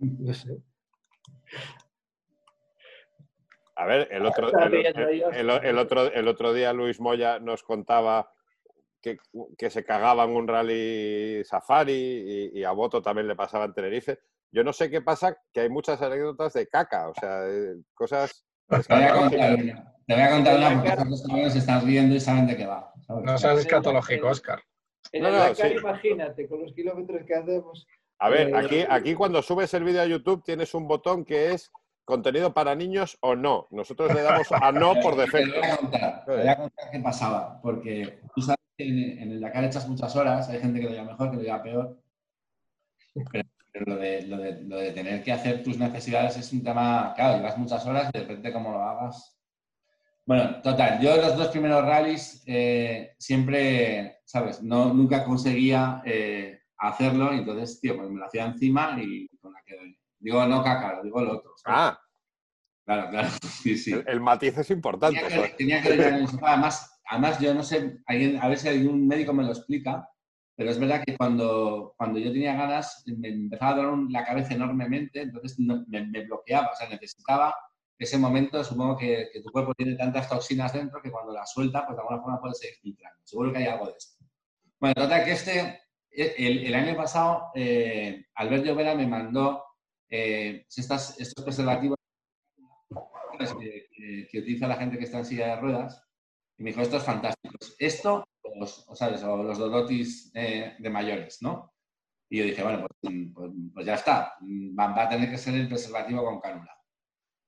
No 0.00 0.32
sé. 0.32 0.62
A 3.74 3.86
ver, 3.86 4.06
el 4.12 4.24
otro, 4.26 4.48
el, 5.32 5.78
otro, 5.78 6.12
el 6.12 6.28
otro 6.28 6.52
día 6.52 6.72
Luis 6.72 7.00
Moya 7.00 7.40
nos 7.40 7.64
contaba 7.64 8.30
que, 9.00 9.16
que 9.56 9.70
se 9.70 9.84
cagaba 9.84 10.24
en 10.24 10.30
un 10.30 10.46
rally 10.46 11.42
safari 11.42 12.52
y, 12.54 12.60
y 12.60 12.64
a 12.64 12.70
Boto 12.70 13.02
también 13.02 13.26
le 13.26 13.34
pasaba 13.34 13.64
en 13.64 13.72
Tenerife. 13.72 14.20
Yo 14.52 14.62
no 14.62 14.72
sé 14.72 14.88
qué 14.88 15.00
pasa, 15.00 15.36
que 15.52 15.60
hay 15.62 15.70
muchas 15.70 16.00
anécdotas 16.02 16.52
de 16.52 16.68
caca, 16.68 17.08
o 17.08 17.14
sea, 17.14 17.40
de 17.40 17.82
cosas 17.94 18.44
Te 20.08 20.14
voy 20.14 20.22
a 20.22 20.30
contar 20.30 20.56
una. 20.56 20.70
Porque 20.82 20.96
cabrones 20.96 21.52
se 21.52 21.58
están 21.58 21.84
riendo 21.86 22.14
y 22.14 22.20
saben 22.20 22.46
de 22.46 22.56
qué 22.56 22.66
va. 22.66 22.92
¿sabes? 23.06 23.24
No 23.24 23.36
seas 23.38 23.58
escatológico, 23.60 24.28
Oscar. 24.28 24.60
En 25.12 25.22
No, 25.22 25.28
el 25.28 25.34
no, 25.34 25.40
Dakar, 25.40 25.68
sí. 25.70 25.76
imagínate, 25.78 26.48
con 26.48 26.62
los 26.62 26.72
kilómetros 26.72 27.22
que 27.26 27.34
hacemos. 27.34 27.86
A 28.18 28.30
ver, 28.30 28.48
Eh, 28.48 28.56
aquí, 28.56 28.84
aquí 28.90 29.14
cuando 29.14 29.42
subes 29.42 29.72
el 29.74 29.84
vídeo 29.84 30.00
a 30.02 30.06
YouTube 30.06 30.42
tienes 30.42 30.72
un 30.74 30.88
botón 30.88 31.24
que 31.26 31.52
es 31.52 31.70
contenido 32.06 32.54
para 32.54 32.74
niños 32.74 33.18
o 33.20 33.36
no. 33.36 33.66
Nosotros 33.70 34.14
le 34.14 34.22
damos 34.22 34.50
a 34.50 34.72
no 34.72 34.94
por 35.00 35.14
Te 35.14 35.20
defecto. 35.22 35.60
voy 35.60 35.68
a 35.70 35.76
contar, 35.76 36.24
te 36.24 36.32
voy 36.36 36.48
a 36.48 36.56
contar 36.56 36.90
qué 36.90 37.00
pasaba, 37.00 37.60
porque 37.60 38.20
tú 38.34 38.40
sabes 38.40 38.56
que 38.78 38.88
en, 38.88 39.30
el 39.32 39.40
Dakar 39.42 39.64
echas 39.64 39.86
muchas 39.86 40.16
horas, 40.16 40.48
hay 40.48 40.58
gente 40.60 40.80
que 40.80 40.86
lo 40.86 40.92
lleva 40.92 41.04
mejor, 41.04 41.30
que 41.30 41.36
lo 41.36 41.42
lleva 41.42 41.62
peor, 41.62 41.98
pero, 43.30 43.44
pero 43.72 43.84
lo, 43.86 43.96
de, 43.96 44.22
lo, 44.22 44.38
de, 44.38 44.62
lo 44.62 44.76
de 44.78 44.92
tener 44.92 45.22
que 45.22 45.32
hacer 45.32 45.62
tus 45.62 45.76
necesidades 45.78 46.36
es 46.38 46.50
un 46.54 46.64
tema, 46.64 47.12
claro, 47.14 47.36
llevas 47.36 47.58
muchas 47.58 47.84
horas 47.86 48.08
y 48.14 48.18
de 48.18 48.24
repente 48.24 48.52
como 48.54 48.72
lo 48.72 48.82
hagas. 48.82 49.37
Bueno, 50.28 50.60
total, 50.60 51.00
yo 51.00 51.16
los 51.16 51.38
dos 51.38 51.48
primeros 51.48 51.82
rallies 51.82 52.42
eh, 52.44 53.14
siempre, 53.18 54.18
¿sabes? 54.26 54.62
No, 54.62 54.92
nunca 54.92 55.24
conseguía 55.24 56.02
eh, 56.04 56.60
hacerlo, 56.76 57.32
y 57.32 57.38
entonces, 57.38 57.80
tío, 57.80 57.96
pues 57.96 58.10
me 58.10 58.20
lo 58.20 58.26
hacía 58.26 58.44
encima 58.44 58.94
y 59.00 59.26
con 59.40 59.54
la 59.54 59.62
que... 59.64 59.74
Digo, 60.18 60.44
no 60.44 60.62
caca, 60.62 61.00
digo 61.02 61.22
lo 61.22 61.38
otro. 61.38 61.52
¿sabes? 61.56 61.78
Ah, 61.78 62.00
Claro, 62.84 63.10
claro, 63.10 63.28
sí, 63.62 63.78
sí. 63.78 63.92
el, 63.92 64.04
el 64.06 64.20
matiz 64.20 64.58
es 64.58 64.70
importante. 64.70 65.18
Tenía 65.18 65.42
que, 65.42 65.48
tenía 65.54 65.82
que 65.82 65.94
en 65.94 66.14
el 66.14 66.28
sofá. 66.28 66.52
Además, 66.52 67.00
además 67.06 67.38
yo 67.40 67.54
no 67.54 67.62
sé, 67.62 67.98
alguien, 68.04 68.38
a 68.42 68.48
ver 68.48 68.58
si 68.58 68.68
algún 68.68 69.06
médico 69.06 69.32
me 69.32 69.44
lo 69.44 69.50
explica, 69.50 70.06
pero 70.54 70.70
es 70.70 70.78
verdad 70.78 71.04
que 71.06 71.16
cuando, 71.16 71.94
cuando 71.96 72.18
yo 72.18 72.30
tenía 72.32 72.54
ganas 72.54 73.02
me 73.06 73.28
empezaba 73.28 73.72
a 73.72 73.76
doler 73.76 74.10
la 74.10 74.26
cabeza 74.26 74.52
enormemente, 74.52 75.22
entonces 75.22 75.58
me, 75.58 75.84
me, 75.86 76.26
bloqueaba, 76.26 76.70
o 76.72 76.76
sea, 76.76 76.88
necesitaba 76.88 77.54
ese 78.04 78.18
momento, 78.18 78.62
supongo 78.62 78.96
que, 78.96 79.28
que, 79.32 79.40
tu 79.42 79.50
cuerpo 79.50 79.74
tiene 79.74 79.96
tantas 79.96 80.28
toxinas 80.28 80.72
dentro 80.72 81.02
que 81.02 81.10
cuando 81.10 81.32
las 81.32 81.52
suelta, 81.52 81.84
pues 81.84 81.96
de 81.96 82.02
alguna 82.02 82.20
forma 82.20 82.40
puede 82.40 82.54
seguir 82.54 82.76
filtrando. 82.80 83.20
Seguro 83.24 83.52
que 83.52 83.58
hay 83.58 83.66
algo 83.66 83.86
de 83.86 83.94
esto. 83.98 84.24
Bueno, 84.78 84.94
total 84.94 85.24
que 85.24 85.32
este, 85.32 85.80
el, 86.10 86.66
el 86.66 86.74
año 86.74 86.96
pasado, 86.96 87.50
eh, 87.54 88.26
Albert 88.34 88.64
Llovera 88.64 88.94
me 88.94 89.06
mandó 89.06 89.64
eh, 90.08 90.66
estas, 90.74 91.18
estos 91.20 91.44
preservativos 91.44 91.96
que, 93.60 94.26
que, 94.30 94.38
utiliza 94.38 94.66
la 94.66 94.76
gente 94.76 94.98
que 94.98 95.04
está 95.04 95.18
en 95.18 95.24
silla 95.24 95.48
de 95.48 95.60
ruedas, 95.60 96.02
y 96.56 96.62
me 96.62 96.70
dijo, 96.70 96.82
esto 96.82 96.96
es 96.96 97.04
fantástico. 97.04 97.56
Esto, 97.78 98.24
los, 98.56 98.88
o, 98.88 98.96
sabes, 98.96 99.22
o 99.22 99.42
los 99.42 99.58
Dodotis 99.58 100.32
eh, 100.34 100.76
de 100.78 100.90
mayores, 100.90 101.38
¿no? 101.40 101.72
Y 102.28 102.38
yo 102.38 102.44
dije, 102.44 102.62
bueno, 102.62 102.86
pues, 103.00 103.14
pues, 103.34 103.50
pues 103.72 103.86
ya 103.86 103.94
está, 103.94 104.34
va, 104.78 104.88
va, 104.88 105.04
a 105.04 105.08
tener 105.08 105.30
que 105.30 105.38
ser 105.38 105.54
el 105.54 105.68
preservativo 105.68 106.24
con 106.24 106.40
cánula. 106.40 106.77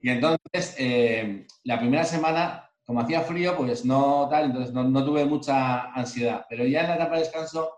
Y 0.01 0.11
entonces, 0.11 0.75
eh, 0.79 1.47
la 1.65 1.79
primera 1.79 2.05
semana, 2.05 2.71
como 2.85 3.01
hacía 3.01 3.21
frío, 3.23 3.57
pues 3.57 3.85
no 3.85 4.29
tal, 4.31 4.47
entonces 4.47 4.73
no, 4.73 4.85
no, 4.85 5.05
tuve 5.05 5.25
mucha 5.25 5.93
ansiedad. 5.93 6.47
Pero 6.49 6.65
ya 6.65 6.83
en 6.83 6.89
la 6.89 6.95
etapa 6.97 7.15
de 7.15 7.21
descanso 7.21 7.73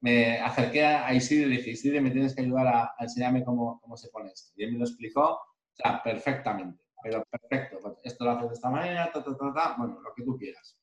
me 0.00 0.40
acerqué 0.40 0.84
a 0.84 1.12
Isidro 1.12 1.48
y 1.48 1.58
dije, 1.58 1.70
Isidro, 1.70 2.00
me 2.02 2.10
tienes 2.10 2.34
que 2.34 2.42
ayudar 2.42 2.66
a, 2.66 2.94
a 2.98 3.04
enseñarme 3.04 3.44
cómo, 3.44 3.80
cómo, 3.80 3.96
se 3.96 4.08
pone 4.08 4.30
esto. 4.30 4.52
Y 4.56 4.64
él 4.64 4.72
me 4.72 4.78
lo 4.78 4.84
explicó, 4.84 5.22
o 5.22 5.76
sea, 5.76 6.02
perfectamente 6.02 6.80
pero 7.02 7.24
perfecto, 7.24 7.78
pues 7.80 7.94
esto 8.04 8.24
lo 8.24 8.32
haces 8.32 8.48
de 8.48 8.54
esta 8.54 8.70
manera, 8.70 9.10
ta, 9.12 9.22
ta, 9.22 9.36
ta, 9.36 9.74
bueno, 9.78 10.00
lo 10.00 10.14
que 10.14 10.22
tú 10.22 10.36
quieras. 10.36 10.78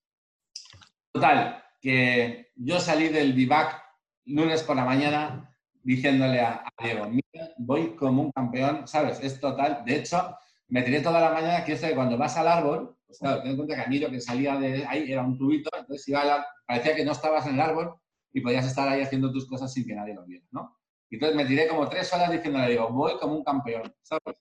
Total, 1.11 1.63
que 1.81 2.51
yo 2.55 2.79
salí 2.79 3.09
del 3.09 3.33
vivac 3.33 3.83
lunes 4.25 4.63
por 4.63 4.75
la 4.75 4.85
mañana 4.85 5.55
diciéndole 5.83 6.41
a, 6.41 6.63
Diego, 6.81 7.09
mira, 7.09 7.49
voy 7.57 7.95
como 7.95 8.23
un 8.23 8.31
campeón, 8.31 8.87
¿sabes? 8.87 9.19
Es 9.21 9.39
total. 9.39 9.83
De 9.85 9.95
hecho, 9.95 10.37
me 10.69 10.81
tiré 10.81 11.01
toda 11.01 11.21
la 11.21 11.31
mañana, 11.31 11.63
que 11.63 11.77
que 11.77 11.95
cuando 11.95 12.17
vas 12.17 12.37
al 12.37 12.47
árbol, 12.47 12.97
pues 13.05 13.19
claro, 13.19 13.41
ten 13.41 13.51
en 13.51 13.57
cuenta 13.57 13.75
que 13.75 13.81
a 13.81 13.87
mí 13.87 13.99
lo 13.99 14.09
que 14.09 14.19
salía 14.19 14.57
de 14.57 14.85
ahí 14.85 15.11
era 15.11 15.23
un 15.23 15.37
tubito, 15.37 15.69
entonces 15.77 16.07
iba 16.09 16.21
a 16.21 16.45
parecía 16.65 16.95
que 16.95 17.05
no 17.05 17.13
estabas 17.13 17.47
en 17.47 17.53
el 17.53 17.61
árbol 17.61 17.97
y 18.33 18.41
podías 18.41 18.65
estar 18.65 18.87
ahí 18.87 19.01
haciendo 19.01 19.31
tus 19.31 19.47
cosas 19.47 19.71
sin 19.71 19.85
que 19.85 19.95
nadie 19.95 20.13
lo 20.13 20.25
viera, 20.25 20.45
¿no? 20.51 20.77
Y 21.09 21.15
entonces 21.15 21.37
me 21.37 21.45
tiré 21.45 21.67
como 21.69 21.87
tres 21.87 22.11
horas 22.13 22.31
diciéndole, 22.31 22.69
digo, 22.69 22.89
voy 22.89 23.17
como 23.17 23.35
un 23.35 23.43
campeón, 23.43 23.93
¿sabes? 24.01 24.37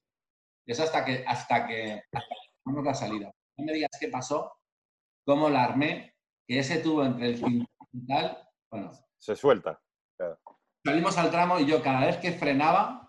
Y 0.67 0.73
eso 0.73 0.83
hasta 0.83 1.05
que, 1.05 1.25
hasta 1.27 1.67
que, 1.67 2.03
hasta 2.13 2.83
la 2.83 2.95
salida. 2.95 3.33
No 3.57 3.65
me 3.65 3.73
digas 3.73 3.91
qué 4.01 4.09
pasó, 4.09 4.53
cómo 5.25 5.49
la 5.49 5.63
armé, 5.63 6.15
que 6.47 6.59
ese 6.59 6.79
tubo 6.79 7.05
entre 7.05 7.29
el 7.29 7.37
cinturón 7.37 7.69
y 7.93 8.07
tal, 8.07 8.49
bueno. 8.71 8.91
Se 9.19 9.37
suelta. 9.37 9.81
Salimos 10.85 11.17
al 11.19 11.31
tramo 11.31 11.61
y 11.61 11.67
yo 11.67 11.83
cada 11.83 12.05
vez 12.05 12.17
que 12.17 12.33
frenaba, 12.33 13.06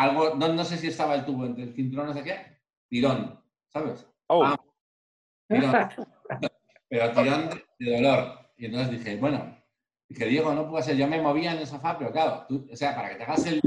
algo, 0.00 0.34
no, 0.34 0.48
no 0.52 0.64
sé 0.64 0.78
si 0.78 0.88
estaba 0.88 1.14
el 1.14 1.24
tubo 1.24 1.44
entre 1.46 1.64
el 1.64 1.74
cinturón, 1.74 2.06
no 2.06 2.14
sé 2.14 2.22
qué, 2.22 2.58
tirón, 2.88 3.42
¿sabes? 3.68 4.06
Oh. 4.28 4.44
Ah, 4.44 4.58
tirón. 5.48 5.72
pero 6.88 7.12
tirón 7.12 7.50
de, 7.78 7.96
dolor. 7.96 8.38
Y 8.56 8.66
entonces 8.66 8.90
dije, 8.90 9.16
bueno, 9.16 9.56
dije, 10.08 10.26
Diego, 10.26 10.54
no 10.54 10.68
puede 10.68 10.84
ser, 10.84 10.96
yo 10.96 11.06
me 11.06 11.20
movía 11.20 11.52
en 11.52 11.58
el 11.58 11.66
sofá, 11.66 11.98
pero 11.98 12.12
claro, 12.12 12.46
tú, 12.48 12.66
o 12.70 12.76
sea, 12.76 12.94
para 12.94 13.10
que 13.10 13.16
te 13.16 13.24
hagas 13.24 13.46
el, 13.46 13.60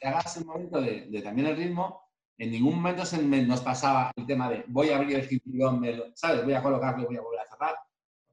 te 0.00 0.08
hagas 0.08 0.36
el 0.36 0.44
momento 0.44 0.80
de, 0.80 1.06
de 1.10 1.22
también 1.22 1.48
el 1.48 1.56
ritmo, 1.56 2.10
en 2.40 2.50
ningún 2.50 2.76
momento 2.76 3.04
se 3.04 3.22
nos 3.22 3.60
pasaba 3.60 4.10
el 4.16 4.26
tema 4.26 4.48
de 4.48 4.64
voy 4.68 4.88
a 4.88 4.96
abrir 4.96 5.16
el 5.16 5.28
cinturón, 5.28 5.82
¿sabes? 6.14 6.42
Voy 6.42 6.54
a 6.54 6.62
colocarlo 6.62 7.06
voy 7.06 7.18
a 7.18 7.20
volver 7.20 7.40
a 7.40 7.46
cerrar. 7.46 7.74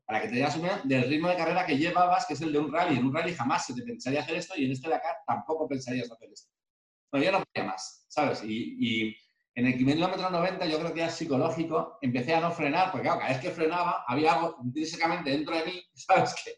Para 0.05 0.21
que 0.21 0.29
te 0.29 0.35
digas 0.35 0.55
una 0.55 0.79
del 0.85 1.09
ritmo 1.09 1.27
de 1.27 1.35
carrera 1.35 1.65
que 1.65 1.77
llevabas, 1.77 2.25
que 2.25 2.33
es 2.33 2.41
el 2.41 2.53
de 2.53 2.59
un 2.59 2.71
rally. 2.71 2.97
En 2.97 3.05
un 3.05 3.13
rally 3.13 3.33
jamás 3.33 3.65
se 3.65 3.73
te 3.73 3.83
pensaría 3.83 4.21
hacer 4.21 4.37
esto 4.37 4.53
y 4.55 4.63
en 4.63 4.71
este 4.71 4.87
de 4.87 4.95
acá 4.95 5.17
tampoco 5.27 5.67
pensarías 5.67 6.09
hacer 6.09 6.29
esto. 6.31 6.49
Pero 7.09 7.23
yo 7.23 7.31
no 7.31 7.43
podía 7.43 7.67
más, 7.67 8.05
¿sabes? 8.09 8.43
Y, 8.43 9.15
en 9.55 9.65
el 9.65 9.75
kilómetro 9.75 10.29
90 10.29 10.67
yo 10.67 10.77
creo 10.77 10.93
que 10.93 11.01
era 11.01 11.09
psicológico, 11.09 11.97
empecé 12.01 12.35
a 12.35 12.41
no 12.41 12.51
frenar, 12.51 12.91
porque 12.91 13.05
claro, 13.07 13.19
cada 13.19 13.31
vez 13.31 13.41
que 13.41 13.49
frenaba 13.49 14.05
había 14.07 14.33
algo 14.33 14.57
intrínsecamente 14.63 15.31
dentro 15.31 15.57
de 15.57 15.65
mí, 15.65 15.83
¿sabes? 15.95 16.35
Que, 16.35 16.51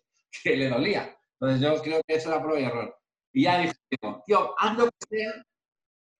que 0.43 0.57
le 0.57 0.69
dolía. 0.69 1.17
Entonces 1.39 1.61
yo 1.61 1.81
creo 1.81 2.01
que 2.05 2.15
eso 2.15 2.29
era 2.29 2.41
prueba 2.41 2.59
y 2.59 2.65
error. 2.65 2.99
Y 3.31 3.43
ya 3.43 3.59
dije, 3.59 3.73
tío, 4.25 4.53
ando 4.57 4.89
que 4.89 5.17
sea, 5.17 5.45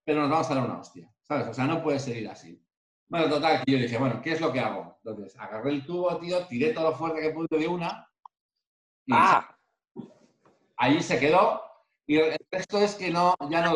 pero 0.05 0.21
nos 0.21 0.30
vamos 0.30 0.49
a 0.49 0.55
dar 0.55 0.63
una 0.63 0.80
hostia. 0.80 1.11
¿Sabes? 1.27 1.47
O 1.47 1.53
sea, 1.53 1.65
no 1.65 1.84
puede 1.84 1.99
seguir 1.99 2.27
así. 2.30 2.59
Bueno, 3.07 3.30
total, 3.30 3.63
que 3.63 3.71
yo 3.71 3.77
dije, 3.77 3.97
bueno, 3.97 4.21
¿qué 4.21 4.32
es 4.32 4.41
lo 4.41 4.53
que 4.53 4.59
hago? 4.59 4.99
Entonces, 5.03 5.38
agarré 5.38 5.71
el 5.71 5.86
tubo, 5.86 6.17
tío, 6.17 6.45
tiré 6.47 6.73
todo 6.73 6.91
lo 6.91 6.95
fuerte 6.95 7.21
que 7.21 7.32
pude 7.32 7.47
de 7.49 7.67
una. 7.67 8.07
Y 9.05 9.13
¡Ah! 9.13 9.55
Ahí 10.77 11.01
se 11.01 11.19
quedó. 11.19 11.61
Y 12.07 12.17
el 12.17 12.38
resto 12.51 12.80
es 12.80 12.95
que 12.95 13.11
no, 13.11 13.36
ya 13.49 13.61
no 13.61 13.75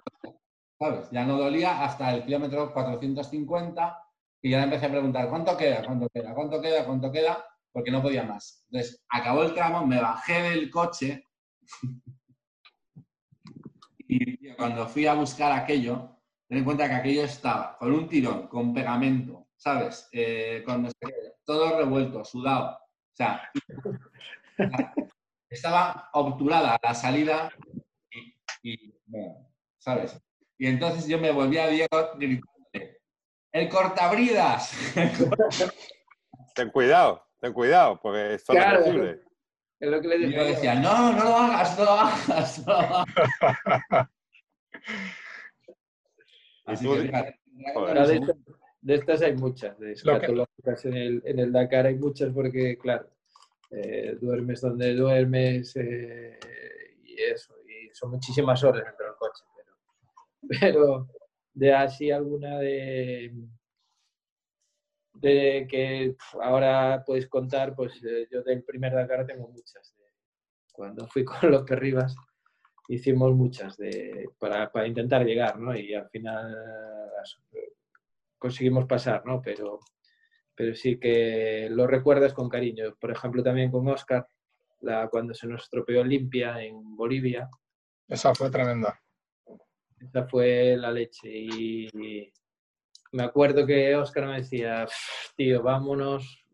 Ya 1.12 1.26
no 1.26 1.38
dolía 1.38 1.84
hasta 1.84 2.14
el 2.14 2.26
kilómetro 2.26 2.74
450 2.74 4.00
y 4.42 4.52
ya 4.52 4.64
empecé 4.64 4.88
a 4.88 4.92
preguntar, 4.92 5.30
¿cuánto 5.30 5.56
queda? 5.56 5.86
¿Cuánto 5.86 6.10
queda? 6.10 6.34
¿Cuánto 6.34 6.62
queda? 6.62 6.86
¿Cuánto 6.86 7.12
queda? 7.12 7.46
Porque 7.72 7.92
no 7.92 8.02
podía 8.02 8.24
más. 8.24 8.66
Entonces, 8.70 9.04
acabó 9.10 9.44
el 9.44 9.54
tramo, 9.54 9.86
me 9.88 10.02
bajé 10.02 10.42
del 10.42 10.70
coche 10.70 11.28
y 14.08 14.54
cuando 14.56 14.88
fui 14.88 15.08
a 15.08 15.14
buscar 15.14 15.52
aquello, 15.54 16.20
ten 16.48 16.58
en 16.58 16.66
cuenta 16.66 16.88
que 16.88 16.96
aquello 16.96 17.24
estaba 17.24 17.78
con 17.78 17.94
un 17.94 18.10
tirón, 18.10 18.48
con 18.48 18.74
pegamento, 18.74 19.48
¿sabes? 19.56 20.10
Eh, 20.12 20.66
todo 21.46 21.78
revuelto, 21.78 22.26
sudado. 22.26 22.78
O 22.78 23.16
sea, 23.16 23.50
estaba 25.50 26.10
obturada 26.14 26.78
la 26.84 26.94
salida 26.94 27.50
y, 28.62 28.94
bueno, 29.06 29.50
¿sabes? 29.78 30.20
Y 30.58 30.68
entonces 30.68 31.08
yo 31.08 31.20
me 31.20 31.32
volví 31.32 31.58
a 31.58 31.68
Diego 31.68 32.12
gritándole, 32.18 33.02
¡el 33.52 33.70
cortabridas! 33.70 34.72
ten 36.56 36.70
cuidado, 36.70 37.26
ten 37.40 37.54
cuidado, 37.54 38.00
porque 38.02 38.36
esto 38.36 38.54
claro, 38.54 38.80
es 38.80 38.86
posible. 38.86 39.22
Es 39.80 39.90
lo 39.90 40.02
que 40.02 40.08
le 40.08 40.16
y 40.28 40.34
yo 40.34 40.46
decía, 40.46 40.76
no, 40.76 41.12
no 41.12 41.24
lo 41.24 41.36
hagas, 41.36 41.78
no 41.78 41.86
lo 41.86 41.92
hagas, 41.92 42.66
no 42.66 42.74
lo 42.74 42.80
hagas. 42.80 44.10
de, 48.82 48.96
estas, 48.96 49.22
hay 49.22 49.36
muchas, 49.36 49.78
de 49.80 49.92
escatológicas 49.92 50.86
en 50.86 50.94
el, 50.96 51.22
en 51.26 51.40
el 51.40 51.52
Dakar 51.52 51.86
hay 51.88 51.96
muchas 51.96 52.32
porque, 52.34 52.78
claro, 52.78 53.10
eh, 53.72 54.18
duermes 54.22 54.62
donde 54.62 54.94
duermes 54.94 55.76
eh, 55.76 56.38
y 57.04 57.22
eso, 57.22 57.54
y 57.68 57.90
son 57.94 58.12
muchísimas 58.12 58.64
horas 58.64 58.86
dentro 58.86 59.06
del 59.06 59.16
coche, 59.16 59.44
pero, 59.56 59.76
pero 60.48 61.08
de 61.54 61.74
así 61.74 62.12
alguna 62.12 62.60
de, 62.60 63.34
de 65.14 65.68
que 65.70 66.16
ahora 66.42 67.04
puedes 67.06 67.28
contar, 67.28 67.76
pues 67.76 68.04
eh, 68.04 68.28
yo 68.32 68.44
del 68.44 68.64
primer 68.64 68.94
Dakar 68.94 69.26
tengo 69.26 69.48
muchas. 69.48 69.96
cuando 70.72 71.08
fui 71.08 71.24
con 71.24 71.52
los 71.52 71.64
Perribas, 71.64 72.16
hicimos 72.88 73.34
muchas 73.34 73.78
de, 73.78 74.30
para, 74.40 74.72
para, 74.72 74.88
intentar 74.88 75.26
llegar, 75.26 75.60
¿no? 75.60 75.76
Y 75.76 75.94
al 75.94 76.10
final 76.10 76.56
conseguimos 78.38 78.86
pasar, 78.86 79.26
¿no? 79.26 79.42
Pero, 79.42 79.80
pero 80.54 80.76
sí 80.76 81.00
que 81.00 81.70
lo 81.72 81.88
recuerdas 81.88 82.34
con 82.34 82.50
cariño. 82.50 82.96
Por 83.00 83.12
ejemplo, 83.12 83.42
también 83.42 83.72
con 83.72 83.88
Oscar, 83.88 84.28
la, 84.82 85.08
cuando 85.08 85.34
se 85.34 85.48
nos 85.48 85.64
estropeó 85.64 86.04
Limpia 86.04 86.62
en 86.62 86.96
Bolivia. 86.96 87.50
Esa 88.08 88.36
fue 88.36 88.52
tremenda. 88.52 89.03
Esa 90.08 90.26
fue 90.28 90.76
la 90.78 90.92
leche. 90.92 91.30
Y 91.30 91.90
me 93.12 93.24
acuerdo 93.24 93.66
que 93.66 93.96
Oscar 93.96 94.28
me 94.28 94.38
decía, 94.38 94.86
tío, 95.36 95.62
vámonos, 95.62 96.46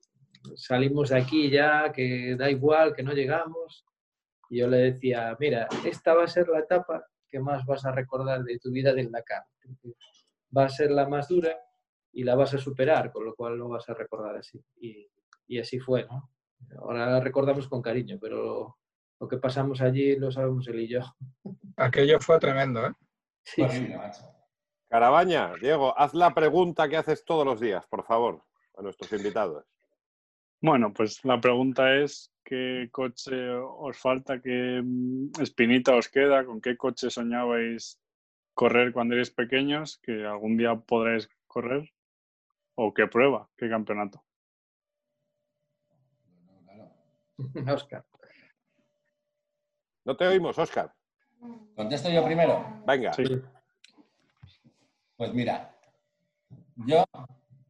salimos 0.55 1.09
de 1.09 1.17
aquí 1.17 1.49
ya, 1.49 1.91
que 1.91 2.35
da 2.37 2.49
igual, 2.49 2.93
que 2.95 3.03
no 3.03 3.13
llegamos. 3.13 3.85
Y 4.49 4.59
yo 4.59 4.67
le 4.67 4.77
decía, 4.77 5.35
mira, 5.39 5.67
esta 5.85 6.13
va 6.13 6.23
a 6.23 6.27
ser 6.27 6.47
la 6.47 6.59
etapa 6.59 7.05
que 7.27 7.39
más 7.39 7.65
vas 7.65 7.85
a 7.85 7.91
recordar 7.91 8.43
de 8.43 8.57
tu 8.59 8.71
vida 8.71 8.93
del 8.93 9.11
Dakar. 9.11 9.43
Va 10.55 10.65
a 10.65 10.69
ser 10.69 10.91
la 10.91 11.07
más 11.07 11.27
dura 11.27 11.55
y 12.11 12.23
la 12.23 12.35
vas 12.35 12.53
a 12.55 12.57
superar, 12.57 13.11
con 13.11 13.25
lo 13.25 13.35
cual 13.35 13.57
lo 13.57 13.69
vas 13.69 13.87
a 13.89 13.93
recordar 13.93 14.35
así. 14.35 14.59
Y, 14.81 15.07
y 15.47 15.59
así 15.59 15.79
fue, 15.79 16.05
¿no? 16.05 16.31
Ahora 16.79 17.05
la 17.05 17.19
recordamos 17.19 17.67
con 17.67 17.81
cariño, 17.81 18.17
pero 18.19 18.77
lo 19.19 19.27
que 19.27 19.37
pasamos 19.37 19.81
allí 19.81 20.15
lo 20.15 20.31
sabemos 20.31 20.67
él 20.67 20.81
y 20.81 20.87
yo. 20.87 21.01
Aquello 21.77 22.19
fue 22.19 22.39
tremendo, 22.39 22.85
¿eh? 22.85 22.91
Sí. 23.55 23.63
Carabaña, 24.89 25.53
Diego, 25.61 25.97
haz 25.97 26.13
la 26.13 26.33
pregunta 26.33 26.87
que 26.89 26.97
haces 26.97 27.23
todos 27.23 27.45
los 27.45 27.59
días, 27.59 27.85
por 27.87 28.03
favor, 28.03 28.43
a 28.77 28.81
nuestros 28.81 29.11
invitados. 29.13 29.65
Bueno, 30.61 30.91
pues 30.93 31.23
la 31.23 31.39
pregunta 31.39 31.95
es, 31.95 32.33
¿qué 32.43 32.89
coche 32.91 33.49
os 33.49 33.97
falta? 33.97 34.41
¿Qué 34.41 34.81
mm, 34.83 35.41
espinita 35.41 35.95
os 35.95 36.09
queda? 36.09 36.45
¿Con 36.45 36.59
qué 36.59 36.75
coche 36.75 37.09
soñabais 37.09 37.99
correr 38.53 38.91
cuando 38.91 39.13
erais 39.13 39.31
pequeños? 39.31 39.99
¿Que 39.99 40.25
algún 40.25 40.57
día 40.57 40.75
podréis 40.75 41.29
correr? 41.47 41.91
¿O 42.75 42.93
qué 42.93 43.07
prueba? 43.07 43.49
¿Qué 43.57 43.69
campeonato? 43.69 44.23
Oscar. 47.73 48.05
No 50.05 50.17
te 50.17 50.27
oímos, 50.27 50.57
Oscar. 50.57 50.93
¿Contesto 51.75 52.09
yo 52.09 52.23
primero? 52.25 52.81
Venga. 52.85 53.13
Sí. 53.13 53.23
Pues 55.15 55.33
mira, 55.33 55.75
yo, 56.87 57.03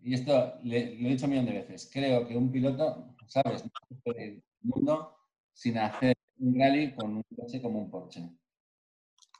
y 0.03 0.13
esto 0.13 0.53
le- 0.63 0.95
lo 0.95 1.07
he 1.07 1.11
dicho 1.11 1.25
un 1.25 1.31
millón 1.31 1.45
de 1.45 1.53
veces, 1.53 1.89
creo 1.91 2.27
que 2.27 2.37
un 2.37 2.51
piloto, 2.51 3.15
¿sabes? 3.27 3.63
No 3.63 3.71
puede 4.03 4.25
ir 4.25 4.33
el 4.33 4.43
mundo 4.61 5.15
sin 5.53 5.77
hacer 5.77 6.15
un 6.39 6.59
rally 6.59 6.93
con 6.95 7.17
un 7.17 7.23
coche 7.35 7.61
como 7.61 7.79
un 7.79 7.89
Porsche. 7.89 8.29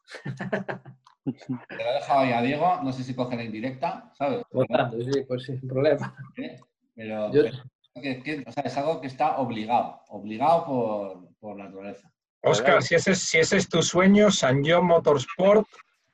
Te 1.26 1.76
lo 1.76 1.82
he 1.90 1.94
dejado 1.94 2.20
ahí 2.22 2.32
a 2.32 2.42
Diego, 2.42 2.80
no 2.84 2.92
sé 2.92 3.04
si 3.04 3.14
coge 3.14 3.36
la 3.36 3.44
indirecta, 3.44 4.12
¿sabes? 4.18 4.42
Votando, 4.52 5.00
sí, 5.02 5.22
pues 5.28 5.44
sin 5.44 5.60
problema. 5.68 6.16
¿Eh? 6.38 6.60
Pero, 6.96 7.32
Yo- 7.32 7.44
pero 7.44 7.58
que- 8.02 8.24
que- 8.24 8.44
o 8.48 8.52
sea, 8.52 8.64
es 8.64 8.76
algo 8.78 9.00
que 9.02 9.08
está 9.08 9.38
obligado, 9.38 10.02
obligado 10.10 10.66
por, 10.66 11.36
por 11.38 11.56
naturaleza. 11.58 12.12
Oscar, 12.42 12.82
si 12.84 12.96
ese, 12.96 13.12
es- 13.12 13.20
si 13.22 13.38
ese 13.40 13.58
es 13.58 13.68
tu 13.70 13.82
sueño, 13.84 14.32
San 14.32 14.62
John 14.66 14.86
Motorsport 14.86 15.68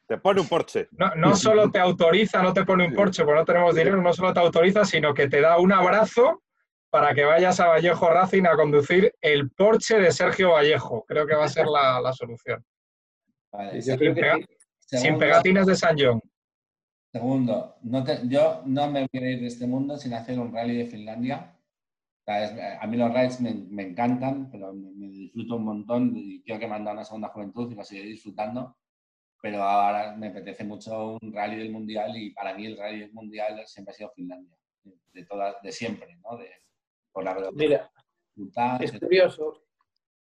Te 0.07 0.17
pone 0.17 0.41
un 0.41 0.47
Porsche. 0.47 0.88
no, 0.91 1.13
no 1.15 1.36
solo 1.36 1.69
te 1.71 1.80
autoriza, 1.80 2.41
no 2.41 2.53
te 2.53 2.63
pone 2.65 2.88
un 2.88 2.93
Porsche 2.93 3.23
porque 3.23 3.39
no 3.39 3.45
tenemos 3.45 3.76
dinero, 3.76 4.01
no 4.01 4.13
solo 4.13 4.34
te 4.34 4.39
autoriza, 4.39 4.86
sino 4.86 5.13
que 5.13 5.28
te 5.30 5.41
da 5.41 5.57
un 5.59 5.71
abrazo 5.71 6.41
para 6.89 7.13
que 7.13 7.26
vayas 7.26 7.59
a 7.59 7.67
Vallejo 7.67 8.09
Racing 8.09 8.45
a 8.45 8.55
conducir 8.55 9.13
el 9.21 9.49
Porsche 9.51 9.99
de 9.99 10.11
Sergio 10.11 10.51
Vallejo. 10.51 11.03
Creo 11.07 11.28
que 11.28 11.36
va 11.36 11.45
a 11.45 11.49
ser 11.49 11.65
la, 11.67 11.99
la 11.99 12.13
solución. 12.13 12.63
Vale, 13.51 13.71
pega- 13.97 14.36
sí. 14.38 14.45
Sin 14.80 14.99
segundo- 14.99 15.19
pegatinas 15.19 15.65
de 15.67 15.76
San 15.76 15.95
John. 15.99 16.21
Segundo, 17.11 17.76
no 17.84 18.03
te- 18.03 18.21
yo 18.28 18.61
no 18.65 18.88
me 18.89 19.07
voy 19.11 19.23
a 19.23 19.32
ir 19.32 19.39
de 19.41 19.47
este 19.47 19.65
mundo 19.67 19.97
sin 19.97 20.13
hacer 20.13 20.38
un 20.39 20.53
rally 20.53 20.78
de 20.78 20.86
Finlandia. 20.86 21.55
Es- 22.28 22.55
a 22.82 22.88
mí 22.88 22.97
los 22.97 23.13
rides 23.13 23.39
me, 23.39 23.53
me 23.53 23.84
encantan, 23.84 24.49
pero 24.51 24.73
me, 24.73 24.89
me 24.91 25.07
disfruto 25.09 25.57
un 25.57 25.65
montón 25.65 26.13
y 26.15 26.41
creo 26.41 26.57
que 26.59 26.67
me 26.67 26.76
han 26.76 26.84
dado 26.84 26.95
una 26.95 27.05
segunda 27.05 27.30
juventud 27.30 27.71
y 27.71 27.76
lo 27.76 27.84
seguiré 27.84 28.09
disfrutando. 28.09 28.78
Pero 29.41 29.61
ahora 29.61 30.15
me 30.15 30.28
apetece 30.30 30.63
mucho 30.63 31.17
un 31.21 31.32
rally 31.34 31.57
del 31.57 31.71
mundial 31.71 32.17
y 32.17 32.32
para 32.32 32.55
mí 32.55 32.65
el 32.65 32.78
rally 32.78 33.01
del 33.01 33.13
mundial 33.13 33.61
siempre 33.67 33.91
ha 33.91 33.95
sido 33.95 34.11
Finlandia, 34.15 34.57
de, 35.13 35.26
todas, 35.26 35.61
de 35.61 35.71
siempre, 35.71 36.15
¿no? 36.15 36.38
De, 36.38 36.49
por 37.11 37.23
la 37.23 37.34
velocidad, 37.36 37.89
Mira, 38.36 38.78
es 38.82 38.91
curioso, 38.99 39.63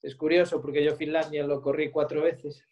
es 0.02 0.16
curioso 0.16 0.62
porque 0.62 0.84
yo 0.84 0.96
Finlandia 0.96 1.44
lo 1.48 1.62
corrí 1.62 1.92
cuatro 1.92 2.22
veces 2.22 2.64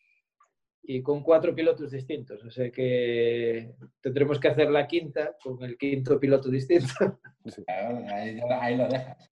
y 0.85 1.01
con 1.01 1.23
cuatro 1.23 1.55
pilotos 1.55 1.91
distintos. 1.91 2.43
O 2.43 2.51
sea 2.51 2.69
que 2.69 3.73
tendremos 4.01 4.39
que 4.39 4.49
hacer 4.49 4.69
la 4.69 4.85
quinta 4.85 5.35
con 5.41 5.63
el 5.63 5.77
quinto 5.77 6.19
piloto 6.19 6.49
distinto. 6.49 6.93
Claro, 7.65 7.97
ahí, 8.13 8.39
ahí 8.61 8.77
lo 8.77 8.87
dejas. 8.87 9.29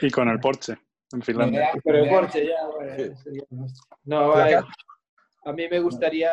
Y 0.00 0.10
con 0.10 0.30
el 0.30 0.40
Porsche 0.40 0.78
en 1.12 1.20
Finlandia. 1.20 1.72
Pero 1.84 1.98
el 1.98 2.08
Porsche 2.08 2.46
ya, 2.46 2.66
bueno, 2.66 3.14
nuestro. 3.50 3.84
No, 4.04 4.32
a, 4.32 4.66
a 5.44 5.52
mí 5.52 5.68
me 5.68 5.78
gustaría. 5.80 6.32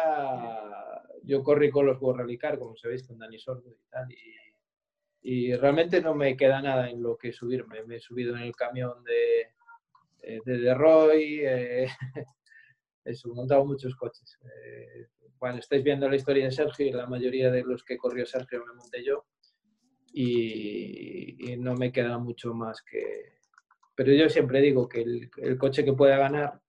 Yo 1.24 1.44
corrí 1.44 1.70
con 1.70 1.86
los 1.86 2.02
World 2.02 2.22
Rally 2.22 2.38
Car, 2.38 2.58
como 2.58 2.78
sabéis, 2.78 3.06
con 3.06 3.18
Dani 3.18 3.38
Sordo 3.38 3.70
y 3.70 3.90
tal. 3.90 4.08
Y, 4.10 5.50
y 5.50 5.54
realmente 5.56 6.00
no 6.02 6.16
me 6.16 6.38
queda 6.38 6.62
nada 6.62 6.90
en 6.90 7.04
lo 7.04 7.18
que 7.18 7.34
subirme. 7.34 7.84
Me 7.84 7.98
he 7.98 8.00
subido 8.00 8.38
en 8.38 8.44
el 8.44 8.56
camión 8.56 9.04
de, 9.04 9.42
eh, 10.22 10.40
de, 10.46 10.58
de 10.60 10.74
Roy. 10.74 11.42
eh, 11.44 11.88
eso, 13.08 13.30
montado 13.34 13.66
muchos 13.66 13.96
coches. 13.96 14.38
Eh, 14.44 15.08
bueno, 15.40 15.60
estáis 15.60 15.84
viendo 15.84 16.10
la 16.10 16.16
historia 16.16 16.46
de 16.46 16.52
Sergio 16.52 16.88
y 16.88 16.92
la 16.92 17.08
mayoría 17.08 17.52
de 17.52 17.64
los 17.64 17.84
que 17.84 17.98
corrió 17.98 18.26
Sergio 18.26 18.66
me 18.66 18.74
monté 18.74 19.04
yo. 19.04 19.26
Y, 20.14 21.56
no 21.60 21.76
me 21.76 21.92
queda 21.92 22.18
mucho 22.18 22.54
más 22.54 22.82
que. 22.82 23.40
Pero 23.96 24.14
yo 24.14 24.30
siempre 24.30 24.62
digo 24.62 24.88
que 24.88 25.02
el, 25.02 25.58
coche 25.58 25.84
que 25.84 25.94
pueda 25.94 26.18
ganar 26.18 26.60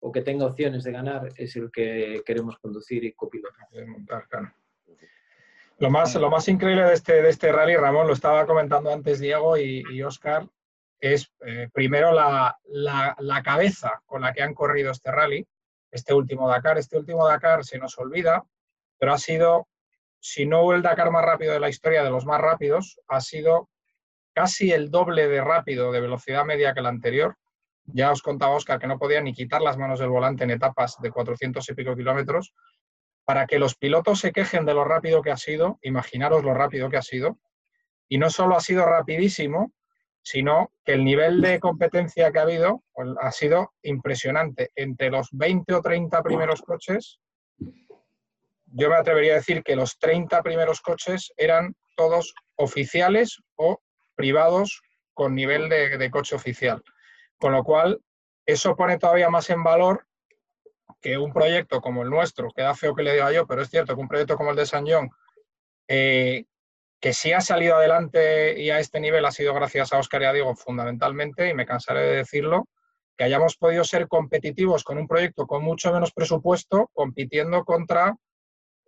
o 0.00 0.10
que 0.10 0.22
tenga 0.22 0.46
opciones 0.46 0.84
de 0.84 0.92
ganar 0.92 1.28
es 1.36 1.54
el 1.56 1.70
que 1.70 2.22
queremos 2.24 2.58
conducir 2.58 3.04
y 3.04 3.12
copilotar. 3.12 3.68
Lo 5.78 5.90
más, 5.90 6.14
lo 6.14 6.30
más 6.30 6.48
increíble 6.48 6.84
de 6.84 6.94
este, 6.94 7.22
de 7.22 7.28
este 7.28 7.52
rally, 7.52 7.76
Ramón, 7.76 8.06
lo 8.06 8.12
estaba 8.12 8.46
comentando 8.46 8.92
antes 8.92 9.20
Diego 9.20 9.56
y, 9.56 9.82
y 9.92 10.02
Oscar, 10.02 10.48
es 11.00 11.32
eh, 11.44 11.68
primero 11.72 12.12
la- 12.12 12.56
la 13.18 13.42
cabeza 13.42 14.02
con 14.06 14.22
la 14.22 14.32
que 14.32 14.42
han 14.42 14.54
corrido 14.54 14.92
este 14.92 15.10
rally, 15.10 15.46
este 15.92 16.14
último 16.14 16.48
Dakar. 16.48 16.78
Este 16.78 16.98
último 16.98 17.26
Dakar 17.28 17.64
se 17.64 17.78
nos 17.78 17.96
olvida, 17.98 18.44
pero 18.98 19.12
ha 19.12 19.18
sido, 19.18 19.68
si 20.18 20.46
no 20.46 20.72
el 20.72 20.82
Dakar 20.82 21.10
más 21.10 21.24
rápido 21.24 21.52
de 21.52 21.60
la 21.60 21.68
historia, 21.68 22.02
de 22.02 22.10
los 22.10 22.26
más 22.26 22.40
rápidos, 22.40 22.98
ha 23.06 23.20
sido 23.20 23.68
casi 24.32 24.72
el 24.72 24.90
doble 24.90 25.28
de 25.28 25.40
rápido 25.42 25.92
de 25.92 26.00
velocidad 26.00 26.44
media 26.44 26.74
que 26.74 26.80
el 26.80 26.86
anterior. 26.86 27.36
Ya 27.84 28.10
os 28.10 28.22
contaba 28.22 28.56
Oscar 28.56 28.78
que 28.78 28.86
no 28.86 28.98
podía 28.98 29.20
ni 29.20 29.34
quitar 29.34 29.60
las 29.60 29.76
manos 29.76 30.00
del 30.00 30.08
volante 30.08 30.44
en 30.44 30.50
etapas 30.50 30.96
de 31.00 31.10
400 31.10 31.68
y 31.68 31.74
pico 31.74 31.94
kilómetros 31.94 32.54
para 33.24 33.46
que 33.46 33.58
los 33.58 33.76
pilotos 33.76 34.20
se 34.20 34.32
quejen 34.32 34.64
de 34.64 34.74
lo 34.74 34.84
rápido 34.84 35.22
que 35.22 35.30
ha 35.30 35.36
sido, 35.36 35.78
imaginaros 35.82 36.42
lo 36.42 36.54
rápido 36.54 36.90
que 36.90 36.96
ha 36.96 37.02
sido, 37.02 37.38
y 38.08 38.18
no 38.18 38.30
solo 38.30 38.56
ha 38.56 38.60
sido 38.60 38.84
rapidísimo, 38.84 39.72
sino 40.22 40.70
que 40.84 40.92
el 40.92 41.04
nivel 41.04 41.40
de 41.40 41.60
competencia 41.60 42.30
que 42.30 42.38
ha 42.38 42.42
habido 42.42 42.82
pues, 42.92 43.08
ha 43.20 43.32
sido 43.32 43.72
impresionante. 43.82 44.70
Entre 44.76 45.10
los 45.10 45.28
20 45.32 45.74
o 45.74 45.82
30 45.82 46.22
primeros 46.22 46.62
coches, 46.62 47.18
yo 48.66 48.88
me 48.88 48.96
atrevería 48.96 49.32
a 49.32 49.36
decir 49.36 49.62
que 49.62 49.76
los 49.76 49.98
30 49.98 50.42
primeros 50.42 50.80
coches 50.80 51.32
eran 51.36 51.74
todos 51.96 52.34
oficiales 52.56 53.40
o 53.56 53.80
privados 54.14 54.82
con 55.12 55.34
nivel 55.34 55.68
de, 55.68 56.10
coche 56.10 56.36
oficial. 56.36 56.82
Con 57.38 57.52
lo 57.52 57.64
cual, 57.64 58.00
eso 58.46 58.76
pone 58.76 58.98
todavía 58.98 59.28
más 59.28 59.50
en 59.50 59.62
valor 59.62 60.06
que 61.00 61.18
un 61.18 61.32
proyecto 61.32 61.80
como 61.80 62.02
el 62.02 62.10
nuestro, 62.10 62.48
queda 62.54 62.74
feo 62.74 62.94
que 62.94 63.02
le 63.02 63.12
diga 63.12 63.32
yo, 63.32 63.46
pero 63.46 63.62
es 63.62 63.68
cierto 63.68 63.94
que 63.94 64.00
un 64.00 64.08
proyecto 64.08 64.36
como 64.36 64.50
el 64.50 64.56
de 64.56 64.66
San 64.66 64.86
John, 64.86 65.10
eh, 65.88 66.44
que 67.02 67.12
sí 67.12 67.32
ha 67.32 67.40
salido 67.40 67.74
adelante 67.74 68.58
y 68.60 68.70
a 68.70 68.78
este 68.78 69.00
nivel 69.00 69.24
ha 69.24 69.32
sido 69.32 69.52
gracias 69.52 69.92
a 69.92 69.98
Oscar 69.98 70.22
y 70.22 70.24
a 70.26 70.32
Diego 70.32 70.54
fundamentalmente, 70.54 71.48
y 71.48 71.54
me 71.54 71.66
cansaré 71.66 72.00
de 72.02 72.16
decirlo, 72.18 72.68
que 73.16 73.24
hayamos 73.24 73.56
podido 73.56 73.82
ser 73.82 74.06
competitivos 74.06 74.84
con 74.84 74.98
un 74.98 75.08
proyecto 75.08 75.48
con 75.48 75.64
mucho 75.64 75.92
menos 75.92 76.12
presupuesto, 76.12 76.90
compitiendo 76.94 77.64
contra 77.64 78.14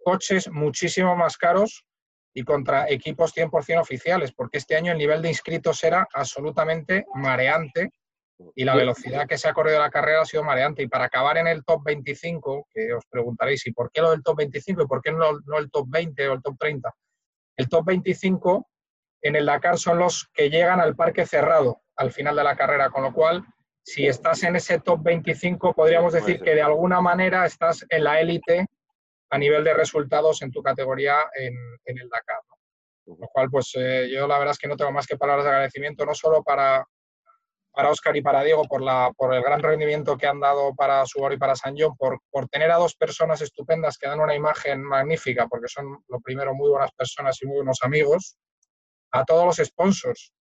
coches 0.05 0.49
muchísimo 0.49 1.17
más 1.17 1.37
caros 1.37 1.87
y 2.33 2.45
contra 2.45 2.89
equipos 2.89 3.35
100% 3.35 3.81
oficiales, 3.81 4.33
porque 4.33 4.59
este 4.59 4.77
año 4.77 4.93
el 4.93 4.99
nivel 4.99 5.21
de 5.21 5.31
inscritos 5.31 5.83
era 5.83 6.07
absolutamente 6.15 7.07
mareante 7.15 7.91
y 8.55 8.62
la 8.62 8.77
velocidad 8.77 9.27
que 9.27 9.39
se 9.39 9.49
ha 9.49 9.55
corrido 9.55 9.81
la 9.81 9.91
carrera 9.91 10.23
ha 10.23 10.25
sido 10.25 10.45
mareante. 10.45 10.85
Y 10.85 10.89
para 10.89 11.07
acabar 11.07 11.37
en 11.39 11.49
el 11.49 11.65
top 11.65 11.83
25, 11.85 12.69
que 12.73 12.93
os 12.93 13.05
preguntaréis, 13.11 13.67
¿y 13.67 13.73
por 13.73 13.91
qué 13.91 14.01
lo 14.03 14.12
del 14.12 14.23
top 14.23 14.37
25 14.39 14.83
y 14.83 14.87
por 14.87 15.03
qué 15.03 15.11
no, 15.11 15.33
no 15.47 15.59
el 15.59 15.69
top 15.69 15.87
20 15.89 16.29
o 16.29 16.35
el 16.35 16.43
top 16.43 16.57
30? 16.61 16.95
El 17.57 17.69
top 17.69 17.87
25 17.87 18.69
en 19.23 19.37
el 19.37 19.47
Dakar 19.47 19.79
son 19.79 19.99
los 19.99 20.29
que 20.35 20.51
llegan 20.51 20.81
al 20.81 20.95
parque 20.95 21.27
cerrado 21.27 21.83
al 21.97 22.13
final 22.13 22.37
de 22.37 22.45
la 22.45 22.57
carrera, 22.57 22.91
con 22.91 23.03
lo 23.03 23.13
cual, 23.13 23.45
si 23.83 24.07
estás 24.07 24.43
en 24.43 24.57
ese 24.57 24.81
top 24.81 25.03
25, 25.03 25.75
podríamos 25.75 26.13
decir 26.13 26.41
que 26.41 26.55
de 26.55 26.63
alguna 26.63 27.01
manera 27.01 27.47
estás 27.47 27.85
en 27.89 28.05
la 28.05 28.21
élite 28.21 28.67
a 29.31 29.39
nivel 29.39 29.65
de 29.65 29.75
resultados 29.75 30.43
en 30.43 30.51
tu 30.51 30.63
categoría 30.63 31.17
en, 31.35 31.55
en 31.85 31.99
el 31.99 32.09
Dakar. 32.09 32.39
¿no? 32.49 33.17
Lo 33.19 33.29
cual, 33.29 33.49
pues 33.51 33.73
eh, 33.77 34.09
yo 34.13 34.27
la 34.27 34.39
verdad 34.39 34.53
es 34.53 34.59
que 34.59 34.69
no 34.69 34.77
tengo 34.77 34.93
más 34.93 35.07
que 35.07 35.17
palabras 35.17 35.45
de 35.45 35.51
agradecimiento, 35.51 36.05
no 36.05 36.15
solo 36.15 36.43
para, 36.43 36.85
para 37.75 37.91
Oscar 37.91 38.16
y 38.16 38.22
para 38.22 38.43
Diego 38.43 38.64
por, 38.68 39.35
el 39.35 39.43
gran 39.43 39.61
rendimiento 39.61 40.16
que 40.16 40.27
han 40.27 40.39
dado 40.39 40.75
para 40.75 41.05
Subaru 41.07 41.35
y 41.35 41.39
para 41.39 41.57
San 41.57 41.75
John, 41.77 41.97
por, 41.97 42.20
tener 42.49 42.70
a 42.70 42.77
dos 42.77 42.95
personas 42.95 43.43
estupendas 43.43 43.99
que 43.99 44.07
dan 44.07 44.20
una 44.20 44.35
imagen 44.35 44.83
magnífica, 44.83 45.49
porque 45.49 45.68
son, 45.68 46.05
lo 46.09 46.20
primero, 46.20 46.55
muy 46.55 46.70
buenas 46.70 46.93
personas 46.93 47.37
y 47.43 47.47
muy 47.47 47.57
buenos 47.57 47.81
amigos, 47.83 48.37
a 49.11 49.25
todos 49.25 49.45
los 49.45 49.66
sponsors 49.66 50.33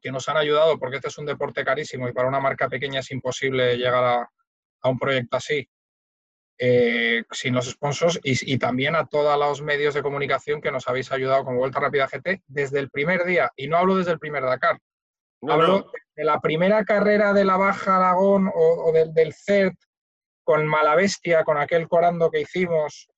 que 0.00 0.10
nos 0.10 0.28
han 0.28 0.36
ayudado, 0.36 0.78
porque 0.78 0.96
este 0.96 1.08
es 1.08 1.18
un 1.18 1.26
deporte 1.26 1.64
carísimo 1.64 2.08
y 2.08 2.12
para 2.12 2.28
una 2.28 2.40
marca 2.40 2.68
pequeña 2.68 3.00
es 3.00 3.10
imposible 3.10 3.76
llegar 3.76 4.04
a, 4.04 4.30
a 4.82 4.88
un 4.88 4.98
proyecto 4.98 5.36
así. 5.36 5.68
Eh, 6.60 7.22
sin 7.30 7.54
los 7.54 7.70
sponsors 7.70 8.18
y, 8.24 8.52
y, 8.52 8.58
también 8.58 8.96
a 8.96 9.06
todos 9.06 9.38
los 9.38 9.62
medios 9.62 9.94
de 9.94 10.02
comunicación 10.02 10.60
que 10.60 10.72
nos 10.72 10.88
habéis 10.88 11.12
ayudado 11.12 11.44
con 11.44 11.56
Vuelta 11.56 11.78
Rápida 11.78 12.08
GT 12.08 12.42
desde 12.48 12.80
el 12.80 12.90
primer 12.90 13.24
día. 13.24 13.52
Y 13.54 13.68
no 13.68 13.76
hablo 13.76 13.94
desde 13.94 14.10
el 14.10 14.18
primer 14.18 14.42
Dakar, 14.42 14.80
no, 15.42 15.52
hablo 15.52 15.66
no. 15.66 15.92
de 16.16 16.24
la 16.24 16.40
primera 16.40 16.84
carrera 16.84 17.32
de 17.32 17.44
la 17.44 17.56
Baja 17.56 17.96
Aragón 17.96 18.48
o, 18.48 18.88
o 18.88 18.92
del, 18.92 19.12
del 19.14 19.34
CERT 19.34 19.76
con 20.44 20.66
Malavestia, 20.66 21.44
con 21.44 21.58
aquel 21.58 21.88
corando 21.88 22.30
que 22.30 22.40
hicimos, 22.40 23.08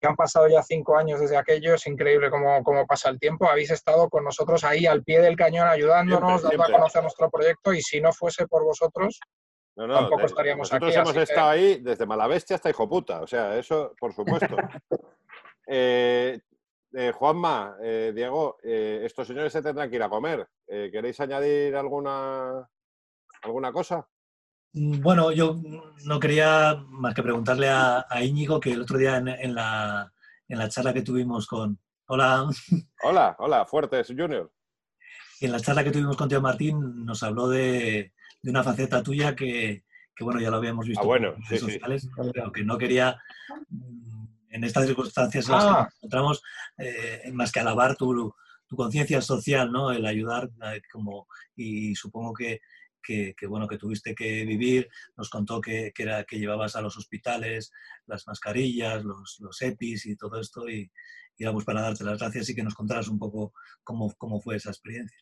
que 0.00 0.08
han 0.08 0.16
pasado 0.16 0.48
ya 0.48 0.62
cinco 0.62 0.96
años 0.96 1.20
desde 1.20 1.36
aquello, 1.36 1.74
es 1.74 1.86
increíble 1.86 2.30
cómo, 2.30 2.62
cómo 2.64 2.86
pasa 2.86 3.10
el 3.10 3.18
tiempo. 3.18 3.48
Habéis 3.48 3.70
estado 3.70 4.08
con 4.08 4.24
nosotros 4.24 4.64
ahí 4.64 4.86
al 4.86 5.04
pie 5.04 5.20
del 5.20 5.36
cañón 5.36 5.68
ayudándonos, 5.68 6.40
siempre, 6.40 6.56
dando 6.56 6.64
siempre. 6.64 6.74
a 6.74 6.78
conocer 6.78 7.02
nuestro 7.02 7.30
proyecto 7.30 7.74
y 7.74 7.82
si 7.82 8.00
no 8.00 8.12
fuese 8.12 8.46
por 8.46 8.64
vosotros, 8.64 9.20
no, 9.76 9.86
no, 9.86 9.94
tampoco 9.94 10.24
estaríamos 10.24 10.70
nosotros 10.70 10.88
aquí. 10.90 10.98
Nosotros 10.98 11.16
hemos 11.16 11.30
estado 11.30 11.52
que... 11.52 11.58
ahí 11.58 11.80
desde 11.80 12.06
Malavestia 12.06 12.56
hasta 12.56 12.70
Hijo 12.70 12.88
Puta, 12.88 13.20
o 13.20 13.26
sea, 13.26 13.58
eso 13.58 13.94
por 14.00 14.14
supuesto. 14.14 14.56
eh, 15.66 16.40
eh, 16.92 17.12
Juanma, 17.12 17.76
eh, 17.82 18.12
Diego, 18.14 18.58
estos 18.62 19.26
señores 19.26 19.52
se 19.52 19.62
tendrán 19.62 19.90
que 19.90 19.96
ir 19.96 20.02
a 20.02 20.08
comer. 20.08 20.48
Eh, 20.66 20.88
¿Queréis 20.92 21.18
añadir 21.20 21.76
alguna 21.76 22.68
¿Alguna 23.42 23.72
cosa? 23.72 24.06
Mm, 24.72 25.00
bueno, 25.00 25.32
yo 25.32 25.56
no 26.04 26.20
quería 26.20 26.76
más 26.88 27.14
que 27.14 27.22
preguntarle 27.22 27.68
a, 27.68 28.04
Íñigo 28.22 28.60
que 28.60 28.72
el 28.72 28.82
otro 28.82 28.98
día 28.98 29.16
en, 29.16 29.54
la, 29.54 30.12
charla 30.68 30.92
que 30.92 31.02
tuvimos 31.02 31.46
con... 31.46 31.78
Hola. 32.06 32.46
Hola, 33.02 33.36
hola, 33.38 33.64
Fuertes 33.66 34.08
Junior. 34.08 34.52
En 35.40 35.52
la 35.52 35.60
charla 35.60 35.84
que 35.84 35.90
tuvimos 35.90 36.16
con 36.16 36.28
Tío 36.28 36.40
Martín 36.40 37.04
nos 37.04 37.22
habló 37.22 37.48
de, 37.48 38.12
una 38.42 38.62
faceta 38.62 39.02
tuya 39.02 39.34
que, 39.34 39.84
bueno, 40.20 40.38
ya 40.38 40.50
lo 40.50 40.56
habíamos 40.56 40.86
visto 40.86 41.02
ah, 41.02 41.06
bueno, 41.06 41.28
en 41.28 41.42
redes 41.44 41.60
sociales, 41.60 42.08
pero 42.34 42.52
que 42.52 42.62
no 42.62 42.76
quería, 42.76 43.18
en 44.50 44.64
estas 44.64 44.86
circunstancias 44.86 45.46
en 45.46 45.52
las 45.54 45.64
que 45.64 45.70
nos 45.70 45.78
ah. 45.78 45.88
encontramos, 45.96 46.42
eh, 46.78 47.30
más 47.32 47.52
que 47.52 47.60
alabar 47.60 47.96
tu, 47.96 48.34
tu 48.66 48.76
conciencia 48.76 49.20
social, 49.20 49.72
¿no? 49.72 49.90
El 49.90 50.04
ayudar, 50.06 50.50
eh, 50.72 50.82
como, 50.92 51.26
y 51.56 51.94
supongo 51.94 52.34
que, 52.34 52.60
que, 53.02 53.34
bueno, 53.48 53.66
que 53.66 53.78
tuviste 53.78 54.14
que 54.14 54.44
vivir, 54.44 54.88
nos 55.16 55.30
contó 55.30 55.60
que, 55.60 55.90
que, 55.94 56.02
era, 56.02 56.24
que 56.24 56.38
llevabas 56.38 56.76
a 56.76 56.82
los 56.82 56.96
hospitales 56.96 57.72
las 58.06 58.26
mascarillas, 58.26 59.04
los, 59.04 59.38
los 59.40 59.60
EPIs 59.62 60.06
y 60.06 60.16
todo 60.16 60.38
esto, 60.38 60.68
y, 60.68 60.90
íbamos 61.40 61.64
para 61.64 61.80
darte 61.80 62.04
las 62.04 62.18
gracias 62.18 62.50
y 62.50 62.54
que 62.54 62.62
nos 62.62 62.74
contaras 62.74 63.08
un 63.08 63.18
poco 63.18 63.54
cómo, 63.82 64.14
cómo 64.18 64.40
fue 64.40 64.56
esa 64.56 64.70
experiencia. 64.70 65.18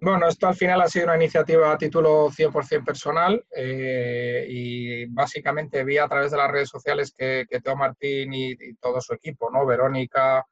Bueno, 0.00 0.28
esto 0.28 0.48
al 0.48 0.56
final 0.56 0.82
ha 0.82 0.88
sido 0.88 1.06
una 1.06 1.16
iniciativa 1.16 1.72
a 1.72 1.78
título 1.78 2.28
100% 2.28 2.84
personal 2.84 3.44
eh, 3.54 4.44
y 4.48 5.06
básicamente 5.06 5.84
vi 5.84 5.98
a 5.98 6.08
través 6.08 6.32
de 6.32 6.36
las 6.36 6.50
redes 6.50 6.68
sociales 6.68 7.14
que, 7.16 7.46
Teo 7.62 7.76
Martín 7.76 8.34
y, 8.34 8.74
todo 8.76 9.00
su 9.00 9.14
equipo, 9.14 9.50
¿no? 9.50 9.64
Verónica, 9.64 10.44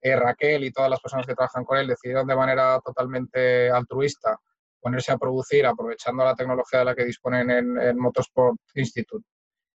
eh, 0.00 0.16
Raquel 0.16 0.64
y 0.64 0.70
todas 0.70 0.90
las 0.90 1.00
personas 1.00 1.26
que 1.26 1.34
trabajan 1.34 1.64
con 1.64 1.78
él 1.78 1.88
decidieron 1.88 2.26
de 2.26 2.36
manera 2.36 2.78
totalmente 2.84 3.70
altruista 3.70 4.38
ponerse 4.80 5.12
a 5.12 5.18
producir 5.18 5.66
aprovechando 5.66 6.24
la 6.24 6.34
tecnología 6.34 6.80
de 6.80 6.84
la 6.84 6.94
que 6.94 7.04
disponen 7.04 7.50
en, 7.50 7.98
Motorsport 7.98 8.58
Institute. 8.74 9.26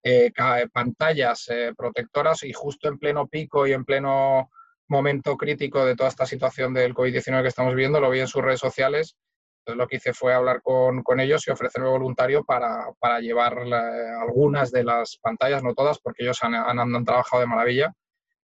Eh, 0.04 0.32
pantallas 0.74 1.48
protectoras 1.78 2.44
y 2.44 2.54
justo 2.54 2.88
en 2.88 2.98
pleno 2.98 3.28
pico 3.28 3.68
y 3.68 3.74
en 3.74 3.86
pleno 3.86 4.50
momento 4.92 5.38
crítico 5.38 5.86
de 5.86 5.96
toda 5.96 6.10
esta 6.10 6.26
situación 6.26 6.74
del 6.74 6.94
COVID-19 6.94 7.42
que 7.42 7.48
estamos 7.48 7.74
viendo, 7.74 8.00
lo 8.00 8.10
vi 8.10 8.20
en 8.20 8.28
sus 8.28 8.44
redes 8.44 8.60
sociales. 8.60 9.16
Entonces 9.60 9.78
lo 9.78 9.88
que 9.88 9.96
hice 9.98 10.14
fue 10.14 10.34
hablar 10.34 10.62
con, 10.62 11.02
con 11.02 11.20
ellos 11.20 11.48
y 11.48 11.52
ofrecerme 11.52 11.88
voluntario 11.88 12.44
para, 12.44 12.88
para 13.00 13.20
llevar 13.20 13.58
algunas 13.58 14.72
de 14.72 14.84
las 14.84 15.18
pantallas, 15.22 15.64
no 15.64 15.74
todas, 15.74 16.00
porque 16.00 16.24
ellos 16.24 16.44
han, 16.44 16.56
han, 16.56 17.06
trabajado 17.06 17.42
de 17.42 17.48
maravilla, 17.48 17.94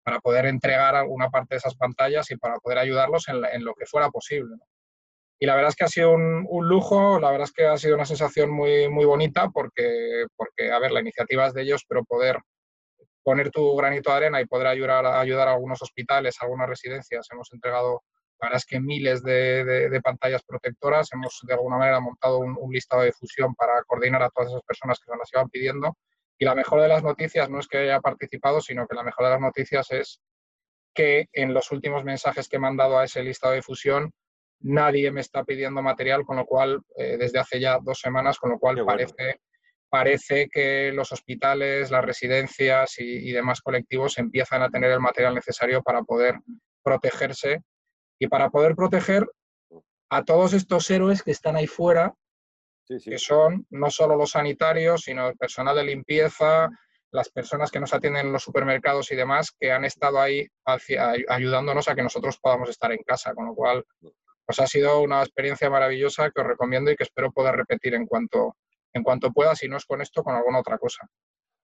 para 0.02 0.20
poder 0.20 0.46
entregar 0.46 0.94
alguna 0.96 1.28
parte 1.28 1.54
de 1.54 1.58
esas 1.58 1.74
pantallas 1.74 2.30
y 2.30 2.36
para 2.36 2.56
poder 2.58 2.78
ayudarlos 2.78 3.28
en, 3.28 3.44
en 3.44 3.64
lo 3.64 3.74
que 3.74 3.84
fuera 3.84 4.08
posible. 4.08 4.56
Y 5.40 5.46
la 5.46 5.54
verdad 5.54 5.70
es 5.70 5.76
que 5.76 5.84
ha 5.84 5.88
sido 5.88 6.12
un, 6.12 6.46
un, 6.48 6.68
lujo, 6.68 7.20
la 7.20 7.30
verdad 7.30 7.44
es 7.44 7.52
que 7.52 7.66
ha 7.66 7.76
sido 7.76 7.94
una 7.94 8.06
sensación 8.06 8.50
muy, 8.50 8.88
muy 8.88 9.04
bonita 9.04 9.50
porque, 9.50 10.24
porque, 10.34 10.72
a 10.72 10.78
ver, 10.78 10.92
la 10.92 11.00
iniciativa 11.00 11.46
es 11.46 11.52
de 11.52 11.62
ellos, 11.62 11.84
pero 11.86 12.04
poder 12.04 12.38
poner 13.28 13.50
tu 13.50 13.76
granito 13.76 14.08
de 14.10 14.16
arena 14.16 14.40
y 14.40 14.46
poder 14.46 14.68
ayudar, 14.68 15.04
ayudar 15.04 15.48
a 15.48 15.52
algunos 15.52 15.82
hospitales, 15.82 16.36
a 16.40 16.46
algunas 16.46 16.66
residencias. 16.66 17.28
Hemos 17.30 17.52
entregado, 17.52 18.02
la 18.40 18.46
verdad 18.46 18.56
es 18.56 18.64
que 18.64 18.80
miles 18.80 19.22
de, 19.22 19.64
de, 19.64 20.00
pantallas 20.00 20.42
protectoras. 20.44 21.12
Hemos 21.12 21.38
de 21.42 21.52
alguna 21.52 21.76
manera 21.76 22.00
montado 22.00 22.38
un, 22.38 22.72
listado 22.72 23.02
de 23.02 23.08
difusión 23.08 23.54
para 23.54 23.82
coordinar 23.82 24.22
a 24.22 24.30
todas 24.30 24.48
esas 24.50 24.62
personas 24.62 24.98
que 24.98 25.10
nos 25.10 25.18
las 25.18 25.30
iban 25.34 25.50
pidiendo. 25.50 25.98
Y 26.38 26.46
la 26.46 26.54
mejor 26.54 26.80
de 26.80 26.88
las 26.88 27.02
noticias 27.02 27.50
no 27.50 27.58
es 27.58 27.68
que 27.68 27.76
haya 27.76 28.00
participado, 28.00 28.62
sino 28.62 28.86
que 28.86 28.96
la 28.96 29.02
mejor 29.02 29.26
de 29.26 29.32
las 29.32 29.40
noticias 29.42 29.90
es 29.90 30.22
que 30.94 31.26
en 31.34 31.52
los 31.52 31.70
últimos 31.70 32.04
mensajes 32.04 32.48
que 32.48 32.56
he 32.56 32.60
mandado 32.60 32.98
a 32.98 33.04
ese 33.04 33.22
listado 33.22 33.52
de 33.52 33.58
difusión, 33.58 34.10
nadie 34.60 35.10
me 35.10 35.20
está 35.20 35.44
pidiendo 35.44 35.82
material, 35.82 36.24
con 36.24 36.38
lo 36.38 36.46
cual, 36.46 36.80
eh, 36.96 37.18
desde 37.18 37.40
hace 37.40 37.60
ya 37.60 37.78
dos 37.78 38.00
semanas, 38.00 38.38
con 38.38 38.52
lo 38.52 38.58
cual 38.58 38.82
parece 38.86 39.38
parece 39.88 40.48
que 40.50 40.92
los 40.92 41.12
hospitales, 41.12 41.90
las 41.90 42.04
residencias 42.04 42.96
y, 42.98 43.32
demás 43.32 43.60
colectivos 43.60 44.18
empiezan 44.18 44.62
a 44.62 44.70
tener 44.70 44.90
el 44.90 45.00
material 45.00 45.34
necesario 45.34 45.82
para 45.82 46.02
poder 46.02 46.36
protegerse. 46.82 47.62
Y 48.20 48.26
para 48.26 48.50
poder 48.50 48.74
proteger 48.74 49.28
a 50.10 50.24
todos 50.24 50.52
estos 50.52 50.90
héroes 50.90 51.22
que 51.22 51.30
están 51.30 51.54
ahí 51.54 51.68
fuera, 51.68 52.14
que 52.88 53.18
son 53.18 53.66
no 53.70 53.90
solo 53.90 54.16
los 54.16 54.30
sanitarios, 54.30 55.02
sino 55.02 55.28
el 55.28 55.36
personal 55.36 55.76
de 55.76 55.84
limpieza, 55.84 56.68
las 57.10 57.28
personas 57.30 57.70
que 57.70 57.80
nos 57.80 57.94
atienden 57.94 58.26
en 58.26 58.32
los 58.32 58.42
supermercados 58.42 59.10
y 59.12 59.16
demás, 59.16 59.54
que 59.58 59.72
han 59.72 59.84
estado 59.84 60.20
ahí 60.20 60.46
ayudándonos 61.28 61.88
a 61.88 61.94
que 61.94 62.02
nosotros 62.02 62.38
podamos 62.40 62.68
estar 62.70 62.92
en 62.92 63.02
casa, 63.02 63.34
con 63.34 63.46
lo 63.46 63.54
cual 63.54 63.84
pues 64.44 64.60
ha 64.60 64.66
sido 64.66 65.02
una 65.02 65.22
experiencia 65.22 65.68
maravillosa 65.68 66.30
que 66.30 66.40
os 66.40 66.46
recomiendo 66.46 66.90
y 66.90 66.96
que 66.96 67.04
espero 67.04 67.30
poder 67.30 67.54
repetir 67.54 67.94
en 67.94 68.06
cuanto, 68.06 68.56
en 68.92 69.02
cuanto 69.02 69.32
pueda, 69.32 69.54
si 69.54 69.68
no 69.68 69.76
es 69.76 69.84
con 69.84 70.00
esto, 70.00 70.22
con 70.22 70.34
alguna 70.34 70.60
otra 70.60 70.78
cosa. 70.78 71.08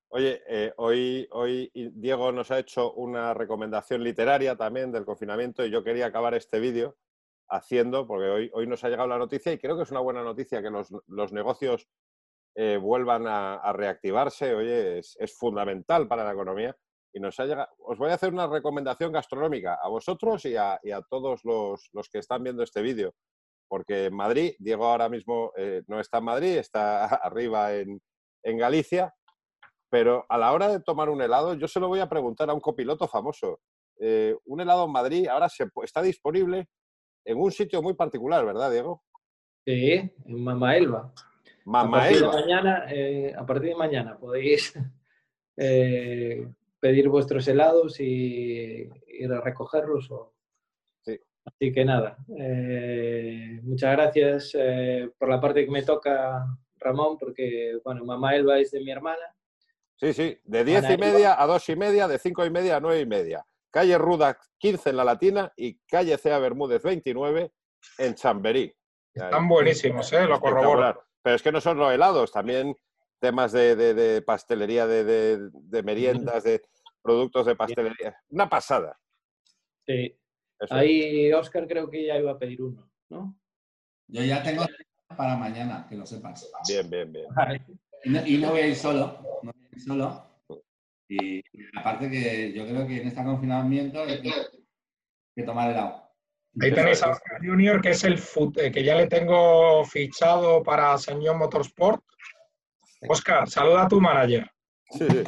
Oye, 0.08 0.42
eh, 0.46 0.72
hoy, 0.76 1.26
hoy 1.32 1.70
Diego 1.74 2.30
nos 2.30 2.50
ha 2.50 2.60
hecho 2.60 2.92
una 2.92 3.34
recomendación 3.34 4.04
literaria 4.04 4.56
también 4.56 4.92
del 4.92 5.04
confinamiento 5.04 5.66
y 5.66 5.70
yo 5.70 5.82
quería 5.82 6.06
acabar 6.06 6.34
este 6.34 6.60
vídeo 6.60 6.96
haciendo, 7.48 8.06
porque 8.06 8.28
hoy, 8.28 8.50
hoy 8.54 8.66
nos 8.66 8.84
ha 8.84 8.88
llegado 8.88 9.08
la 9.08 9.18
noticia 9.18 9.52
y 9.52 9.58
creo 9.58 9.76
que 9.76 9.82
es 9.82 9.90
una 9.90 10.00
buena 10.00 10.22
noticia 10.22 10.62
que 10.62 10.70
los, 10.70 11.32
negocios 11.32 11.88
eh, 12.54 12.78
vuelvan 12.80 13.26
a, 13.26 13.72
reactivarse. 13.72 14.54
Oye, 14.54 14.98
es, 15.00 15.36
fundamental 15.36 16.06
para 16.06 16.24
la 16.24 16.32
economía. 16.32 16.76
Y 17.12 17.20
nos 17.20 17.38
ha 17.38 17.46
llegado. 17.46 17.68
Os 17.78 17.98
voy 17.98 18.10
a 18.10 18.14
hacer 18.14 18.32
una 18.32 18.46
recomendación 18.46 19.12
gastronómica 19.12 19.78
a 19.82 19.88
vosotros 19.88 20.44
y 20.44 20.56
a, 20.56 20.80
todos 21.08 21.44
los, 21.44 21.88
los, 21.92 22.08
que 22.08 22.18
están 22.18 22.42
viendo 22.42 22.62
este 22.62 22.82
vídeo 22.82 23.14
porque 23.68 24.06
en 24.06 24.14
Madrid, 24.14 24.54
Diego 24.58 24.86
ahora 24.86 25.08
mismo 25.08 25.52
eh, 25.56 25.82
no 25.86 26.00
está 26.00 26.18
en 26.18 26.24
Madrid, 26.24 26.56
está 26.56 27.04
arriba 27.24 27.74
en, 27.74 28.00
Galicia, 28.46 29.14
pero 29.88 30.26
a 30.28 30.36
la 30.36 30.52
hora 30.52 30.68
de 30.68 30.80
tomar 30.80 31.08
un 31.08 31.22
helado, 31.22 31.54
yo 31.54 31.66
se 31.66 31.80
lo 31.80 31.88
voy 31.88 32.00
a 32.00 32.10
preguntar 32.10 32.50
a 32.50 32.54
un 32.54 32.60
copiloto 32.60 33.08
famoso. 33.08 33.58
Eh, 33.98 34.36
un 34.44 34.60
helado 34.60 34.84
en 34.84 34.92
Madrid 34.92 35.28
ahora 35.28 35.48
se, 35.48 35.66
está 35.82 36.02
disponible 36.02 36.68
en 37.24 37.38
un 37.38 37.50
sitio 37.50 37.80
muy 37.80 37.94
particular, 37.94 38.44
¿verdad, 38.44 38.70
Diego? 38.70 39.02
Sí, 39.64 39.92
en 40.26 40.44
Mama 40.44 40.76
Elba. 40.76 41.10
Mama 41.64 41.96
a 41.96 42.00
partir 42.00 42.20
De 42.20 42.26
mañana, 42.26 42.84
eh, 42.90 43.34
a 43.34 43.46
partir 43.46 43.68
de 43.70 43.76
mañana 43.76 44.18
podéis 44.18 44.74
pedir 45.56 47.08
vuestros 47.08 47.48
helados 47.48 47.98
y 47.98 48.90
ir 49.08 49.32
a 49.32 49.40
recogerlos 49.40 50.10
o 50.10 50.33
Así 51.44 51.72
que 51.72 51.84
nada, 51.84 52.16
eh, 52.38 53.60
muchas 53.62 53.92
gracias 53.92 54.52
eh, 54.54 55.10
por 55.18 55.28
la 55.28 55.40
parte 55.40 55.64
que 55.64 55.70
me 55.70 55.82
toca, 55.82 56.46
Ramón, 56.76 57.18
porque, 57.18 57.78
bueno, 57.84 58.04
mamá 58.04 58.34
Elba 58.34 58.58
es 58.58 58.70
de 58.70 58.80
mi 58.80 58.90
hermana. 58.90 59.36
Sí, 59.96 60.12
sí, 60.12 60.38
de 60.42 60.64
diez 60.64 60.88
y 60.90 60.96
media 60.96 61.40
a 61.40 61.46
dos 61.46 61.68
y 61.68 61.76
media, 61.76 62.08
de 62.08 62.18
cinco 62.18 62.44
y 62.44 62.50
media 62.50 62.76
a 62.76 62.80
nueve 62.80 63.00
y 63.00 63.06
media. 63.06 63.44
Calle 63.70 63.98
Ruda 63.98 64.38
15 64.58 64.90
en 64.90 64.96
La 64.96 65.04
Latina 65.04 65.52
y 65.56 65.78
calle 65.86 66.16
Cea 66.16 66.38
Bermúdez 66.38 66.82
29 66.82 67.52
en 67.98 68.14
Chamberí. 68.14 68.74
Están 69.12 69.48
buenísimos, 69.48 70.12
¿eh? 70.12 70.26
Lo 70.26 70.40
corroboro. 70.40 71.04
Pero 71.22 71.36
es 71.36 71.42
que 71.42 71.52
no 71.52 71.60
son 71.60 71.78
los 71.78 71.92
helados, 71.92 72.32
también 72.32 72.76
temas 73.18 73.52
de, 73.52 74.22
pastelería, 74.26 74.86
de, 74.86 75.50
meriendas, 75.82 76.44
de 76.44 76.62
productos 77.02 77.46
de 77.46 77.56
pastelería. 77.56 78.16
Una 78.28 78.48
pasada. 78.48 78.98
Sí, 79.86 80.16
Ahí 80.70 81.32
Oscar 81.32 81.66
creo 81.66 81.90
que 81.90 82.06
ya 82.06 82.18
iba 82.18 82.32
a 82.32 82.38
pedir 82.38 82.62
uno, 82.62 82.90
¿no? 83.10 83.38
Yo 84.08 84.22
ya 84.22 84.42
tengo 84.42 84.64
para 85.16 85.36
mañana, 85.36 85.86
que 85.88 85.96
lo 85.96 86.06
sepas. 86.06 86.50
Bien, 86.68 86.88
bien, 86.90 87.12
bien. 87.12 87.26
Y 88.26 88.38
no, 88.38 88.50
voy 88.50 88.60
a 88.60 88.66
ir 88.66 88.76
solo, 88.76 89.18
no 89.42 89.52
voy 89.52 89.64
a 89.70 89.76
ir 89.76 89.82
solo. 89.82 90.30
Y, 91.08 91.42
aparte 91.76 92.10
que 92.10 92.52
yo 92.52 92.66
creo 92.66 92.86
que 92.86 93.00
en 93.00 93.08
este 93.08 93.22
confinamiento 93.22 94.02
hay 94.02 94.22
que, 94.22 95.42
tomar 95.44 95.70
el 95.70 95.78
agua. 95.78 96.12
Ahí 96.60 96.72
tenéis 96.72 97.02
a 97.02 97.10
Oscar 97.10 97.40
Junior, 97.40 97.80
que 97.80 97.90
es 97.90 98.04
el 98.04 98.20
eh, 98.56 98.70
que 98.70 98.84
ya 98.84 98.94
le 98.94 99.08
tengo 99.08 99.84
fichado 99.84 100.62
para 100.62 100.96
Señor 100.98 101.36
Motorsport. 101.36 102.02
Oscar, 103.08 103.48
saluda 103.48 103.84
a 103.84 103.88
tu 103.88 104.00
manager. 104.00 104.50
Sí, 104.90 105.06
sí. 105.10 105.24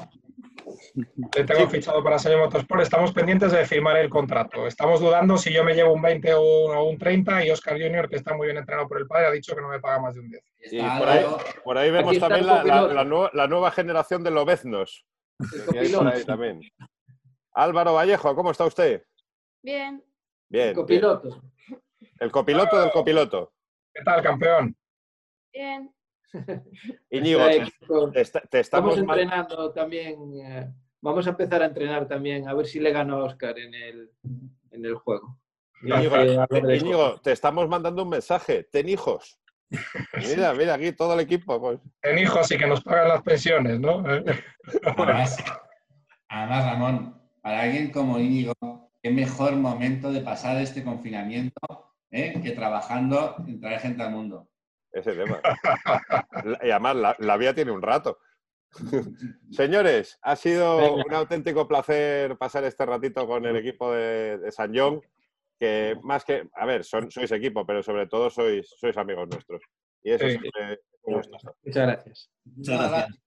Le 0.95 1.45
tengo 1.45 1.69
fichado 1.69 2.03
para 2.03 2.19
Señor 2.19 2.41
Motorsport. 2.41 2.83
Estamos 2.83 3.13
pendientes 3.13 3.53
de 3.53 3.65
firmar 3.67 3.97
el 3.97 4.09
contrato. 4.09 4.67
Estamos 4.67 5.01
dudando 5.01 5.37
si 5.37 5.53
yo 5.53 5.65
me 5.65 5.75
llevo 5.75 5.93
un 5.93 6.03
20 6.03 6.35
o 6.35 6.85
un 6.85 6.99
30 6.99 7.45
y 7.45 7.51
Oscar 7.51 7.75
Junior, 7.75 8.09
que 8.09 8.17
está 8.17 8.35
muy 8.35 8.47
bien 8.47 8.59
entrenado 8.59 8.89
por 8.89 8.99
el 8.99 9.07
padre, 9.07 9.27
ha 9.27 9.31
dicho 9.31 9.55
que 9.55 9.63
no 9.63 9.69
me 9.69 9.81
paga 9.81 10.01
más 10.01 10.15
de 10.15 10.21
un 10.21 10.31
10. 10.31 10.45
por, 11.65 11.79
ahí, 11.79 11.91
vemos 11.91 12.19
también 12.19 12.47
la, 12.47 13.47
nueva, 13.47 13.71
generación 13.71 14.23
de 14.23 14.31
lobeznos. 14.31 15.07
también. 16.27 16.61
Álvaro 17.53 17.95
Vallejo, 17.95 18.35
¿cómo 18.35 18.51
está 18.51 18.67
usted? 18.67 19.03
Bien. 19.63 20.03
Bien. 20.49 20.69
El 20.69 20.75
copiloto. 20.75 21.43
El 22.19 22.31
copiloto 22.31 22.81
del 22.81 22.91
copiloto. 22.91 23.53
¿Qué 23.93 24.03
tal, 24.05 24.23
campeón? 24.23 24.77
Bien. 25.53 25.96
Íñigo, 27.11 27.41
te, 28.13 28.25
te, 28.25 28.61
estamos 28.61 28.99
entrenando 28.99 29.73
también. 29.73 30.19
Eh, 30.41 30.73
vamos 31.01 31.27
a 31.27 31.31
empezar 31.31 31.63
a 31.63 31.67
entrenar 31.67 32.07
también, 32.09 32.49
a 32.49 32.55
ver 32.55 32.67
si 32.67 32.81
le 32.81 32.93
gano 32.93 33.17
a 33.17 33.25
Oscar 33.25 33.59
en 33.59 33.75
el, 33.75 34.11
en 34.71 34.85
el 34.85 34.95
juego. 34.95 35.39
Íñigo, 35.83 37.21
te 37.23 37.33
estamos 37.33 37.69
mandando 37.69 38.03
un 38.03 38.11
mensaje. 38.11 38.65
Ten 38.65 38.89
hijos. 38.89 39.39
Mira, 40.17 40.55
mira, 40.55 40.75
aquí 40.75 40.93
todo 40.93 41.15
el 41.15 41.21
equipo. 41.21 41.61
Pues. 41.61 41.81
En 42.03 42.19
hijos 42.19 42.51
y 42.53 42.57
que 42.57 42.69
nos 42.69 42.85
pagan 42.85 43.09
las 43.09 43.23
pensiones, 43.23 43.81
¿no? 43.81 44.05
Además, 44.85 45.37
además, 46.29 46.65
Ramón, 46.65 47.21
para 47.43 47.63
alguien 47.63 47.91
como 47.91 48.21
Íñigo, 48.21 48.55
qué 49.03 49.11
mejor 49.11 49.57
momento 49.57 50.13
de 50.13 50.21
pasar 50.21 50.61
este 50.61 50.85
confinamiento 50.85 51.61
¿eh? 52.11 52.41
que 52.43 52.53
trabajando 52.53 53.37
en 53.47 53.61
traer 53.61 53.81
gente 53.81 54.03
al 54.03 54.13
mundo. 54.13 54.49
Ese 54.97 55.13
tema. 55.13 55.41
Y 56.63 56.71
además, 56.71 56.97
la, 56.97 57.17
la 57.19 57.37
vía 57.37 57.55
tiene 57.55 57.71
un 57.71 57.83
rato. 57.83 58.19
Señores, 59.51 60.19
ha 60.23 60.37
sido 60.37 60.79
Venga. 60.79 61.05
un 61.07 61.15
auténtico 61.15 61.69
placer 61.69 62.37
pasar 62.39 62.65
este 62.65 62.87
ratito 62.87 63.27
con 63.27 63.45
el 63.45 63.57
equipo 63.57 63.93
de, 63.93 64.39
de 64.39 64.51
San 64.53 64.73
John, 64.75 65.01
que 65.61 65.97
más 66.03 66.25
que, 66.25 66.49
a 66.55 66.67
ver, 66.67 66.83
son, 66.85 67.11
sois 67.11 67.31
equipo, 67.33 67.67
pero 67.67 67.83
sobre 67.83 68.07
todo 68.07 68.31
sois, 68.31 68.69
sois 68.79 68.97
amigos 68.97 69.29
nuestros. 69.29 69.61
Y 70.03 70.13
eso 70.13 70.25
Sí. 70.25 70.31
siempre 70.39 70.73
es 70.73 70.79
un 71.03 71.15
gusto. 71.15 71.57
Muchas 71.63 71.87
gracias. 71.87 72.31
Muchas 72.45 72.91
gracias. 72.91 73.19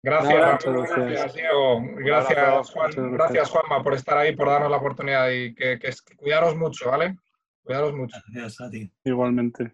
Gracias, 0.00 0.34
gracias. 0.34 0.96
gracias, 0.96 1.34
Diego. 1.34 1.80
Gracias. 1.96 2.70
Juan. 2.70 2.90
Gracias. 2.90 3.12
Gracias, 3.12 3.50
Juanma, 3.50 3.82
por 3.82 3.94
estar 3.94 4.16
ahí, 4.18 4.36
por 4.36 4.46
darnos 4.48 4.70
la 4.70 4.76
oportunidad 4.76 5.30
y 5.30 5.54
que, 5.54 5.78
que, 5.78 5.88
que 6.06 6.16
cuidaros 6.16 6.54
mucho, 6.54 6.90
¿vale? 6.90 7.16
Cuidaros 7.64 7.94
mucho. 7.94 8.16
Gracias 8.32 8.60
a 8.60 8.70
ti. 8.70 8.90
Igualmente. 9.04 9.72